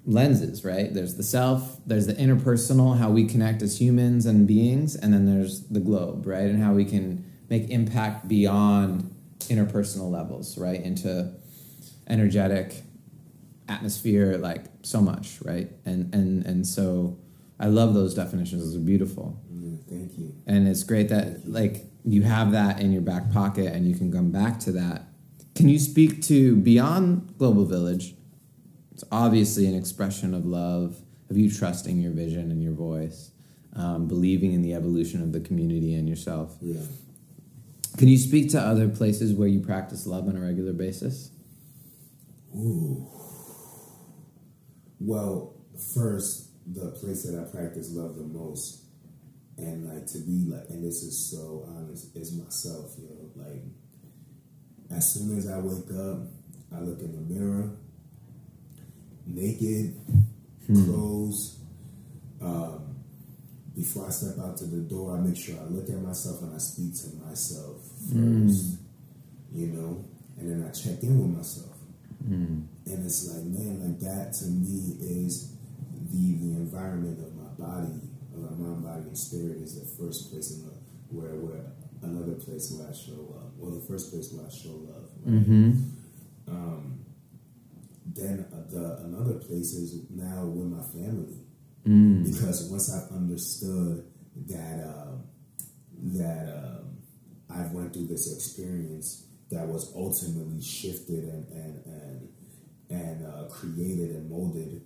lenses, 0.04 0.64
right? 0.64 0.92
There's 0.92 1.14
the 1.16 1.22
self, 1.22 1.78
there's 1.86 2.06
the 2.06 2.14
interpersonal, 2.14 2.98
how 2.98 3.10
we 3.10 3.24
connect 3.24 3.62
as 3.62 3.80
humans 3.80 4.26
and 4.26 4.46
beings, 4.46 4.96
and 4.96 5.12
then 5.12 5.26
there's 5.26 5.62
the 5.68 5.80
globe, 5.80 6.26
right? 6.26 6.44
And 6.44 6.62
how 6.62 6.72
we 6.72 6.84
can 6.84 7.24
make 7.48 7.70
impact 7.70 8.28
beyond 8.28 9.14
interpersonal 9.42 10.10
levels, 10.10 10.58
right? 10.58 10.80
Into 10.80 11.32
energetic 12.08 12.82
atmosphere, 13.68 14.38
like 14.38 14.64
so 14.82 15.00
much, 15.00 15.38
right? 15.42 15.70
And 15.84 16.12
and 16.14 16.44
and 16.44 16.66
so 16.66 17.18
I 17.62 17.66
love 17.66 17.94
those 17.94 18.12
definitions. 18.12 18.64
Those 18.64 18.76
are 18.76 18.84
beautiful. 18.84 19.40
Mm, 19.48 19.88
thank 19.88 20.18
you. 20.18 20.34
And 20.48 20.66
it's 20.66 20.82
great 20.82 21.08
that 21.10 21.48
like 21.48 21.84
you 22.04 22.22
have 22.22 22.50
that 22.50 22.80
in 22.80 22.92
your 22.92 23.02
back 23.02 23.32
pocket 23.32 23.72
and 23.72 23.86
you 23.88 23.94
can 23.94 24.12
come 24.12 24.32
back 24.32 24.58
to 24.60 24.72
that. 24.72 25.04
Can 25.54 25.68
you 25.68 25.78
speak 25.78 26.22
to 26.22 26.56
beyond 26.56 27.38
Global 27.38 27.64
Village? 27.64 28.16
It's 28.90 29.04
obviously 29.12 29.66
an 29.66 29.76
expression 29.76 30.34
of 30.34 30.44
love, 30.44 30.96
of 31.30 31.38
you 31.38 31.48
trusting 31.48 32.00
your 32.00 32.10
vision 32.10 32.50
and 32.50 32.60
your 32.60 32.72
voice, 32.72 33.30
um, 33.76 34.08
believing 34.08 34.52
in 34.52 34.62
the 34.62 34.74
evolution 34.74 35.22
of 35.22 35.32
the 35.32 35.40
community 35.40 35.94
and 35.94 36.08
yourself. 36.08 36.56
Yeah. 36.60 36.80
Can 37.96 38.08
you 38.08 38.18
speak 38.18 38.50
to 38.50 38.60
other 38.60 38.88
places 38.88 39.34
where 39.34 39.46
you 39.46 39.60
practice 39.60 40.04
love 40.04 40.26
on 40.26 40.36
a 40.36 40.40
regular 40.40 40.72
basis? 40.72 41.30
Ooh. 42.56 43.06
Well, 44.98 45.54
first, 45.94 46.51
the 46.66 46.90
place 46.92 47.24
that 47.24 47.38
I 47.38 47.44
practice 47.50 47.92
love 47.92 48.16
the 48.16 48.22
most, 48.22 48.82
and 49.56 49.88
like 49.92 50.06
to 50.08 50.18
be 50.18 50.46
like, 50.48 50.68
and 50.70 50.84
this 50.84 51.02
is 51.02 51.30
so 51.30 51.66
honest, 51.68 52.14
is 52.16 52.36
myself. 52.36 52.94
You 52.98 53.08
know, 53.08 53.44
like 53.44 53.62
as 54.96 55.14
soon 55.14 55.36
as 55.36 55.48
I 55.48 55.58
wake 55.58 55.90
up, 55.98 56.18
I 56.74 56.80
look 56.80 57.00
in 57.00 57.12
the 57.12 57.34
mirror, 57.34 57.70
naked, 59.26 59.94
hmm. 60.66 60.84
clothes. 60.84 61.58
Um, 62.40 62.96
before 63.74 64.06
I 64.06 64.10
step 64.10 64.38
out 64.44 64.56
to 64.58 64.64
the 64.64 64.80
door, 64.80 65.16
I 65.16 65.20
make 65.20 65.36
sure 65.36 65.58
I 65.58 65.64
look 65.64 65.88
at 65.88 66.00
myself 66.00 66.42
and 66.42 66.54
I 66.54 66.58
speak 66.58 66.94
to 67.02 67.16
myself 67.26 67.80
hmm. 68.10 68.48
first. 68.48 68.78
You 69.54 69.66
know, 69.66 70.04
and 70.38 70.50
then 70.50 70.68
I 70.68 70.72
check 70.72 71.02
in 71.02 71.18
with 71.18 71.36
myself. 71.36 71.76
Hmm. 72.26 72.62
And 72.86 73.06
it's 73.06 73.28
like, 73.32 73.44
man, 73.44 73.80
like 73.80 74.00
that 74.00 74.32
to 74.34 74.46
me 74.46 74.96
is 75.00 75.51
the 76.12 76.34
the 76.38 76.52
environment 76.56 77.18
of 77.18 77.34
my 77.34 77.50
body, 77.58 78.00
of 78.34 78.58
my 78.58 78.68
mind, 78.68 78.84
body, 78.84 79.02
and 79.02 79.18
spirit 79.18 79.58
is 79.58 79.80
the 79.80 80.04
first 80.04 80.30
place 80.30 80.52
in 80.52 80.60
where 81.08 81.34
where 81.36 81.72
another 82.02 82.34
place 82.34 82.70
where 82.72 82.88
I 82.88 82.92
show 82.92 83.34
up, 83.38 83.52
or 83.60 83.70
the 83.70 83.80
first 83.80 84.12
place 84.12 84.32
where 84.32 84.46
I 84.46 84.50
show 84.50 84.70
love. 84.70 85.08
Right? 85.24 85.46
Um, 86.48 87.04
then 88.06 88.46
uh, 88.52 88.70
the 88.70 89.04
another 89.04 89.34
place 89.34 89.72
is 89.74 90.10
now 90.10 90.44
with 90.44 90.66
my 90.66 90.82
family 90.92 91.38
because 92.24 92.68
once 92.70 92.92
I've 92.92 93.10
understood 93.16 94.04
that 94.48 94.84
uh, 94.84 95.16
that 96.14 96.48
um, 96.54 96.98
I've 97.50 97.72
went 97.72 97.92
through 97.92 98.06
this 98.06 98.32
experience 98.34 99.26
that 99.50 99.66
was 99.66 99.92
ultimately 99.94 100.62
shifted 100.62 101.24
and 101.24 101.48
and 101.48 101.86
and, 101.86 102.28
and 102.90 103.26
uh, 103.26 103.48
created 103.48 104.10
and 104.10 104.30
molded 104.30 104.82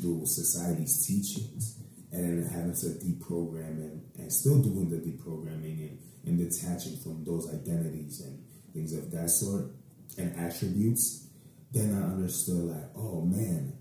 through 0.00 0.26
society's 0.26 1.06
teachings, 1.06 1.78
and 2.10 2.50
having 2.50 2.74
to 2.74 2.86
deprogram 3.04 3.76
and, 3.78 4.02
and 4.18 4.32
still 4.32 4.62
doing 4.62 4.88
the 4.88 4.96
deprogramming 4.96 5.90
and, 5.90 5.98
and 6.24 6.38
detaching 6.38 6.96
from 6.98 7.24
those 7.24 7.52
identities 7.52 8.22
and 8.22 8.42
things 8.72 8.92
of 8.94 9.10
that 9.10 9.28
sort 9.28 9.72
and 10.16 10.34
attributes, 10.36 11.28
then 11.72 11.94
I 11.94 12.12
understood 12.12 12.64
like, 12.64 12.90
oh 12.96 13.20
man, 13.22 13.74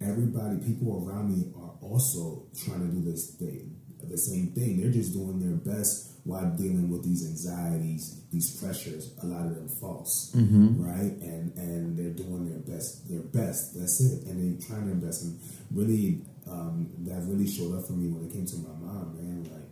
everybody, 0.00 0.58
people 0.58 1.06
around 1.06 1.30
me 1.30 1.52
are 1.56 1.74
also 1.80 2.46
trying 2.64 2.80
to 2.80 2.86
do 2.86 3.10
this 3.10 3.34
thing, 3.36 3.75
the 4.08 4.18
same 4.18 4.48
thing. 4.52 4.80
They're 4.80 4.90
just 4.90 5.12
doing 5.12 5.38
their 5.40 5.56
best 5.56 6.12
while 6.24 6.50
dealing 6.56 6.90
with 6.90 7.04
these 7.04 7.24
anxieties, 7.24 8.20
these 8.32 8.60
pressures. 8.60 9.14
A 9.22 9.26
lot 9.26 9.46
of 9.46 9.54
them 9.54 9.68
false, 9.68 10.32
right? 10.78 11.12
And 11.22 11.56
and 11.56 11.96
they're 11.96 12.10
doing 12.10 12.48
their 12.50 12.58
best, 12.58 13.08
their 13.08 13.20
best. 13.22 13.78
That's 13.78 14.00
it. 14.00 14.26
And 14.26 14.36
they're 14.38 14.66
trying 14.66 14.86
their 14.86 14.96
best. 14.96 15.22
And 15.22 15.38
really, 15.70 16.22
um, 16.50 16.90
that 17.06 17.22
really 17.22 17.46
showed 17.46 17.78
up 17.78 17.86
for 17.86 17.92
me 17.94 18.08
when 18.08 18.26
it 18.28 18.32
came 18.32 18.46
to 18.46 18.56
my 18.56 18.74
mom, 18.74 19.14
man. 19.16 19.44
Like 19.50 19.70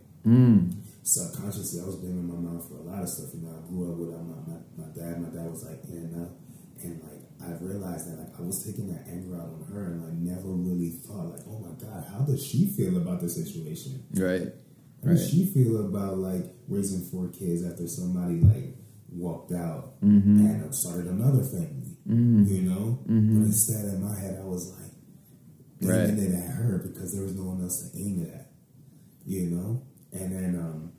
subconsciously, 1.03 1.81
I 1.81 1.85
was 1.85 1.97
blaming 1.97 2.27
my 2.27 2.35
mom 2.35 2.61
for 2.61 2.75
a 2.75 2.81
lot 2.81 3.03
of 3.03 3.09
stuff. 3.09 3.29
You 3.33 3.41
know, 3.41 3.53
I 3.53 3.61
grew 3.69 3.91
up 3.91 3.97
with 3.99 4.09
my, 4.09 4.23
my, 4.47 4.59
my 4.77 4.89
dad. 4.95 5.21
My 5.21 5.29
dad 5.29 5.51
was 5.51 5.63
like 5.63 5.83
in 5.91 5.97
and 6.09 6.23
out, 6.23 6.31
and 6.83 7.01
like 7.03 7.21
I 7.49 7.53
realized 7.63 8.11
that 8.11 8.19
like 8.19 8.39
I 8.39 8.41
was 8.41 8.63
taking 8.65 8.87
that 8.93 9.07
anger 9.07 9.35
out 9.35 9.49
on 9.49 9.65
her, 9.71 9.83
and 9.85 10.05
I 10.05 10.33
never 10.35 10.47
really 10.49 10.91
thought 10.91 11.25
like, 11.31 11.41
oh 11.47 11.59
my 11.59 11.73
god, 11.79 12.05
how 12.11 12.19
does 12.25 12.45
she 12.45 12.67
feel 12.67 12.97
about 12.97 13.21
the 13.21 13.29
situation? 13.29 14.03
Right. 14.13 14.47
How 15.03 15.11
does 15.11 15.29
she 15.29 15.45
feel 15.45 15.85
about 15.85 16.17
like 16.17 16.45
raising 16.67 17.01
four 17.11 17.27
kids 17.29 17.63
after 17.63 17.87
somebody 17.87 18.41
like 18.41 18.75
walked 19.09 19.51
out 19.53 19.93
and 20.01 20.63
uh, 20.63 20.71
started 20.71 21.05
another 21.07 21.43
family? 21.43 21.97
You 22.07 22.61
know, 22.69 22.99
but 23.05 23.45
instead 23.45 23.85
in 23.85 24.03
my 24.03 24.17
head 24.19 24.39
I 24.41 24.45
was 24.45 24.71
like 24.71 24.91
Right. 25.81 26.09
aiming 26.09 26.31
it 26.31 26.33
at 26.33 26.49
her 26.55 26.79
because 26.87 27.13
there 27.13 27.23
was 27.23 27.35
no 27.35 27.43
one 27.43 27.61
else 27.61 27.89
to 27.91 27.97
aim 27.99 28.23
it 28.25 28.33
at. 28.33 28.51
You 29.27 29.47
know, 29.51 29.81
and 30.13 30.31
then 30.31 30.55
um, 30.59 30.91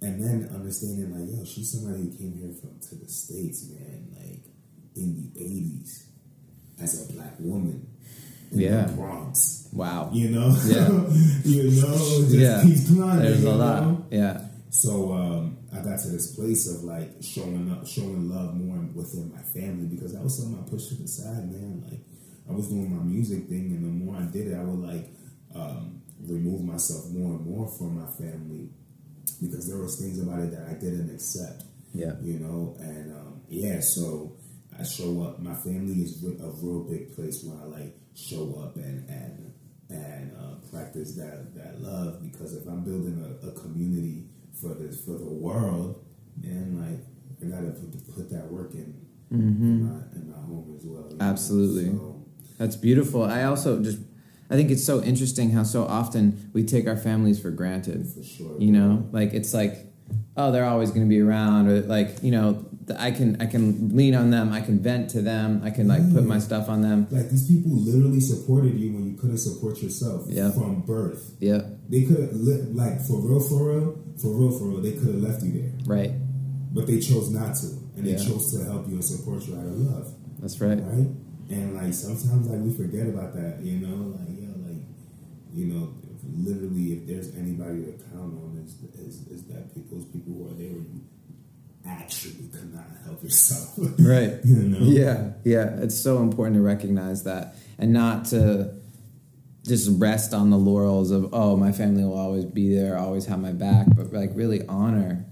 and 0.00 0.22
then 0.22 0.48
understanding 0.54 1.10
like, 1.12 1.28
yo, 1.36 1.44
she's 1.44 1.72
somebody 1.72 2.02
who 2.04 2.10
came 2.16 2.34
here 2.38 2.52
from 2.52 2.78
to 2.88 2.94
the 2.96 3.08
states, 3.08 3.68
man, 3.70 4.08
like 4.16 4.44
in 4.96 5.30
the 5.34 5.40
eighties. 5.40 6.06
as 6.82 7.08
a 7.08 7.12
black 7.12 7.34
woman 7.38 7.86
Yeah. 8.52 8.86
Bronx. 8.94 9.68
Wow. 9.72 10.10
You 10.12 10.28
know, 10.30 10.48
Yeah. 10.66 10.88
you 11.44 11.62
know, 11.80 11.96
just 11.96 12.34
yeah. 12.34 12.62
climbing. 12.86 13.22
There's 13.24 13.44
a 13.44 13.52
lot. 13.54 13.82
know? 13.82 14.06
Yeah. 14.10 14.48
So 14.70 15.12
um, 15.12 15.58
I 15.72 15.80
got 15.80 15.98
to 16.00 16.08
this 16.08 16.34
place 16.36 16.68
of 16.72 16.84
like 16.84 17.10
showing 17.22 17.70
up, 17.72 17.86
showing 17.86 18.28
love 18.28 18.54
more 18.54 18.76
within 18.94 19.32
my 19.32 19.40
family 19.42 19.86
because 19.86 20.12
that 20.14 20.22
was 20.22 20.36
something 20.38 20.62
I 20.62 20.68
pushed 20.68 20.88
to 20.90 20.94
the 20.96 21.08
side, 21.08 21.50
man. 21.50 21.82
Like 21.88 22.00
I 22.48 22.52
was 22.52 22.68
doing 22.68 22.94
my 22.94 23.02
music 23.02 23.48
thing, 23.48 23.72
and 23.72 23.82
the 23.84 24.04
more 24.04 24.16
I 24.16 24.26
did 24.26 24.48
it, 24.48 24.54
I 24.56 24.62
would 24.62 24.80
like 24.86 25.08
um, 25.54 26.02
remove 26.20 26.62
myself 26.62 27.08
more 27.10 27.32
and 27.36 27.46
more 27.46 27.66
from 27.68 27.98
my 28.00 28.06
family 28.12 28.68
because 29.42 29.66
there 29.68 29.78
was 29.78 29.98
things 29.98 30.20
about 30.20 30.40
it 30.40 30.50
that 30.52 30.68
I 30.68 30.74
didn't 30.74 31.10
accept. 31.14 31.64
Yeah. 31.94 32.12
You 32.22 32.38
know, 32.38 32.76
and 32.80 33.12
um, 33.12 33.40
yeah, 33.48 33.80
so 33.80 34.36
I 34.78 34.84
show 34.84 35.22
up. 35.22 35.40
My 35.40 35.54
family 35.54 36.02
is 36.02 36.22
a 36.24 36.50
real 36.62 36.84
big 36.84 37.14
place 37.14 37.42
where 37.44 37.58
I 37.60 37.64
like 37.64 37.96
show 38.14 38.60
up 38.62 38.76
and 38.76 39.08
and 39.08 39.52
and 39.88 40.32
uh, 40.36 40.56
practice 40.70 41.14
that 41.16 41.54
that 41.54 41.80
love 41.80 42.22
because 42.22 42.54
if 42.54 42.66
I'm 42.66 42.82
building 42.84 43.22
a, 43.22 43.48
a 43.48 43.52
community 43.52 44.24
for 44.60 44.74
this 44.74 45.04
for 45.04 45.12
the 45.18 45.24
world, 45.24 46.04
then 46.36 46.78
like 46.80 47.00
I 47.42 47.54
gotta 47.54 47.72
put, 47.72 48.14
put 48.14 48.30
that 48.30 48.50
work 48.50 48.74
in 48.74 49.06
in, 49.30 49.84
my, 49.84 50.00
in 50.14 50.30
my 50.30 50.38
home 50.38 50.74
as 50.78 50.84
well. 50.84 51.12
Absolutely. 51.20 51.96
So, 51.96 52.24
That's 52.58 52.76
beautiful. 52.76 53.24
I 53.24 53.44
also 53.44 53.82
just 53.82 53.98
I 54.48 54.54
think 54.54 54.70
it's 54.70 54.84
so 54.84 55.02
interesting 55.02 55.50
how 55.50 55.64
so 55.64 55.84
often 55.84 56.50
we 56.52 56.64
take 56.64 56.86
our 56.86 56.96
families 56.96 57.40
for 57.40 57.50
granted. 57.50 58.06
for 58.06 58.22
sure. 58.22 58.60
You 58.60 58.72
know, 58.72 59.08
like 59.10 59.34
it's 59.34 59.52
like, 59.52 59.92
oh, 60.36 60.52
they're 60.52 60.64
always 60.64 60.90
going 60.90 61.02
to 61.02 61.08
be 61.08 61.20
around, 61.20 61.68
or 61.68 61.80
like 61.80 62.22
you 62.22 62.30
know, 62.30 62.64
I 62.96 63.10
can 63.10 63.40
I 63.42 63.46
can 63.46 63.96
lean 63.96 64.14
on 64.14 64.30
them, 64.30 64.52
I 64.52 64.60
can 64.60 64.78
vent 64.78 65.10
to 65.10 65.22
them, 65.22 65.60
I 65.64 65.70
can 65.70 65.88
like 65.88 66.02
put 66.12 66.24
my 66.24 66.38
stuff 66.38 66.68
on 66.68 66.82
them. 66.82 67.06
Like 67.10 67.28
these 67.30 67.46
people 67.48 67.72
literally 67.72 68.20
supported 68.20 68.74
you 68.78 68.92
when 68.92 69.04
you 69.10 69.16
couldn't 69.16 69.38
support 69.38 69.82
yourself 69.82 70.26
Yeah. 70.28 70.50
from 70.52 70.82
birth. 70.82 71.34
Yeah, 71.40 71.62
They 71.88 72.02
could 72.04 72.20
have 72.20 72.32
li- 72.34 72.68
like 72.72 73.00
for 73.02 73.20
real, 73.20 73.40
for 73.40 73.60
real, 73.72 73.98
for 74.22 74.30
real, 74.38 74.52
for 74.58 74.64
real. 74.68 74.80
They 74.82 74.92
could 74.92 75.08
have 75.14 75.22
left 75.22 75.42
you 75.42 75.52
there. 75.52 75.72
right. 75.86 76.12
but 76.72 76.86
they 76.86 77.00
chose 77.00 77.30
not 77.30 77.54
to, 77.56 77.66
and 77.96 78.06
Yeah. 78.06 78.16
they 78.16 78.24
chose 78.24 78.52
to 78.52 78.62
help 78.64 78.86
you 78.88 78.94
and 78.94 79.04
support 79.04 79.46
you 79.48 79.56
out 79.56 79.66
of 79.66 79.78
love, 79.80 80.06
That's 80.40 80.60
right. 80.60 80.78
right? 80.78 81.08
And 81.48 81.74
like 81.74 81.94
sometimes, 81.94 82.46
like 82.48 82.60
we 82.60 82.72
forget 82.72 83.06
about 83.08 83.34
that, 83.34 83.62
you 83.64 83.78
know, 83.80 84.14
like 84.18 84.28
yeah, 84.38 84.52
like 84.68 84.82
you 85.54 85.66
know, 85.72 85.88
if, 86.12 86.20
literally, 86.46 86.92
if 86.92 87.06
there's 87.06 87.34
anybody 87.34 87.82
to 87.86 87.92
count 88.12 88.34
on, 88.42 88.60
is 88.62 88.74
is, 89.00 89.26
is 89.28 89.42
that 89.44 89.72
people, 89.74 89.96
those 89.98 90.06
people 90.12 90.34
who 90.34 90.42
are 90.50 90.54
there, 90.58 90.74
when 90.76 90.86
you 90.94 91.00
actually 91.86 92.48
could 92.52 92.74
not 92.74 92.84
help 93.04 93.22
yourself, 93.22 93.74
Right. 93.98 94.34
You 94.44 94.56
know, 94.56 94.78
Yeah, 94.80 95.32
yeah. 95.44 95.82
It's 95.82 95.98
so 95.98 96.18
important 96.18 96.56
to 96.56 96.62
recognize 96.62 97.24
that 97.24 97.56
and 97.78 97.92
not 97.92 98.26
to 98.26 98.74
just 99.64 99.90
rest 100.00 100.32
on 100.32 100.50
the 100.50 100.56
laurels 100.56 101.10
of 101.10 101.34
oh 101.34 101.56
my 101.56 101.72
family 101.72 102.04
will 102.04 102.18
always 102.18 102.44
be 102.44 102.74
there, 102.74 102.96
always 102.98 103.26
have 103.26 103.40
my 103.40 103.52
back, 103.52 103.86
but 103.96 104.12
like 104.12 104.30
really 104.34 104.64
honor 104.68 105.24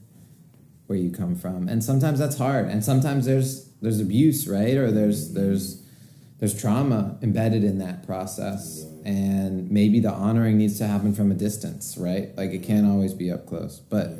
where 0.86 0.98
you 0.98 1.11
come 1.11 1.34
from. 1.36 1.68
And 1.68 1.82
sometimes 1.82 2.18
that's 2.18 2.36
hard, 2.36 2.66
and 2.66 2.84
sometimes 2.84 3.26
there's 3.26 3.68
there's 3.80 4.00
abuse, 4.00 4.48
right? 4.48 4.76
Or 4.76 4.90
there's 4.90 5.32
there's 5.32 5.84
there's 6.38 6.61
trauma 6.61 7.16
embedded 7.22 7.64
in 7.64 7.78
that 7.78 8.07
process. 8.07 8.84
And 9.05 9.70
maybe 9.70 10.00
the 10.00 10.11
honoring 10.12 10.59
needs 10.59 10.78
to 10.78 10.86
happen 10.86 11.14
from 11.14 11.30
a 11.30 11.34
distance, 11.34 11.96
right? 11.98 12.36
Like 12.36 12.50
it 12.50 12.62
can't 12.64 12.86
always 12.86 13.14
be 13.14 13.30
up 13.30 13.46
close, 13.46 13.78
but 13.78 14.11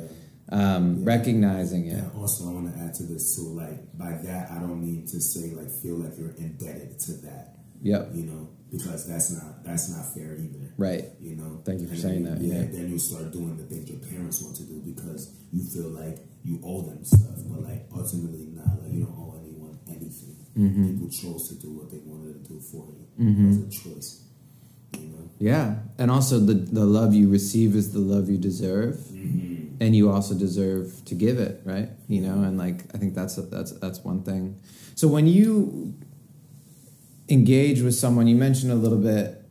um, 0.49 1.03
recognizing 1.03 1.87
it. 1.87 2.03
And 2.03 2.11
also, 2.15 2.49
I 2.49 2.53
want 2.53 2.73
to 2.73 2.79
add 2.79 2.93
to 2.95 3.03
this 3.03 3.35
too. 3.35 3.49
Like 3.49 3.97
by 3.97 4.11
that, 4.23 4.51
I 4.51 4.59
don't 4.59 4.81
mean 4.81 5.07
to 5.07 5.21
say 5.21 5.51
like 5.51 5.69
feel 5.69 5.95
like 5.95 6.17
you're 6.17 6.35
indebted 6.37 6.99
to 7.01 7.13
that. 7.27 7.55
Yep. 7.81 8.09
You 8.13 8.23
know, 8.23 8.49
because 8.71 9.07
that's 9.07 9.31
not 9.31 9.63
that's 9.63 9.89
not 9.89 10.13
fair 10.13 10.35
either. 10.35 10.73
Right. 10.77 11.05
You 11.19 11.35
know. 11.35 11.61
Thank 11.65 11.81
you 11.81 11.87
for 11.87 11.93
And 11.93 12.01
saying 12.01 12.23
then, 12.23 12.39
that, 12.39 12.41
Yeah, 12.41 12.61
yeah. 12.61 12.71
Then 12.71 12.89
you 12.91 12.99
start 12.99 13.31
doing 13.31 13.57
the 13.57 13.63
things 13.63 13.89
your 13.89 13.99
parents 13.99 14.41
want 14.41 14.55
to 14.57 14.63
do 14.63 14.81
because 14.81 15.33
you 15.51 15.63
feel 15.63 15.89
like 15.89 16.19
you 16.43 16.61
owe 16.63 16.81
them 16.81 17.03
stuff, 17.03 17.41
but 17.47 17.61
like 17.63 17.87
ultimately 17.95 18.47
not. 18.53 18.81
Like 18.83 18.93
you 18.93 19.05
don't 19.05 19.17
owe 19.17 19.35
anyone 19.39 19.79
anything. 19.87 20.37
Mm-hmm. 20.57 20.91
People 20.93 21.09
chose 21.09 21.49
to 21.49 21.55
do 21.55 21.71
what 21.71 21.91
they 21.91 21.97
wanted 22.05 22.43
to 22.43 22.53
do 22.53 22.59
for 22.59 22.85
you. 22.93 23.05
It 23.17 23.47
was 23.47 23.57
a 23.57 23.69
choice. 23.69 24.21
You 24.99 25.07
know. 25.07 25.29
Yeah, 25.39 25.75
and 25.97 26.09
also 26.09 26.39
the 26.39 26.53
the 26.53 26.85
love 26.85 27.13
you 27.13 27.29
receive 27.29 27.75
is 27.75 27.91
the 27.91 27.99
love 27.99 28.29
you 28.29 28.37
deserve, 28.37 28.95
and 29.79 29.95
you 29.95 30.09
also 30.11 30.33
deserve 30.35 31.03
to 31.05 31.15
give 31.15 31.39
it, 31.39 31.61
right? 31.65 31.89
You 32.07 32.21
know, 32.21 32.43
and 32.43 32.57
like 32.57 32.83
I 32.93 32.97
think 32.97 33.13
that's 33.13 33.35
that's 33.35 33.71
that's 33.73 33.99
one 33.99 34.23
thing. 34.23 34.59
So 34.95 35.07
when 35.07 35.27
you 35.27 35.95
engage 37.29 37.81
with 37.81 37.95
someone, 37.95 38.27
you 38.27 38.35
mentioned 38.35 38.71
a 38.71 38.75
little 38.75 38.97
bit. 38.97 39.41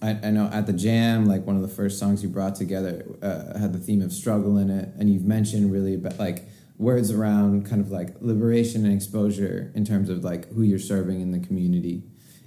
I, 0.00 0.18
I 0.24 0.30
know 0.30 0.50
at 0.52 0.66
the 0.66 0.72
jam, 0.72 1.26
like 1.26 1.46
one 1.46 1.54
of 1.54 1.62
the 1.62 1.68
first 1.68 1.98
songs 1.98 2.22
you 2.22 2.28
brought 2.28 2.56
together 2.56 3.04
uh, 3.22 3.56
had 3.58 3.72
the 3.72 3.78
theme 3.78 4.02
of 4.02 4.12
struggle 4.12 4.58
in 4.58 4.70
it, 4.70 4.88
and 4.98 5.08
you've 5.08 5.24
mentioned 5.24 5.72
really 5.72 5.94
about 5.94 6.18
like 6.18 6.48
words 6.78 7.12
around 7.12 7.68
kind 7.68 7.80
of 7.80 7.90
like 7.90 8.16
liberation 8.20 8.84
and 8.84 8.92
exposure 8.92 9.70
in 9.74 9.84
terms 9.84 10.08
of 10.08 10.24
like 10.24 10.52
who 10.52 10.62
you're 10.62 10.78
serving 10.78 11.20
in 11.20 11.30
the 11.30 11.38
community 11.38 12.02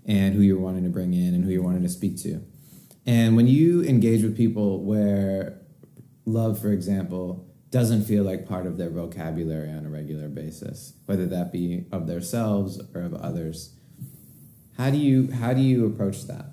and 0.06 0.36
who 0.36 0.42
you're 0.42 0.60
wanting 0.60 0.84
to 0.84 0.90
bring 0.90 1.14
in 1.14 1.34
and 1.34 1.46
who 1.46 1.52
you're 1.52 1.64
wanting 1.64 1.84
to 1.84 1.90
speak 1.90 2.18
to. 2.18 2.44
And 3.06 3.36
when 3.36 3.48
you 3.48 3.84
engage 3.84 4.24
with 4.24 4.36
people 4.36 4.84
where 4.84 5.62
love, 6.26 6.60
for 6.60 6.72
example, 6.72 7.48
doesn't 7.72 8.04
feel 8.06 8.24
like 8.24 8.48
part 8.48 8.66
of 8.66 8.78
their 8.78 8.90
vocabulary 8.90 9.70
on 9.70 9.86
a 9.86 9.90
regular 9.90 10.28
basis, 10.28 10.94
whether 11.06 11.26
that 11.28 11.52
be 11.52 11.86
of 11.92 12.08
themselves 12.08 12.82
or 12.94 13.02
of 13.02 13.14
others, 13.16 13.76
how 14.78 14.90
do 14.90 14.98
you 14.98 15.32
how 15.32 15.54
do 15.54 15.62
you 15.62 15.86
approach 15.86 16.26
that? 16.28 16.46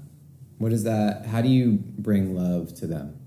What 0.58 0.72
is 0.72 0.84
that? 0.84 1.26
How 1.26 1.42
do 1.42 1.48
you 1.48 1.72
bring 1.98 2.34
love 2.34 2.74
to 2.76 2.86
them? 2.86 3.18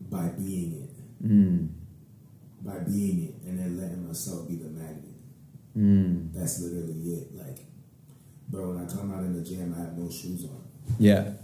By 0.00 0.28
being 0.28 0.72
it. 0.82 1.26
Mm. 1.26 1.68
By 2.62 2.78
being 2.78 3.24
it, 3.28 3.34
and 3.48 3.58
then 3.58 3.78
letting 3.80 4.06
myself 4.06 4.48
be 4.48 4.56
the 4.56 4.70
magnet. 4.70 5.04
Mm. 5.76 6.32
That's 6.32 6.60
literally 6.60 6.94
it. 7.12 7.34
Like, 7.36 7.66
bro, 8.48 8.70
when 8.70 8.84
I 8.84 8.90
come 8.90 9.12
out 9.12 9.24
in 9.24 9.34
the 9.34 9.42
gym, 9.42 9.74
I 9.76 9.80
have 9.80 9.96
no 9.98 10.10
shoes 10.10 10.44
on. 10.44 10.62
Yeah. 10.98 11.24
You 11.28 11.34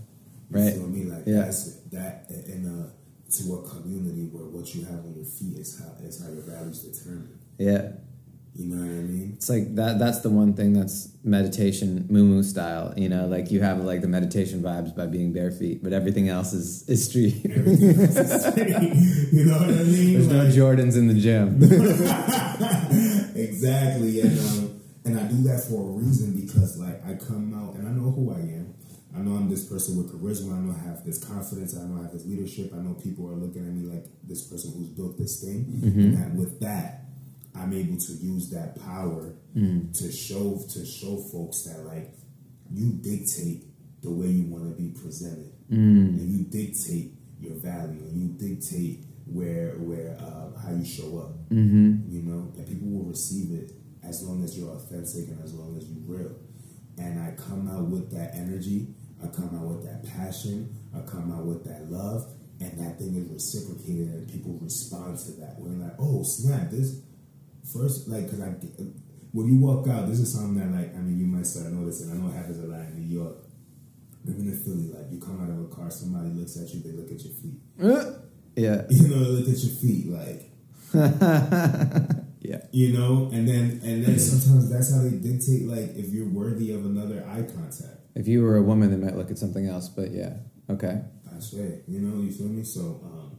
Right. 0.51 0.89
me? 0.89 1.05
Like 1.05 1.27
Yeah. 1.27 1.41
that's 1.43 1.75
that 1.93 2.31
in 2.31 2.67
a 2.67 2.91
to 3.39 3.55
a 3.57 3.69
community 3.69 4.27
where 4.33 4.47
what 4.47 4.75
you 4.75 4.85
have 4.85 5.05
on 5.05 5.15
your 5.15 5.25
feet 5.25 5.59
is 5.59 5.79
how 5.81 5.93
is 6.07 6.23
how 6.23 6.31
your 6.33 6.43
values 6.43 6.83
determined. 6.83 7.39
Yeah. 7.59 7.93
You 8.57 8.67
know 8.67 8.77
what 8.77 8.85
I 8.89 9.03
mean? 9.03 9.33
It's 9.37 9.51
like 9.51 9.75
that 9.75 9.99
that's 9.99 10.21
the 10.21 10.31
one 10.31 10.55
thing 10.55 10.75
that's 10.75 11.09
meditation 11.25 12.07
moo 12.09 12.41
style, 12.45 12.95
you 12.97 13.09
know, 13.09 13.27
like 13.27 13.51
you 13.51 13.61
have 13.63 13.79
like 13.81 14.01
the 14.01 14.07
meditation 14.07 14.63
vibes 14.63 14.95
by 14.95 15.07
being 15.07 15.33
bare 15.33 15.51
feet, 15.51 15.83
but 15.83 15.93
everything 15.93 16.29
else 16.29 16.53
is, 16.53 16.89
is 16.89 17.05
street. 17.09 17.45
Everything 17.51 17.99
else 18.01 18.17
is- 18.17 19.33
you 19.33 19.45
know 19.47 19.59
what 19.59 19.71
I 19.71 19.83
mean? 19.83 20.13
There's 20.13 20.29
no 20.29 20.45
Jordans 20.47 20.97
in 20.97 21.09
the 21.09 21.15
gym. 21.15 21.61
exactly, 23.35 24.21
and 24.21 24.39
um, 24.39 24.81
and 25.05 25.19
I 25.19 25.25
do 25.25 25.43
that 25.49 25.65
for 25.69 25.81
a 25.81 25.93
reason 25.93 26.41
because 26.41 26.79
like 26.79 27.05
I 27.05 27.15
come 27.15 27.55
out 27.55 27.75
and 27.75 27.89
I 27.89 27.91
know 27.91 28.11
who 28.13 28.31
I 28.33 28.39
am. 28.39 28.64
I 29.17 29.21
know 29.21 29.37
I'm 29.37 29.49
this 29.49 29.65
person 29.65 29.97
with 29.97 30.13
charisma. 30.13 30.57
I 30.57 30.61
know 30.61 30.75
I 30.75 30.89
have 30.89 31.05
this 31.05 31.23
confidence. 31.23 31.77
I 31.77 31.85
know 31.85 32.01
I 32.01 32.03
have 32.03 32.13
this 32.13 32.27
leadership. 32.27 32.73
I 32.75 32.79
know 32.79 32.95
people 32.95 33.29
are 33.31 33.35
looking 33.37 33.63
at 33.67 33.73
me 33.73 33.89
like 33.89 34.07
this 34.25 34.43
person 34.43 34.73
who's 34.77 34.89
built 34.89 35.17
this 35.19 35.41
thing. 35.41 35.67
And 35.83 36.19
that 36.19 36.35
with 36.35 36.61
that, 36.61 37.05
I'm 37.55 37.73
able 37.73 37.97
to 37.97 38.13
use 38.13 38.51
that 38.51 38.81
power 38.83 39.35
to 39.95 40.13
show 40.13 40.59
to 40.71 40.85
show 40.85 41.17
folks 41.31 41.63
that 41.63 41.79
like 41.87 42.13
you 42.73 42.91
dictate 43.01 43.67
the 44.03 44.11
way 44.11 44.27
you 44.27 44.45
want 44.51 44.65
to 44.65 44.83
be 44.83 44.91
presented, 44.91 45.53
and 45.71 46.31
you 46.31 46.45
dictate 46.45 47.13
your 47.39 47.55
value, 47.55 48.01
and 48.01 48.17
you 48.21 48.29
dictate 48.49 49.05
where 49.27 49.77
where 49.79 50.17
uh, 50.21 50.59
how 50.61 50.73
you 50.73 50.85
show 50.85 51.19
up. 51.21 51.49
Mm-hmm. 51.51 52.11
You 52.11 52.23
know, 52.23 52.53
and 52.57 52.67
people 52.67 52.89
will 52.89 53.05
receive 53.05 53.53
it 53.53 53.73
as 54.03 54.23
long 54.25 54.43
as 54.43 54.59
you're 54.59 54.71
authentic 54.71 55.29
and 55.29 55.41
as 55.45 55.55
long 55.55 55.77
as 55.79 55.87
you're 55.89 56.19
real. 56.19 56.35
And 56.99 57.21
I 57.21 57.31
come 57.41 57.69
out 57.71 57.85
with 57.85 58.11
that 58.11 58.35
energy. 58.35 58.89
I 59.25 59.29
come 59.35 59.57
out 59.59 59.67
with 59.67 59.85
that 59.85 60.05
passion. 60.15 60.75
I 60.95 61.01
come 61.01 61.33
out 61.33 61.45
with 61.47 61.65
that 61.65 61.91
love, 61.91 62.31
and 62.61 62.79
that 62.79 62.99
thing 62.99 63.15
is 63.17 63.27
reciprocated, 63.29 64.09
and 64.09 64.29
people 64.29 64.59
respond 64.61 65.19
to 65.21 65.33
that. 65.41 65.59
When 65.59 65.79
they're 65.79 65.89
like, 65.89 65.97
"Oh 65.99 66.23
snap! 66.23 66.71
This 66.71 67.01
first 67.73 68.09
like 68.09 68.25
because 68.25 68.41
I 68.43 68.55
when 69.33 69.49
you 69.49 69.57
walk 69.59 69.89
out, 69.89 70.09
this 70.09 70.21
is 70.21 70.33
something 70.33 70.61
that 70.61 70.77
like 70.79 70.95
I 70.95 70.99
mean 71.01 71.19
you 71.19 71.27
might 71.27 71.47
start 71.47 71.73
noticing. 71.73 72.11
I 72.11 72.15
know 72.15 72.29
it 72.29 72.35
happens 72.37 72.59
a 72.63 72.67
lot 72.67 72.81
in 72.81 73.01
New 73.01 73.19
York. 73.19 73.37
Even 74.27 74.47
in 74.49 74.57
Philly, 74.57 74.89
like 74.89 75.11
you 75.11 75.19
come 75.21 75.43
out 75.43 75.51
of 75.51 75.61
a 75.61 75.75
car, 75.75 75.91
somebody 75.91 76.31
looks 76.31 76.57
at 76.57 76.73
you, 76.73 76.81
they 76.81 76.93
look 76.93 77.11
at 77.11 77.21
your 77.25 77.35
feet. 77.35 77.61
yeah. 78.57 78.83
You 78.91 79.09
know, 79.09 79.19
they 79.25 79.31
look 79.41 79.49
at 79.49 79.59
your 79.59 79.75
feet, 79.75 80.07
like 80.09 80.51
Yeah. 82.41 82.61
you 82.73 82.93
know, 82.93 83.29
and 83.33 83.49
then 83.49 83.81
and 83.83 84.05
then 84.05 84.19
sometimes 84.19 84.71
that's 84.71 84.95
how 84.95 85.03
they 85.03 85.11
dictate 85.17 85.65
like 85.67 85.97
if 85.97 86.13
you're 86.13 86.29
worthy 86.29 86.73
of 86.73 86.85
another 86.87 87.25
eye 87.29 87.43
contact. 87.43 87.94
If 88.15 88.29
you 88.29 88.43
were 88.43 88.57
a 88.57 88.63
woman, 88.63 88.91
they 88.91 88.97
might 88.97 89.17
look 89.17 89.31
at 89.31 89.39
something 89.39 89.67
else, 89.67 89.89
but 89.89 90.13
yeah. 90.13 90.35
Okay. 90.71 91.01
I 91.35 91.41
say, 91.41 91.81
you 91.89 92.01
know, 92.01 92.23
you 92.23 92.31
feel 92.31 92.49
me? 92.49 92.63
So, 92.63 93.01
um, 93.05 93.39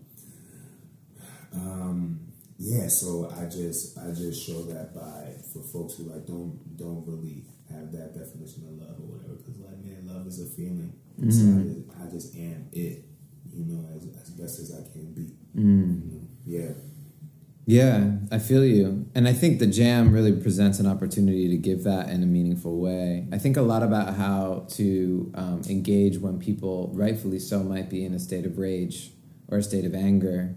um, 1.54 2.20
yeah. 2.58 2.88
So 2.88 3.32
I 3.36 3.46
just, 3.46 3.98
I 3.98 4.12
just 4.12 4.46
show 4.46 4.64
that 4.64 4.94
by 4.94 5.34
for 5.54 5.64
folks 5.64 5.96
who 5.96 6.04
like 6.04 6.26
don't, 6.26 6.78
don't 6.78 7.06
really 7.08 7.46
have 7.72 7.92
that 7.94 8.14
definition 8.14 8.68
of 8.68 8.88
love 8.88 9.00
or 9.00 9.16
whatever. 9.16 9.36
Because 9.36 9.60
like, 9.60 9.80
man, 9.84 10.08
love 10.08 10.28
is 10.28 10.42
a 10.42 10.46
feeling. 10.56 10.94
Mm-hmm. 11.20 11.32
So 11.32 12.02
I 12.02 12.12
just, 12.12 12.34
I 12.34 12.34
just, 12.34 12.36
am 12.36 12.68
it, 12.74 13.06
you 13.54 13.66
know, 13.66 13.88
as, 13.96 14.04
as 14.22 14.30
best 14.32 14.60
as 14.60 14.74
I 14.74 14.84
can 14.92 15.14
be. 15.14 15.32
Mm. 15.56 16.04
You 16.04 16.12
know? 16.12 16.28
Yeah. 16.46 16.74
Yeah, 17.68 18.18
I 18.32 18.38
feel 18.38 18.64
you. 18.64 19.08
And 19.16 19.28
I 19.28 19.34
think 19.34 19.58
the 19.60 19.66
jam 19.66 20.14
really 20.14 20.32
presents 20.32 20.80
an 20.80 20.86
opportunity 20.86 21.50
to 21.50 21.58
give 21.58 21.84
that 21.84 22.10
in 22.10 22.22
a 22.22 22.26
meaningful 22.28 22.78
way. 22.78 23.28
I 23.32 23.40
think 23.40 23.58
a 23.58 23.64
lot 23.64 23.82
about 23.82 24.16
how 24.16 24.68
to 24.72 25.32
um, 25.34 25.62
engage 25.68 26.20
when 26.20 26.38
people, 26.38 26.92
rightfully 26.94 27.40
so, 27.40 27.64
might 27.64 27.90
be 27.90 28.06
in 28.06 28.14
a 28.14 28.20
state 28.20 28.46
of 28.46 28.60
rage 28.60 29.12
or 29.48 29.58
a 29.58 29.64
state 29.64 29.86
of 29.86 29.96
anger 29.96 30.56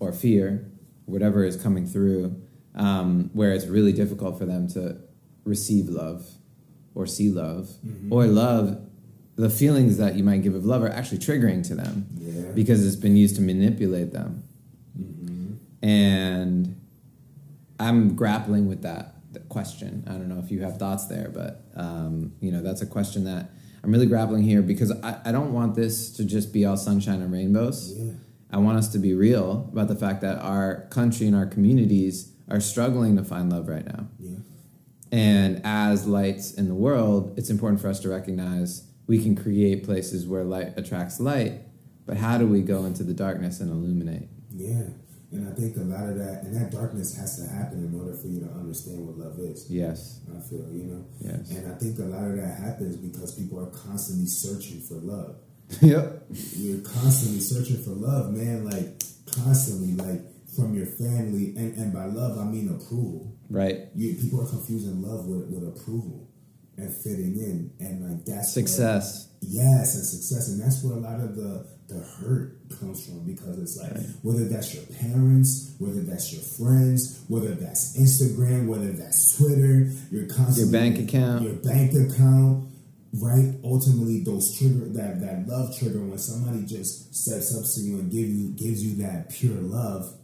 or 0.00 0.12
fear, 0.12 0.70
whatever 1.06 1.44
is 1.44 1.56
coming 1.56 1.86
through, 1.86 2.42
um, 2.74 3.30
where 3.32 3.52
it's 3.52 3.66
really 3.66 3.92
difficult 3.92 4.38
for 4.38 4.44
them 4.44 4.68
to 4.68 4.98
receive 5.44 5.88
love 5.88 6.26
or 6.94 7.06
see 7.06 7.30
love 7.30 7.70
mm-hmm. 7.86 8.12
or 8.12 8.26
love. 8.26 8.86
The 9.36 9.48
feelings 9.48 9.96
that 9.96 10.14
you 10.14 10.22
might 10.22 10.42
give 10.42 10.54
of 10.54 10.66
love 10.66 10.82
are 10.82 10.90
actually 10.90 11.18
triggering 11.18 11.66
to 11.68 11.74
them 11.74 12.06
yeah. 12.18 12.50
because 12.52 12.86
it's 12.86 12.96
been 12.96 13.16
used 13.16 13.36
to 13.36 13.42
manipulate 13.42 14.12
them. 14.12 14.44
And 15.82 16.80
I'm 17.78 18.14
grappling 18.14 18.68
with 18.68 18.82
that, 18.82 19.14
question. 19.48 20.04
I 20.06 20.12
don't 20.12 20.28
know 20.28 20.38
if 20.38 20.50
you 20.50 20.60
have 20.60 20.78
thoughts 20.78 21.06
there, 21.06 21.30
but 21.32 21.64
um, 21.74 22.32
you 22.40 22.50
know 22.52 22.62
that's 22.62 22.82
a 22.82 22.86
question 22.86 23.24
that 23.24 23.50
I'm 23.82 23.90
really 23.90 24.06
grappling 24.06 24.42
here 24.42 24.62
because 24.62 24.92
I, 25.02 25.20
I 25.24 25.32
don't 25.32 25.52
want 25.52 25.74
this 25.74 26.10
to 26.16 26.24
just 26.24 26.52
be 26.52 26.64
all 26.64 26.76
sunshine 26.76 27.22
and 27.22 27.32
rainbows. 27.32 27.94
Yeah. 27.96 28.12
I 28.50 28.58
want 28.58 28.78
us 28.78 28.88
to 28.88 28.98
be 28.98 29.14
real 29.14 29.68
about 29.72 29.88
the 29.88 29.94
fact 29.94 30.20
that 30.20 30.38
our 30.38 30.86
country 30.90 31.26
and 31.26 31.34
our 31.34 31.46
communities 31.46 32.32
are 32.50 32.60
struggling 32.60 33.16
to 33.16 33.24
find 33.24 33.50
love 33.50 33.68
right 33.68 33.86
now. 33.86 34.08
Yeah. 34.18 34.38
And 35.10 35.60
as 35.64 36.06
lights 36.06 36.52
in 36.52 36.68
the 36.68 36.74
world, 36.74 37.34
it's 37.38 37.50
important 37.50 37.80
for 37.80 37.88
us 37.88 38.00
to 38.00 38.08
recognize 38.08 38.86
we 39.06 39.22
can 39.22 39.34
create 39.34 39.84
places 39.84 40.26
where 40.26 40.44
light 40.44 40.74
attracts 40.76 41.18
light, 41.18 41.60
but 42.06 42.18
how 42.18 42.38
do 42.38 42.46
we 42.46 42.60
go 42.60 42.84
into 42.84 43.02
the 43.02 43.14
darkness 43.14 43.60
and 43.60 43.70
illuminate? 43.70 44.28
Yeah. 44.50 44.84
And 45.32 45.48
I 45.48 45.52
think 45.52 45.76
a 45.78 45.80
lot 45.80 46.08
of 46.08 46.18
that, 46.18 46.42
and 46.44 46.54
that 46.54 46.70
darkness 46.70 47.16
has 47.16 47.40
to 47.40 47.48
happen 47.50 47.84
in 47.84 47.98
order 47.98 48.12
for 48.12 48.28
you 48.28 48.40
to 48.40 48.50
understand 48.52 49.06
what 49.06 49.16
love 49.16 49.38
is. 49.38 49.68
Yes. 49.70 50.20
I 50.28 50.40
feel, 50.40 50.68
you 50.70 50.84
know? 50.84 51.06
Yes. 51.20 51.50
And 51.50 51.72
I 51.72 51.74
think 51.76 51.98
a 51.98 52.02
lot 52.02 52.28
of 52.28 52.36
that 52.36 52.60
happens 52.60 52.96
because 52.96 53.34
people 53.34 53.58
are 53.58 53.70
constantly 53.70 54.26
searching 54.26 54.80
for 54.80 54.94
love. 54.94 55.36
Yep. 55.80 56.24
You're 56.56 56.82
constantly 56.82 57.40
searching 57.40 57.82
for 57.82 57.90
love, 57.90 58.30
man. 58.30 58.66
Like 58.66 59.00
constantly, 59.24 59.94
like 59.94 60.20
from 60.54 60.74
your 60.74 60.84
family, 60.84 61.54
and 61.56 61.74
and 61.78 61.94
by 61.94 62.04
love 62.04 62.38
I 62.38 62.44
mean 62.44 62.68
approval. 62.68 63.34
Right. 63.48 63.88
You, 63.94 64.14
people 64.14 64.42
are 64.42 64.46
confusing 64.46 65.00
love 65.00 65.26
with, 65.26 65.48
with 65.48 65.66
approval 65.66 66.28
and 66.76 66.94
fitting 66.94 67.36
in, 67.38 67.72
and 67.80 68.06
like 68.06 68.26
that's 68.26 68.52
success. 68.52 69.28
Where, 69.40 69.64
yes, 69.64 69.94
and 69.94 70.04
success, 70.04 70.48
and 70.48 70.60
that's 70.60 70.84
where 70.84 70.94
a 70.94 71.00
lot 71.00 71.20
of 71.20 71.36
the 71.36 71.66
the 71.92 72.00
hurt 72.00 72.56
comes 72.80 73.06
from 73.06 73.24
because 73.24 73.58
it's 73.58 73.76
like 73.76 73.92
right. 73.92 74.06
whether 74.22 74.44
that's 74.44 74.74
your 74.74 74.84
parents, 74.98 75.74
whether 75.78 76.00
that's 76.00 76.32
your 76.32 76.42
friends, 76.42 77.24
whether 77.28 77.54
that's 77.54 77.96
Instagram, 77.98 78.66
whether 78.66 78.92
that's 78.92 79.36
Twitter, 79.36 79.90
your 80.10 80.26
your 80.56 80.72
bank 80.72 80.98
account, 80.98 81.42
your 81.42 81.54
bank 81.54 81.92
account 81.94 82.72
right 83.20 83.54
ultimately 83.62 84.20
those 84.24 84.56
trigger 84.56 84.88
that 84.88 85.20
that 85.20 85.46
love 85.46 85.76
trigger 85.78 86.00
when 86.00 86.16
somebody 86.16 86.64
just 86.64 87.14
steps 87.14 87.54
up 87.54 87.64
to 87.74 87.80
you 87.82 87.98
and 87.98 88.10
give 88.10 88.26
you 88.26 88.48
gives 88.50 88.82
you 88.82 89.02
that 89.02 89.28
pure 89.28 89.54
love 89.54 90.14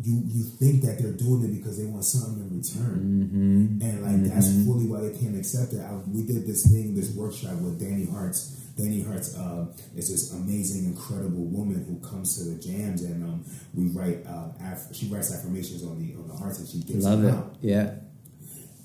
you 0.00 0.22
you 0.26 0.44
think 0.44 0.82
that 0.82 0.98
they're 1.00 1.12
doing 1.12 1.42
it 1.42 1.56
because 1.56 1.76
they 1.76 1.84
want 1.84 2.04
something 2.04 2.42
in 2.42 2.58
return 2.58 3.00
mm-hmm. 3.02 3.82
and 3.82 4.02
like 4.02 4.12
mm-hmm. 4.12 4.28
that's 4.28 4.64
fully 4.64 4.86
why 4.86 5.00
they 5.00 5.16
can't 5.18 5.36
accept 5.36 5.72
it 5.72 5.80
I, 5.80 5.94
we 6.06 6.22
did 6.22 6.46
this 6.46 6.70
thing 6.70 6.94
this 6.94 7.10
workshop 7.14 7.54
with 7.56 7.80
danny 7.80 8.06
hartz 8.06 8.63
danny 8.76 9.02
hartz 9.02 9.36
uh, 9.36 9.66
is 9.96 10.10
this 10.10 10.32
amazing 10.32 10.84
incredible 10.86 11.44
woman 11.44 11.84
who 11.84 11.96
comes 12.06 12.36
to 12.36 12.44
the 12.50 12.60
jams 12.60 13.02
and 13.02 13.22
um, 13.22 13.44
we 13.74 13.86
write 13.88 14.24
uh, 14.26 14.48
aff- 14.62 14.94
she 14.94 15.06
writes 15.06 15.32
affirmations 15.32 15.84
on 15.84 15.98
the 15.98 16.14
on 16.14 16.28
the 16.28 16.34
hearts 16.34 16.58
and 16.58 16.68
she 16.68 16.80
gives 16.80 17.04
Love 17.04 17.22
them 17.22 17.34
it. 17.34 17.36
out 17.36 17.56
yeah 17.60 17.94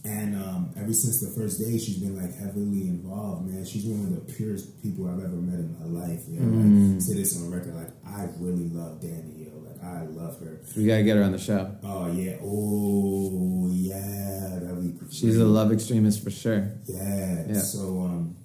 and 0.06 0.36
um, 0.36 0.74
ever 0.78 0.94
since 0.94 1.20
the 1.20 1.28
first 1.28 1.60
day, 1.60 1.78
she's 1.78 1.98
been 1.98 2.16
like 2.16 2.34
heavily 2.34 2.88
involved, 2.88 3.46
man. 3.46 3.66
She's 3.66 3.86
one 3.86 4.06
of 4.06 4.16
the 4.16 4.34
purest 4.34 4.82
people 4.82 5.08
I've 5.08 5.20
ever 5.20 5.36
met 5.36 5.60
in 5.60 5.76
my 5.78 6.00
life. 6.00 6.22
You 6.30 6.40
know, 6.40 6.64
mm. 6.64 6.94
like, 6.94 7.02
say 7.02 7.16
this 7.16 7.36
on 7.38 7.52
record, 7.52 7.76
like 7.76 7.90
I 8.08 8.30
really 8.38 8.70
love 8.70 9.02
Danny 9.02 9.44
Hill. 9.44 9.60
Like 9.60 9.84
I 9.84 10.04
love 10.04 10.40
her. 10.40 10.62
We 10.78 10.86
gotta 10.86 11.04
get 11.04 11.18
her 11.18 11.24
on 11.24 11.34
the 11.34 11.38
show. 11.38 11.76
Oh 11.84 12.10
yeah. 12.12 12.38
Oh 12.42 13.70
yeah. 13.72 14.60
She's 15.12 15.38
a 15.38 15.46
love 15.46 15.72
extremist 15.74 16.24
for 16.24 16.32
sure. 16.32 16.72
Yeah. 16.86 17.46
yeah. 17.48 17.60
So 17.60 18.02
um, 18.02 18.38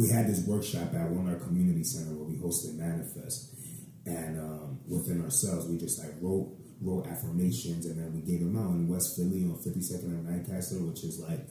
we 0.00 0.08
had 0.08 0.26
this 0.26 0.46
workshop 0.46 0.94
at 0.94 1.10
one 1.10 1.28
of 1.28 1.34
our 1.34 1.46
community 1.46 1.84
center 1.84 2.14
where 2.16 2.24
we 2.24 2.36
hosted 2.36 2.74
Manifest, 2.76 3.52
and 4.06 4.40
um, 4.40 4.80
within 4.88 5.22
ourselves, 5.22 5.68
we 5.68 5.76
just 5.76 5.98
like 5.98 6.14
wrote 6.22 6.56
wrote 6.80 7.06
affirmations, 7.06 7.84
and 7.84 8.00
then 8.00 8.14
we 8.14 8.22
gave 8.22 8.40
them 8.40 8.56
out 8.56 8.72
in 8.72 8.88
West 8.88 9.14
Philly 9.14 9.44
on 9.44 9.60
52nd 9.60 10.04
and 10.04 10.26
Lancaster, 10.26 10.76
which 10.76 11.04
is 11.04 11.20
like 11.20 11.44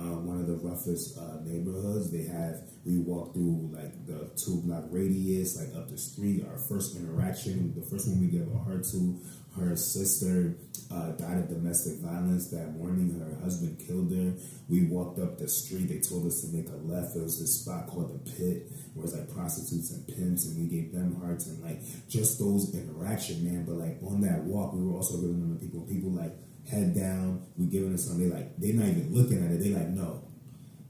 uh, 0.00 0.18
one 0.18 0.40
of 0.40 0.48
the 0.48 0.56
roughest 0.56 1.16
uh, 1.16 1.38
neighborhoods. 1.44 2.10
They 2.10 2.24
have 2.24 2.66
we 2.84 2.98
walked 2.98 3.34
through 3.34 3.70
like 3.72 3.94
the 4.06 4.34
two 4.34 4.60
block 4.62 4.90
radius, 4.90 5.54
like 5.54 5.70
up 5.78 5.88
the 5.88 5.98
street. 5.98 6.44
Our 6.44 6.58
first 6.58 6.96
interaction, 6.96 7.72
the 7.78 7.86
first 7.86 8.08
one 8.08 8.18
we 8.18 8.26
gave 8.26 8.50
a 8.50 8.58
heart 8.58 8.82
to, 8.90 9.20
her 9.54 9.76
sister 9.76 10.56
uh, 10.92 11.12
died 11.12 11.38
of 11.38 11.48
domestic 11.48 12.00
violence 12.00 12.48
that 12.50 12.76
morning. 12.76 13.18
Her 13.18 13.42
husband 13.42 13.78
killed 13.78 14.12
her. 14.12 14.34
We 14.68 14.84
walked 14.84 15.18
up 15.18 15.38
the 15.38 15.48
street. 15.48 15.88
They 15.88 16.00
told 16.00 16.26
us 16.26 16.42
to 16.42 16.48
make 16.54 16.68
a 16.68 16.76
left. 16.76 17.14
There 17.14 17.22
was 17.22 17.40
this 17.40 17.60
spot 17.60 17.86
called 17.86 18.12
the 18.12 18.30
Pit, 18.30 18.70
where 18.94 19.04
it's 19.04 19.14
like 19.14 19.32
prostitutes 19.32 19.90
and 19.92 20.06
pimps, 20.06 20.46
and 20.46 20.60
we 20.60 20.68
gave 20.68 20.92
them 20.92 21.16
hearts 21.20 21.46
and 21.46 21.62
like 21.62 21.80
just 22.08 22.38
those 22.38 22.74
interaction, 22.74 23.44
man. 23.44 23.64
But 23.64 23.76
like 23.76 23.98
on 24.02 24.20
that 24.22 24.44
walk, 24.44 24.74
we 24.74 24.84
were 24.84 24.96
also 24.96 25.16
giving 25.16 25.40
them 25.40 25.58
to 25.58 25.64
people. 25.64 25.80
People 25.82 26.10
like 26.10 26.32
head 26.70 26.94
down. 26.94 27.46
We 27.56 27.66
giving 27.66 27.88
them 27.88 27.98
something. 27.98 28.28
They 28.28 28.34
like 28.34 28.56
they're 28.58 28.74
not 28.74 28.88
even 28.88 29.14
looking 29.14 29.44
at 29.44 29.50
it. 29.50 29.60
They 29.60 29.70
like 29.70 29.88
no, 29.88 30.28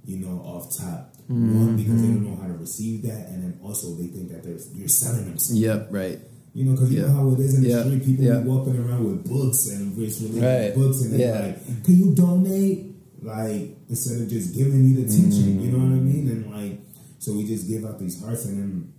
you 0.05 0.19
know, 0.19 0.43
off 0.43 0.77
top. 0.77 1.15
Mm-hmm. 1.31 1.67
One 1.67 1.77
because 1.77 2.03
they 2.03 2.09
don't 2.09 2.29
know 2.29 2.37
how 2.41 2.49
to 2.49 2.55
receive 2.55 3.03
that, 3.03 3.29
and 3.29 3.45
then 3.45 3.61
also 3.63 3.95
they 3.95 4.09
think 4.09 4.31
that 4.33 4.43
they're 4.43 4.59
you're 4.75 4.89
selling 4.89 5.27
them 5.27 5.39
something. 5.39 5.63
Yep, 5.63 5.89
right. 5.91 6.19
You 6.55 6.65
know, 6.67 6.73
because 6.73 6.93
you 6.93 7.01
know 7.01 7.13
how 7.13 7.31
it 7.33 7.41
is 7.41 7.57
in 7.57 7.65
the 7.65 7.81
street. 7.81 8.05
People 8.05 8.43
walking 8.43 8.79
around 8.79 9.05
with 9.05 9.29
books 9.29 9.69
and 9.69 9.97
it's 9.99 10.21
right. 10.21 10.75
books, 10.75 11.01
and 11.01 11.15
they're 11.15 11.29
yeah. 11.29 11.47
like, 11.47 11.85
"Can 11.85 11.97
you 11.97 12.15
donate?" 12.15 12.93
Like 13.23 13.77
instead 13.89 14.21
of 14.21 14.29
just 14.29 14.55
giving 14.55 14.85
you 14.85 15.03
the 15.03 15.09
teaching, 15.09 15.57
mm-hmm. 15.57 15.61
you 15.61 15.73
know 15.73 15.79
what 15.79 15.97
I 15.97 16.01
mean? 16.01 16.29
And 16.29 16.53
like, 16.53 16.81
so 17.19 17.33
we 17.33 17.47
just 17.47 17.69
give 17.69 17.87
out 17.87 17.99
these 17.99 18.23
hearts, 18.23 18.45
and 18.45 18.59
then 18.59 18.93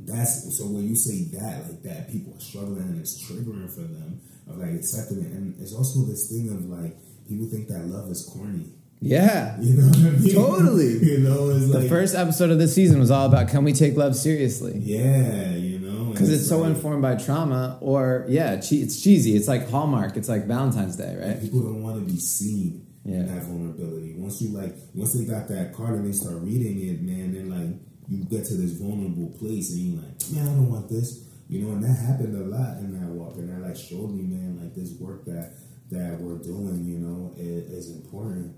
that's 0.00 0.58
so 0.58 0.66
when 0.66 0.86
you 0.86 0.94
say 0.94 1.24
that 1.38 1.64
like 1.64 1.82
that, 1.84 2.10
people 2.12 2.34
are 2.36 2.40
struggling 2.40 2.82
and 2.82 3.00
it's 3.00 3.16
triggering 3.24 3.72
for 3.72 3.80
them 3.80 4.20
of 4.46 4.58
like 4.58 4.74
accepting 4.74 5.24
it, 5.24 5.32
and 5.32 5.58
it's 5.60 5.72
also 5.72 6.00
this 6.00 6.28
thing 6.28 6.50
of 6.50 6.66
like 6.66 6.96
people 7.26 7.46
think 7.46 7.68
that 7.68 7.86
love 7.86 8.10
is 8.10 8.28
corny. 8.28 8.68
Yeah. 9.00 9.60
You 9.60 9.76
know 9.76 9.90
I 9.92 10.10
mean? 10.10 10.34
Totally. 10.34 10.98
you 11.02 11.18
know, 11.18 11.50
it's 11.50 11.70
the 11.70 11.88
first 11.88 12.14
episode 12.14 12.50
of 12.50 12.58
this 12.58 12.74
season 12.74 12.98
was 12.98 13.10
all 13.10 13.26
about 13.26 13.48
can 13.48 13.64
we 13.64 13.72
take 13.72 13.96
love 13.96 14.16
seriously? 14.16 14.78
Yeah, 14.78 15.50
you. 15.50 15.73
Because 16.14 16.32
it's, 16.32 16.48
so 16.48 16.64
informed 16.64 17.02
by 17.02 17.16
trauma, 17.16 17.78
or 17.80 18.24
yeah, 18.28 18.60
che- 18.60 18.76
it's 18.76 19.00
cheesy. 19.02 19.36
It's 19.36 19.48
like 19.48 19.68
Hallmark. 19.68 20.16
It's 20.16 20.28
like 20.28 20.46
Valentine's 20.46 20.96
Day, 20.96 21.16
right? 21.20 21.40
People 21.40 21.60
don't 21.60 21.82
want 21.82 21.96
to 21.96 22.12
be 22.12 22.18
seen 22.18 22.86
yeah. 23.04 23.16
in 23.16 23.34
that 23.34 23.44
vulnerability. 23.44 24.14
Once 24.16 24.40
you 24.42 24.50
like, 24.50 24.74
once 24.94 25.12
they 25.12 25.24
got 25.24 25.48
that 25.48 25.74
card 25.74 25.94
and 25.94 26.06
they 26.06 26.12
start 26.12 26.36
reading 26.36 26.80
it, 26.88 27.02
man, 27.02 27.34
then 27.34 27.50
like 27.50 27.80
you 28.08 28.24
get 28.24 28.44
to 28.46 28.54
this 28.54 28.72
vulnerable 28.72 29.34
place 29.38 29.72
and 29.72 29.80
you're 29.80 30.02
like, 30.02 30.32
man, 30.32 30.46
I 30.46 30.54
don't 30.54 30.70
want 30.70 30.88
this. 30.88 31.24
You 31.48 31.60
know, 31.60 31.72
and 31.72 31.84
that 31.84 31.98
happened 32.00 32.34
a 32.34 32.56
lot 32.56 32.78
in 32.78 32.98
that 32.98 33.08
walk, 33.08 33.36
and 33.36 33.50
that 33.50 33.66
like 33.66 33.76
showed 33.76 34.10
me, 34.10 34.22
man, 34.22 34.58
like 34.62 34.74
this 34.74 34.92
work 34.98 35.24
that 35.26 35.52
that 35.90 36.18
we're 36.18 36.38
doing, 36.38 36.84
you 36.86 36.98
know, 36.98 37.34
is, 37.36 37.86
is 37.86 37.90
important 37.90 38.56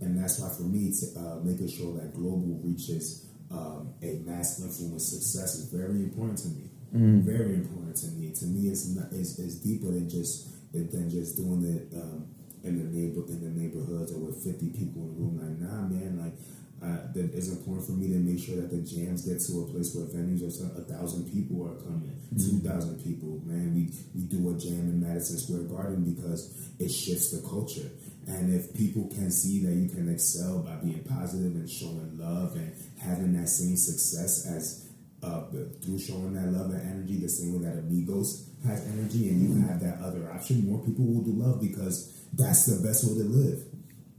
and 0.00 0.22
that's 0.22 0.38
why 0.38 0.48
for 0.56 0.62
me, 0.62 0.92
to, 0.92 1.20
uh, 1.20 1.36
making 1.42 1.68
sure 1.68 1.94
that 1.96 2.14
global 2.14 2.60
reaches 2.62 3.26
um, 3.50 3.94
a 4.02 4.20
mass 4.24 4.60
influence 4.60 5.08
success 5.08 5.56
is 5.56 5.72
very 5.72 6.02
important 6.02 6.38
to 6.38 6.48
me. 6.48 6.70
Mm. 6.94 7.22
Very 7.22 7.54
important 7.54 7.96
to 7.96 8.06
me. 8.08 8.32
To 8.32 8.44
me, 8.46 8.68
it's 8.68 8.88
not 8.94 9.12
it's, 9.12 9.38
it's 9.38 9.56
deeper 9.56 9.92
than 9.92 10.08
just 10.08 10.48
than 10.72 11.10
just 11.10 11.36
doing 11.36 11.64
it 11.64 11.94
um, 11.94 12.26
in 12.64 12.78
the 12.78 12.84
neighbor 12.84 13.26
in 13.28 13.40
the 13.40 13.50
neighborhoods 13.60 14.12
or 14.12 14.18
with 14.18 14.42
fifty 14.42 14.70
people 14.70 15.02
in 15.02 15.08
the 15.08 15.20
room. 15.20 15.36
Like, 15.38 15.58
nah, 15.60 15.82
man, 15.88 16.18
like. 16.18 16.34
Uh, 16.80 17.10
that 17.12 17.34
it's 17.34 17.48
important 17.48 17.84
for 17.84 17.90
me 17.90 18.06
to 18.06 18.14
make 18.14 18.38
sure 18.38 18.54
that 18.54 18.70
the 18.70 18.78
jams 18.78 19.22
get 19.22 19.40
to 19.40 19.62
a 19.62 19.66
place 19.66 19.92
where 19.96 20.06
venues 20.06 20.62
are 20.62 20.80
a 20.80 20.84
thousand 20.84 21.26
people 21.32 21.66
are 21.66 21.74
coming, 21.82 22.14
mm-hmm. 22.32 22.38
two 22.38 22.62
thousand 22.62 23.02
people. 23.02 23.42
Man, 23.44 23.74
we 23.74 23.90
we 24.14 24.28
do 24.28 24.48
a 24.48 24.54
jam 24.56 24.86
in 24.86 25.00
Madison 25.00 25.38
Square 25.38 25.64
Garden 25.64 26.04
because 26.14 26.70
it 26.78 26.88
shifts 26.88 27.32
the 27.32 27.42
culture. 27.48 27.90
And 28.28 28.54
if 28.54 28.72
people 28.74 29.08
can 29.08 29.32
see 29.32 29.64
that 29.66 29.74
you 29.74 29.88
can 29.88 30.08
excel 30.08 30.60
by 30.60 30.76
being 30.76 31.02
positive 31.02 31.50
and 31.50 31.68
showing 31.68 32.16
love 32.16 32.54
and 32.54 32.72
having 32.96 33.32
that 33.32 33.48
same 33.48 33.74
success 33.74 34.46
as 34.46 34.87
uh, 35.22 35.42
through 35.82 35.98
showing 35.98 36.34
that 36.34 36.52
love 36.52 36.70
and 36.70 36.82
energy, 36.82 37.16
the 37.16 37.28
same 37.28 37.58
way 37.58 37.68
that 37.68 37.78
Amigos 37.78 38.50
has 38.66 38.86
energy, 38.86 39.28
and 39.30 39.42
you 39.42 39.66
have 39.66 39.80
that 39.80 40.00
other 40.00 40.30
option, 40.32 40.66
more 40.66 40.84
people 40.84 41.04
will 41.04 41.22
do 41.22 41.32
love 41.32 41.60
because 41.60 42.22
that's 42.32 42.66
the 42.66 42.86
best 42.86 43.04
way 43.04 43.18
to 43.18 43.24
live. 43.24 43.64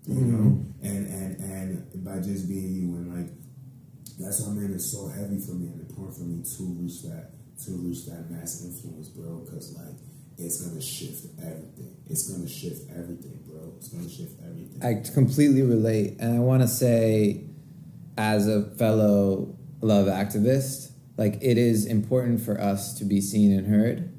You 0.08 0.16
mm-hmm. 0.16 0.32
know, 0.32 0.66
and 0.82 1.08
and 1.08 1.40
and 1.40 2.04
by 2.04 2.20
just 2.20 2.48
being 2.48 2.74
you, 2.74 2.96
and 2.96 3.16
like 3.16 3.32
that's 4.20 4.42
why 4.42 4.54
man 4.54 4.74
it's 4.74 4.92
so 4.92 5.08
heavy 5.08 5.40
for 5.40 5.54
me 5.54 5.68
and 5.68 5.82
important 5.82 6.18
for 6.18 6.24
me 6.24 6.44
to 6.44 6.64
reach 6.82 7.04
that 7.04 7.32
to 7.66 7.72
reach 7.72 8.06
that 8.06 8.30
mass 8.32 8.64
influence, 8.64 9.10
bro. 9.10 9.46
Because 9.46 9.76
like 9.76 9.96
it's 10.38 10.62
gonna 10.62 10.82
shift 10.82 11.26
everything. 11.40 11.96
It's 12.10 12.32
gonna 12.32 12.48
shift 12.48 12.90
everything, 12.92 13.40
bro. 13.48 13.74
It's 13.78 13.90
gonna 13.90 14.10
shift 14.10 14.40
everything. 14.44 14.82
I 14.82 15.10
completely 15.14 15.62
relate, 15.62 16.18
and 16.20 16.36
I 16.36 16.40
want 16.40 16.62
to 16.62 16.68
say, 16.68 17.46
as 18.18 18.48
a 18.48 18.64
fellow 18.76 19.56
love 19.82 20.08
activist, 20.08 20.89
like 21.20 21.38
it 21.42 21.58
is 21.58 21.86
important 21.86 22.40
for 22.40 22.60
us 22.60 22.94
to 22.94 23.04
be 23.04 23.20
seen 23.20 23.52
and 23.52 23.68
heard. 23.68 24.10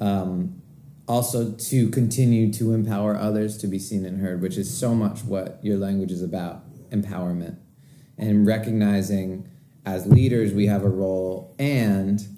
Um, 0.00 0.62
also, 1.08 1.50
to 1.52 1.88
continue 1.88 2.52
to 2.52 2.72
empower 2.72 3.16
others 3.16 3.58
to 3.58 3.66
be 3.66 3.78
seen 3.80 4.04
and 4.06 4.20
heard, 4.20 4.40
which 4.40 4.56
is 4.56 4.72
so 4.72 4.94
much 4.94 5.24
what 5.24 5.58
your 5.64 5.78
language 5.78 6.12
is 6.12 6.22
about 6.22 6.62
empowerment 6.90 7.56
and 8.16 8.46
recognizing 8.46 9.48
as 9.84 10.06
leaders 10.06 10.52
we 10.52 10.66
have 10.66 10.84
a 10.84 10.88
role 10.88 11.56
and 11.58 12.28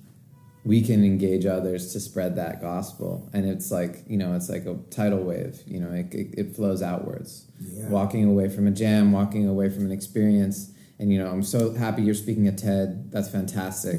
we 0.64 0.80
can 0.80 1.04
engage 1.04 1.44
others 1.44 1.92
to 1.92 2.00
spread 2.00 2.36
that 2.36 2.60
gospel 2.60 3.28
and 3.32 3.48
it's 3.48 3.70
like 3.70 4.04
you 4.06 4.16
know 4.16 4.34
it's 4.34 4.48
like 4.50 4.66
a 4.66 4.76
tidal 4.90 5.20
wave 5.20 5.58
you 5.66 5.80
know 5.80 5.90
it, 5.90 6.12
it, 6.12 6.34
it 6.36 6.54
flows 6.54 6.82
outwards 6.82 7.46
yeah. 7.58 7.88
walking 7.88 8.24
away 8.24 8.48
from 8.48 8.66
a 8.66 8.70
jam 8.70 9.10
walking 9.10 9.48
away 9.48 9.70
from 9.70 9.86
an 9.86 9.92
experience 9.92 10.72
and 11.00 11.12
you 11.12 11.18
know 11.18 11.28
i'm 11.30 11.42
so 11.42 11.72
happy 11.72 12.02
you're 12.02 12.14
speaking 12.14 12.46
at 12.46 12.58
ted. 12.58 13.10
That's 13.10 13.28
fantastic. 13.28 13.98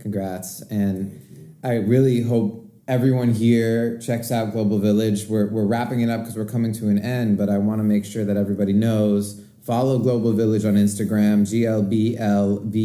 Congrats. 0.00 0.62
And 0.70 1.58
i 1.62 1.74
really 1.74 2.22
hope 2.22 2.64
everyone 2.88 3.32
here 3.32 3.98
checks 3.98 4.30
out 4.32 4.52
global 4.52 4.78
village. 4.78 5.26
We're, 5.26 5.48
we're 5.48 5.66
wrapping 5.66 6.00
it 6.00 6.08
up 6.08 6.20
because 6.20 6.36
we're 6.36 6.44
coming 6.46 6.72
to 6.74 6.88
an 6.88 6.98
end 6.98 7.36
but 7.36 7.50
i 7.50 7.58
want 7.58 7.80
to 7.80 7.84
make 7.84 8.04
sure 8.04 8.24
that 8.24 8.36
everybody 8.36 8.72
knows. 8.72 9.42
Follow 9.62 9.98
global 9.98 10.32
village 10.32 10.64
on 10.64 10.76
instagram 10.76 11.48
g-l-b-l-v-l-l-g 11.50 12.76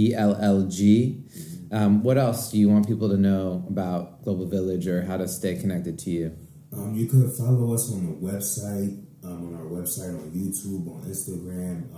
um, 1.72 2.04
what 2.04 2.18
else 2.18 2.52
do 2.52 2.58
you 2.58 2.70
want 2.70 2.86
people 2.88 3.08
to 3.10 3.18
know 3.18 3.64
about 3.70 4.24
Global 4.24 4.46
Village 4.46 4.88
or 4.88 5.04
how 5.04 5.18
to 5.18 5.28
stay 5.28 5.56
connected 5.56 5.98
to 6.00 6.10
you? 6.10 6.38
Um, 6.74 6.94
you 6.96 7.06
could 7.06 7.32
follow 7.32 7.74
us 7.74 7.92
on 7.94 8.08
the 8.08 8.14
website, 8.14 9.02
um, 9.24 9.48
on 9.48 9.56
our 9.56 9.68
website, 9.68 10.10
on 10.10 10.32
YouTube, 10.32 10.88
on 10.94 11.04
Instagram. 11.04 11.96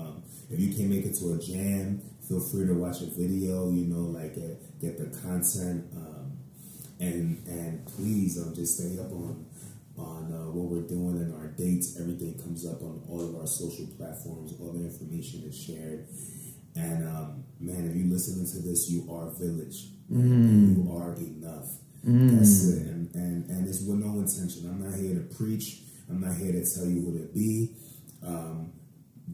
If 0.54 0.60
you 0.60 0.72
can't 0.72 0.90
make 0.90 1.06
it 1.06 1.16
to 1.16 1.34
a 1.34 1.38
jam, 1.40 2.00
feel 2.28 2.40
free 2.40 2.68
to 2.68 2.74
watch 2.74 3.02
a 3.02 3.08
video. 3.08 3.72
You 3.72 3.86
know, 3.90 4.06
like 4.14 4.38
uh, 4.38 4.54
get 4.80 5.00
the 5.00 5.10
content, 5.22 5.90
um, 5.96 6.38
and 7.00 7.42
and 7.48 7.86
please 7.88 8.40
um, 8.40 8.54
just 8.54 8.78
stay 8.78 9.00
up 9.00 9.12
on 9.12 9.46
on 9.98 10.32
uh, 10.32 10.52
what 10.52 10.70
we're 10.70 10.88
doing 10.88 11.18
and 11.18 11.34
our 11.34 11.48
dates. 11.48 12.00
Everything 12.00 12.38
comes 12.38 12.68
up 12.68 12.84
on 12.84 13.02
all 13.10 13.22
of 13.22 13.36
our 13.36 13.48
social 13.48 13.88
platforms. 13.98 14.54
All 14.60 14.74
the 14.74 14.86
information 14.86 15.42
is 15.48 15.58
shared. 15.58 16.08
And 16.76 17.08
um, 17.08 17.44
man, 17.60 17.90
if 17.90 17.96
you're 17.96 18.14
listening 18.14 18.46
to 18.46 18.68
this, 18.68 18.90
you 18.90 19.12
are 19.12 19.32
village. 19.32 19.90
Mm. 20.12 20.86
You 20.86 20.96
are 20.96 21.16
enough. 21.16 21.70
Mm. 22.06 22.38
That's 22.38 22.70
it. 22.70 22.88
And, 22.88 23.10
and 23.16 23.50
and 23.50 23.68
it's 23.68 23.82
with 23.82 23.98
no 23.98 24.20
intention. 24.20 24.70
I'm 24.70 24.88
not 24.88 25.00
here 25.00 25.16
to 25.16 25.36
preach. 25.36 25.82
I'm 26.10 26.22
not 26.22 26.38
here 26.38 26.52
to 26.52 26.64
tell 26.76 26.86
you 26.86 27.02
what 27.02 27.18
to 27.18 27.34
be. 27.34 27.74
Um, 28.24 28.74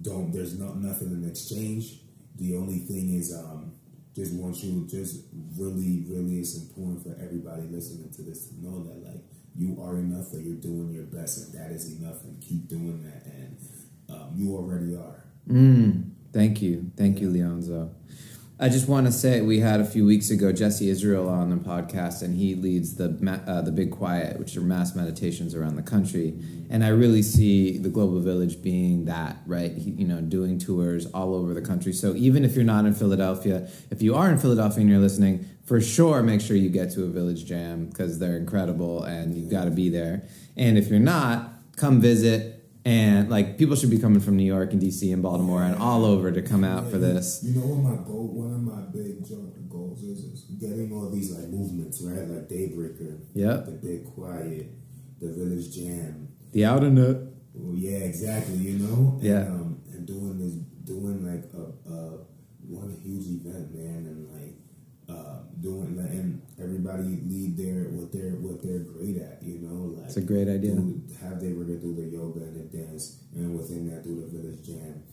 don't. 0.02 0.32
There's 0.32 0.60
not 0.60 0.78
nothing 0.78 1.12
in 1.12 1.28
exchange. 1.30 2.02
The 2.36 2.56
only 2.56 2.80
thing 2.80 3.14
is, 3.14 3.34
um, 3.34 3.74
just 4.16 4.34
want 4.34 4.64
you. 4.64 4.88
Just 4.88 5.26
really, 5.58 6.06
really, 6.08 6.40
it's 6.40 6.56
important 6.58 7.04
for 7.04 7.22
everybody 7.22 7.64
listening 7.64 8.12
to 8.14 8.22
this 8.22 8.48
to 8.48 8.64
know 8.64 8.84
that 8.84 9.04
like 9.06 9.24
you 9.56 9.82
are 9.82 9.98
enough. 9.98 10.32
That 10.32 10.42
you're 10.42 10.56
doing 10.56 10.92
your 10.92 11.06
best, 11.06 11.38
and 11.38 11.54
that 11.60 11.72
is 11.72 12.00
enough. 12.00 12.24
And 12.24 12.42
keep 12.42 12.68
doing 12.68 13.04
that. 13.04 13.26
And 13.26 13.58
um, 14.10 14.34
you 14.36 14.56
already 14.56 14.96
are. 14.96 15.24
Mm. 15.48 16.12
Thank 16.32 16.62
you. 16.62 16.92
Thank 16.96 17.20
you, 17.20 17.30
Leonzo. 17.30 17.92
I 18.62 18.68
just 18.68 18.90
want 18.90 19.06
to 19.06 19.14
say 19.14 19.40
we 19.40 19.60
had 19.62 19.80
a 19.80 19.86
few 19.86 20.06
weeks 20.06 20.32
ago 20.32 20.52
Jesse 20.52 20.90
Israel 20.90 21.30
on 21.30 21.50
the 21.50 21.56
podcast, 21.56 22.22
and 22.24 22.36
he 22.36 22.56
leads 22.56 22.96
the 22.96 23.42
uh, 23.48 23.62
the 23.62 23.72
Big 23.72 23.90
Quiet, 23.90 24.38
which 24.38 24.58
are 24.58 24.62
mass 24.62 24.98
meditations 24.98 25.56
around 25.56 25.78
the 25.78 25.82
country. 25.82 26.38
And 26.70 26.84
I 26.84 26.90
really 26.90 27.22
see 27.22 27.78
the 27.78 27.88
Global 27.88 28.20
Village 28.20 28.62
being 28.62 29.06
that, 29.06 29.38
right? 29.46 29.72
He, 29.72 29.92
you 29.92 30.06
know, 30.06 30.20
doing 30.20 30.60
tours 30.60 31.06
all 31.14 31.36
over 31.36 31.54
the 31.54 31.62
country. 31.62 31.94
So 31.94 32.14
even 32.16 32.44
if 32.44 32.54
you're 32.54 32.66
not 32.66 32.84
in 32.84 32.94
Philadelphia, 32.94 33.70
if 33.92 34.02
you 34.02 34.14
are 34.14 34.30
in 34.30 34.38
Philadelphia 34.38 34.82
and 34.82 34.90
you're 34.90 35.00
listening, 35.00 35.48
for 35.64 35.80
sure, 35.80 36.22
make 36.22 36.42
sure 36.42 36.58
you 36.58 36.70
get 36.70 36.92
to 36.96 37.06
a 37.06 37.08
Village 37.08 37.46
Jam 37.46 37.86
because 37.86 38.20
they're 38.20 38.36
incredible, 38.36 39.04
and 39.04 39.38
you've 39.38 39.50
got 39.50 39.66
to 39.66 39.72
be 39.72 39.88
there. 39.88 40.24
And 40.58 40.78
if 40.78 40.90
you're 40.90 41.00
not, 41.00 41.54
come 41.78 42.02
visit 42.02 42.59
and 42.86 43.30
like 43.30 43.58
people 43.58 43.76
should 43.76 43.90
be 43.90 44.00
coming 44.00 44.20
from 44.20 44.38
New 44.38 44.46
York 44.46 44.72
and 44.72 44.82
DC 44.82 45.12
and 45.14 45.22
Baltimore 45.22 45.64
and 45.64 45.76
all 45.76 46.06
over 46.06 46.32
to 46.32 46.42
come 46.42 46.64
out 46.64 46.90
for 46.90 46.98
this. 46.98 47.42
You 47.44 47.60
know 47.60 47.68
what 47.68 47.98
my 47.98 48.04
goal, 48.04 48.28
one 48.28 48.54
of 48.54 48.62
my 48.62 48.82
big 48.92 49.22
goals 49.70 50.04
is, 50.04 50.24
is 50.24 50.44
getting 50.60 50.92
all 50.94 51.10
these 51.10 51.32
like 51.32 51.50
movements, 51.50 52.02
right? 52.02 52.28
Like 52.28 52.50
Daybreaker, 52.50 53.20
yeah, 53.34 53.58
the 53.66 53.72
Big 53.72 54.06
Quiet, 54.14 54.72
the 55.20 55.34
Village 55.34 55.76
Jam, 55.76 56.30
the 56.52 56.62
Outernet. 56.62 57.32
Well, 57.54 57.76
yeah, 57.76 58.00
exactly. 58.00 58.56
You 58.56 58.80
know, 58.80 59.20
yeah, 59.22 59.42
and, 59.42 59.62
um, 59.62 59.82
and 59.92 60.08
doing 60.08 60.40
this, 60.40 60.54
doing 60.88 61.26
like 61.26 61.52
a, 61.54 61.92
a 61.92 62.26
one 62.66 62.96
huge 63.04 63.28
event, 63.28 63.76
man, 63.76 64.06
and 64.08 64.30
like 64.32 64.49
uh, 65.10 65.42
doing 65.62 65.98
letting 65.98 66.42
everybody 66.62 67.20
lead 67.26 67.58
their 67.58 67.90
what 67.90 68.12
they're 68.14 68.38
what 68.38 68.62
they're 68.62 68.86
great 68.86 69.18
at. 69.18 69.42
You 69.42 69.60
know, 69.60 69.98
like 69.98 70.06
it's 70.06 70.18
a 70.18 70.22
great 70.22 70.48
idea. 70.48 70.76
Do, 70.76 71.02
have 71.22 71.42
they 71.42 71.54
were 71.54 71.66
to 71.66 71.78
do 71.78 71.96
the 71.96 72.08
yoga 72.08 72.40
and 72.46 72.56
the 72.56 72.78
dance, 72.78 73.24
and 73.34 73.58
within 73.58 73.90
that 73.90 74.04
do 74.04 74.22
the 74.22 74.28
village 74.30 74.66
jam, 74.66 75.04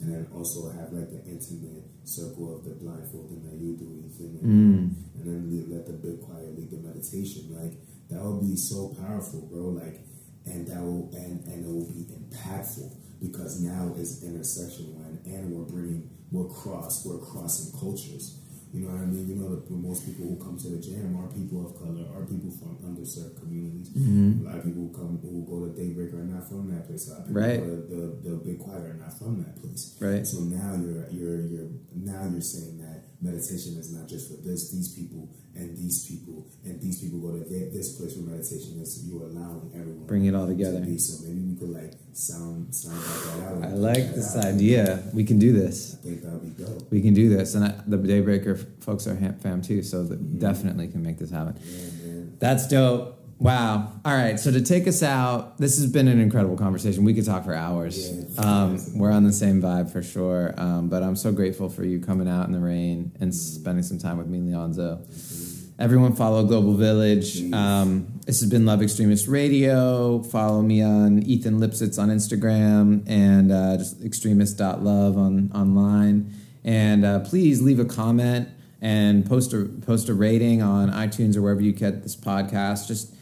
and 0.00 0.14
then 0.14 0.26
also 0.34 0.70
have 0.70 0.92
like 0.92 1.10
the 1.10 1.22
intimate 1.26 1.84
circle 2.04 2.54
of 2.54 2.64
the 2.64 2.78
blindfolding 2.78 3.42
that 3.44 3.58
you 3.58 3.76
do. 3.76 4.00
Me? 4.20 4.38
Mm. 4.44 4.94
And 5.16 5.24
then 5.24 5.66
let 5.72 5.86
the 5.86 5.94
big 5.94 6.20
quiet 6.20 6.56
lead 6.56 6.70
the 6.70 6.76
meditation. 6.76 7.48
Like 7.50 7.72
that 8.10 8.22
would 8.22 8.40
be 8.40 8.56
so 8.56 8.94
powerful, 9.00 9.48
bro. 9.50 9.70
Like, 9.70 10.04
and 10.46 10.66
that 10.68 10.80
will 10.80 11.10
and 11.14 11.44
and 11.46 11.64
it 11.64 11.68
will 11.68 11.88
be 11.88 12.06
impactful 12.12 12.94
because 13.20 13.60
now 13.62 13.94
is 13.96 14.22
intersection 14.22 14.92
when 14.96 15.20
and 15.24 15.52
we're 15.52 15.64
bringing 15.64 16.08
we're 16.30 16.48
cross 16.48 17.04
we're 17.04 17.18
crossing 17.18 17.78
cultures 17.78 18.39
you 18.72 18.86
know 18.86 18.94
what 18.94 19.02
I 19.02 19.06
mean? 19.06 19.26
You 19.26 19.34
know, 19.34 19.58
the, 19.58 19.74
most 19.74 20.06
people 20.06 20.30
who 20.30 20.38
come 20.38 20.56
to 20.58 20.68
the 20.70 20.78
jam 20.78 21.18
are 21.18 21.26
people 21.26 21.66
of 21.66 21.74
color, 21.74 22.06
are 22.14 22.22
people 22.22 22.54
from 22.54 22.78
underserved 22.86 23.42
communities. 23.42 23.90
Mm-hmm. 23.90 24.46
A 24.46 24.50
lot 24.50 24.58
of 24.58 24.64
people 24.64 24.86
who 24.86 24.92
come 24.94 25.18
who 25.18 25.42
go 25.42 25.66
to 25.66 25.74
Daybreaker 25.74 26.22
are 26.22 26.30
not 26.30 26.46
from 26.46 26.70
that 26.70 26.86
place. 26.86 27.08
A 27.08 27.18
lot 27.18 27.20
of 27.20 27.26
people 27.26 27.42
right. 27.42 27.58
the, 27.58 27.74
the, 27.90 28.30
the 28.30 28.34
Big 28.46 28.62
Quiet 28.62 28.86
are 28.86 28.94
not 28.94 29.18
from 29.18 29.42
that 29.42 29.58
place. 29.58 29.98
Right. 29.98 30.22
So 30.22 30.46
now 30.46 30.78
you're 30.78 31.10
you're 31.10 31.40
you're 31.50 31.70
now 31.94 32.30
you're 32.30 32.40
saying 32.40 32.78
that 32.78 32.99
meditation 33.22 33.76
is 33.76 33.92
not 33.92 34.08
just 34.08 34.30
for 34.30 34.42
this 34.42 34.70
these 34.70 34.94
people 34.94 35.28
and 35.54 35.76
these 35.76 36.06
people 36.06 36.46
and 36.64 36.80
these 36.80 37.00
people 37.00 37.18
go 37.18 37.32
to 37.32 37.44
this 37.44 37.96
place 37.98 38.14
for 38.14 38.22
meditation. 38.22 38.78
It's 38.80 39.02
you 39.04 39.22
are 39.22 39.26
allowing 39.26 39.70
everyone 39.74 40.06
bring 40.06 40.24
it 40.24 40.34
all 40.34 40.46
together. 40.46 40.80
To. 40.84 40.98
So 40.98 41.26
maybe 41.26 41.40
we 41.40 41.56
could 41.56 41.70
like 41.70 41.92
sound 42.12 42.74
sound 42.74 42.96
like 42.96 43.60
that 43.60 43.66
out. 43.66 43.72
I 43.72 43.74
like 43.74 44.14
this 44.14 44.36
out. 44.36 44.44
idea. 44.44 45.02
We 45.12 45.24
can 45.24 45.38
do 45.38 45.52
this. 45.52 45.94
I 45.94 46.02
think 46.02 46.22
that 46.22 46.32
would 46.32 46.56
be 46.56 46.64
dope. 46.64 46.90
We 46.90 47.02
can 47.02 47.14
do 47.14 47.28
this, 47.28 47.54
and 47.54 47.64
I, 47.64 47.74
the 47.86 47.98
Daybreaker 47.98 48.64
folks 48.82 49.06
are 49.06 49.16
fam 49.40 49.62
too, 49.62 49.82
so 49.82 50.04
mm-hmm. 50.04 50.38
definitely 50.38 50.88
can 50.88 51.02
make 51.02 51.18
this 51.18 51.30
happen. 51.30 51.56
Yeah, 51.64 52.22
That's 52.38 52.66
dope. 52.68 53.19
Wow. 53.40 53.90
All 54.04 54.14
right. 54.14 54.38
So 54.38 54.52
to 54.52 54.60
take 54.60 54.86
us 54.86 55.02
out, 55.02 55.56
this 55.56 55.78
has 55.78 55.90
been 55.90 56.08
an 56.08 56.20
incredible 56.20 56.58
conversation. 56.58 57.04
We 57.04 57.14
could 57.14 57.24
talk 57.24 57.44
for 57.46 57.54
hours. 57.54 58.12
Yeah, 58.12 58.40
um, 58.42 58.78
we're 58.94 59.10
on 59.10 59.24
the 59.24 59.32
same 59.32 59.62
vibe 59.62 59.90
for 59.90 60.02
sure. 60.02 60.52
Um, 60.58 60.90
but 60.90 61.02
I'm 61.02 61.16
so 61.16 61.32
grateful 61.32 61.70
for 61.70 61.82
you 61.82 62.00
coming 62.00 62.28
out 62.28 62.46
in 62.46 62.52
the 62.52 62.60
rain 62.60 63.12
and 63.18 63.34
spending 63.34 63.82
some 63.82 63.96
time 63.96 64.18
with 64.18 64.26
me, 64.26 64.40
Leonzo. 64.40 64.98
Mm-hmm. 64.98 65.82
Everyone 65.82 66.14
follow 66.14 66.44
Global 66.44 66.74
Village. 66.74 67.50
Um, 67.54 68.20
this 68.26 68.40
has 68.40 68.50
been 68.50 68.66
Love 68.66 68.82
Extremist 68.82 69.26
Radio. 69.26 70.22
Follow 70.22 70.60
me 70.60 70.82
on 70.82 71.22
Ethan 71.22 71.58
Lipsitz 71.58 71.98
on 71.98 72.10
Instagram 72.10 73.08
and 73.08 73.50
uh, 73.50 73.78
just 73.78 74.04
extremist.love 74.04 75.16
on 75.16 75.50
online. 75.54 76.34
And 76.62 77.06
uh, 77.06 77.20
please 77.20 77.62
leave 77.62 77.80
a 77.80 77.86
comment 77.86 78.50
and 78.82 79.24
post 79.24 79.54
a 79.54 79.64
post 79.64 80.10
a 80.10 80.14
rating 80.14 80.60
on 80.60 80.90
iTunes 80.90 81.34
or 81.36 81.40
wherever 81.40 81.62
you 81.62 81.72
get 81.72 82.02
this 82.02 82.14
podcast. 82.14 82.86
Just 82.86 83.14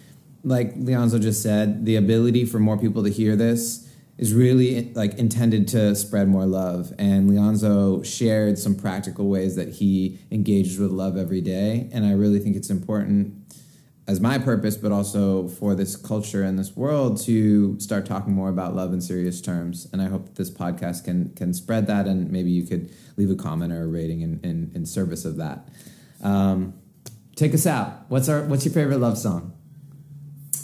like 0.45 0.75
Leonzo 0.77 1.19
just 1.19 1.43
said, 1.43 1.85
the 1.85 1.97
ability 1.97 2.45
for 2.45 2.59
more 2.59 2.79
people 2.79 3.03
to 3.05 3.11
hear 3.11 3.37
this 3.37 3.89
is 4.19 4.35
really 4.35 4.93
like 4.95 5.15
intended 5.15 5.69
to 5.69 5.95
spread 5.95 6.29
more 6.29 6.45
love. 6.45 6.93
And 6.99 7.31
Leonzo 7.31 8.05
shared 8.05 8.59
some 8.59 8.75
practical 8.75 9.29
ways 9.29 9.55
that 9.57 9.69
he 9.69 10.19
engages 10.31 10.79
with 10.79 10.91
love 10.91 11.17
every 11.17 11.41
day. 11.41 11.89
And 11.93 12.05
I 12.05 12.13
really 12.13 12.41
think 12.41 12.57
it's 12.57 12.71
important 12.71 13.35
as 14.09 14.21
my 14.21 14.39
purpose, 14.39 14.77
but 14.77 14.91
also 14.91 15.49
for 15.49 15.75
this 15.75 15.95
culture 15.95 16.43
and 16.43 16.59
this 16.59 16.75
world 16.75 17.21
to 17.21 17.79
start 17.79 18.07
talking 18.07 18.33
more 18.33 18.49
about 18.49 18.75
love 18.75 18.93
in 18.93 19.01
serious 19.01 19.41
terms. 19.41 19.87
And 19.93 20.03
I 20.03 20.07
hope 20.07 20.35
this 20.35 20.51
podcast 20.51 21.05
can 21.05 21.33
can 21.35 21.53
spread 21.55 21.87
that. 21.87 22.07
And 22.07 22.31
maybe 22.33 22.51
you 22.51 22.67
could 22.67 22.91
leave 23.17 23.31
a 23.31 23.37
comment 23.37 23.73
or 23.73 23.83
a 23.83 23.87
rating 23.87 24.23
in, 24.23 24.41
in, 24.43 24.73
in 24.75 24.87
service 24.87 25.25
of 25.25 25.37
that. 25.37 25.69
Um, 26.23 26.75
take 27.37 27.55
us 27.55 27.67
out. 27.67 28.07
What's 28.09 28.29
our 28.29 28.43
What's 28.43 28.65
your 28.65 28.75
favorite 28.75 28.99
love 28.99 29.19
song? 29.19 29.58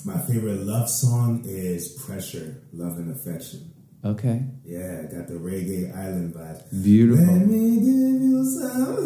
My 0.07 0.19
favorite 0.19 0.61
love 0.61 0.91
song 0.91 1.43
is 1.47 1.89
Pressure, 2.05 2.63
Love 2.75 2.99
and 2.99 3.11
Affection. 3.11 3.73
Okay. 4.05 4.43
Yeah, 4.63 5.05
got 5.05 5.29
the 5.29 5.35
reggae 5.41 5.97
island 5.97 6.35
vibe. 6.35 6.83
Beautiful. 6.85 7.25
Let 7.25 7.47
me 7.47 7.77
give 7.77 8.21
you 8.21 8.45
some. 8.45 8.97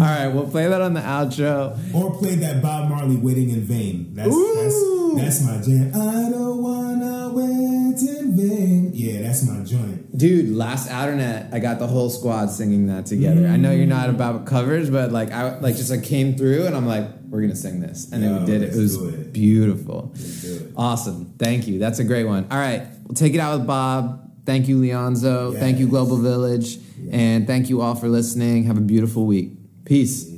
All 0.00 0.08
right, 0.08 0.28
we'll 0.28 0.48
play 0.48 0.66
that 0.66 0.80
on 0.80 0.94
the 0.94 1.00
outro. 1.00 1.76
or 1.94 2.16
play 2.16 2.36
that 2.36 2.62
Bob 2.62 2.88
Marley 2.88 3.16
"Waiting 3.16 3.50
in 3.50 3.60
Vain." 3.60 4.14
That's 4.14 4.28
Ooh. 4.28 5.14
that's 5.14 5.42
that's 5.42 5.44
my 5.44 5.60
jam. 5.60 5.90
I 5.94 6.30
don't 6.30 6.62
wanna 6.62 7.32
wait 7.34 8.00
in 8.00 8.36
vain. 8.36 8.90
Yeah, 8.94 9.22
that's 9.22 9.46
my 9.46 9.62
joint. 9.64 10.16
Dude, 10.16 10.50
last 10.54 10.88
Outernet, 10.88 11.52
I 11.52 11.58
got 11.58 11.78
the 11.78 11.86
whole 11.86 12.10
squad 12.10 12.46
singing 12.46 12.86
that 12.88 13.06
together. 13.06 13.46
I 13.46 13.56
know 13.56 13.72
you're 13.72 13.86
not 13.86 14.08
about 14.10 14.46
covers, 14.46 14.88
but 14.90 15.12
like 15.12 15.32
I 15.32 15.58
like 15.58 15.76
just 15.76 15.90
like 15.90 16.04
came 16.04 16.36
through 16.36 16.66
and 16.66 16.74
I'm 16.76 16.86
like, 16.86 17.08
we're 17.36 17.42
gonna 17.42 17.54
sing 17.54 17.80
this. 17.80 18.10
And 18.10 18.22
then 18.22 18.40
we 18.40 18.46
did 18.46 18.62
it. 18.62 18.74
It 18.74 18.78
was 18.78 18.96
it. 18.96 19.32
beautiful. 19.32 20.12
It. 20.16 20.72
Awesome. 20.76 21.34
Thank 21.38 21.68
you. 21.68 21.78
That's 21.78 21.98
a 21.98 22.04
great 22.04 22.24
one. 22.24 22.46
All 22.50 22.58
right. 22.58 22.86
We'll 23.04 23.14
take 23.14 23.34
it 23.34 23.38
out 23.38 23.58
with 23.58 23.66
Bob. 23.66 24.30
Thank 24.46 24.68
you, 24.68 24.78
Leonzo. 24.80 25.52
Thank 25.52 25.78
you, 25.78 25.86
Global 25.86 26.16
Village. 26.16 26.78
And 27.10 27.46
thank 27.46 27.68
you 27.68 27.82
all 27.82 27.94
for 27.94 28.08
listening. 28.08 28.64
Have 28.64 28.78
a 28.78 28.80
beautiful 28.80 29.26
week. 29.26 29.52
Peace. 29.84 30.35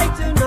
I 0.00 0.06
to 0.16 0.32
knock 0.32 0.39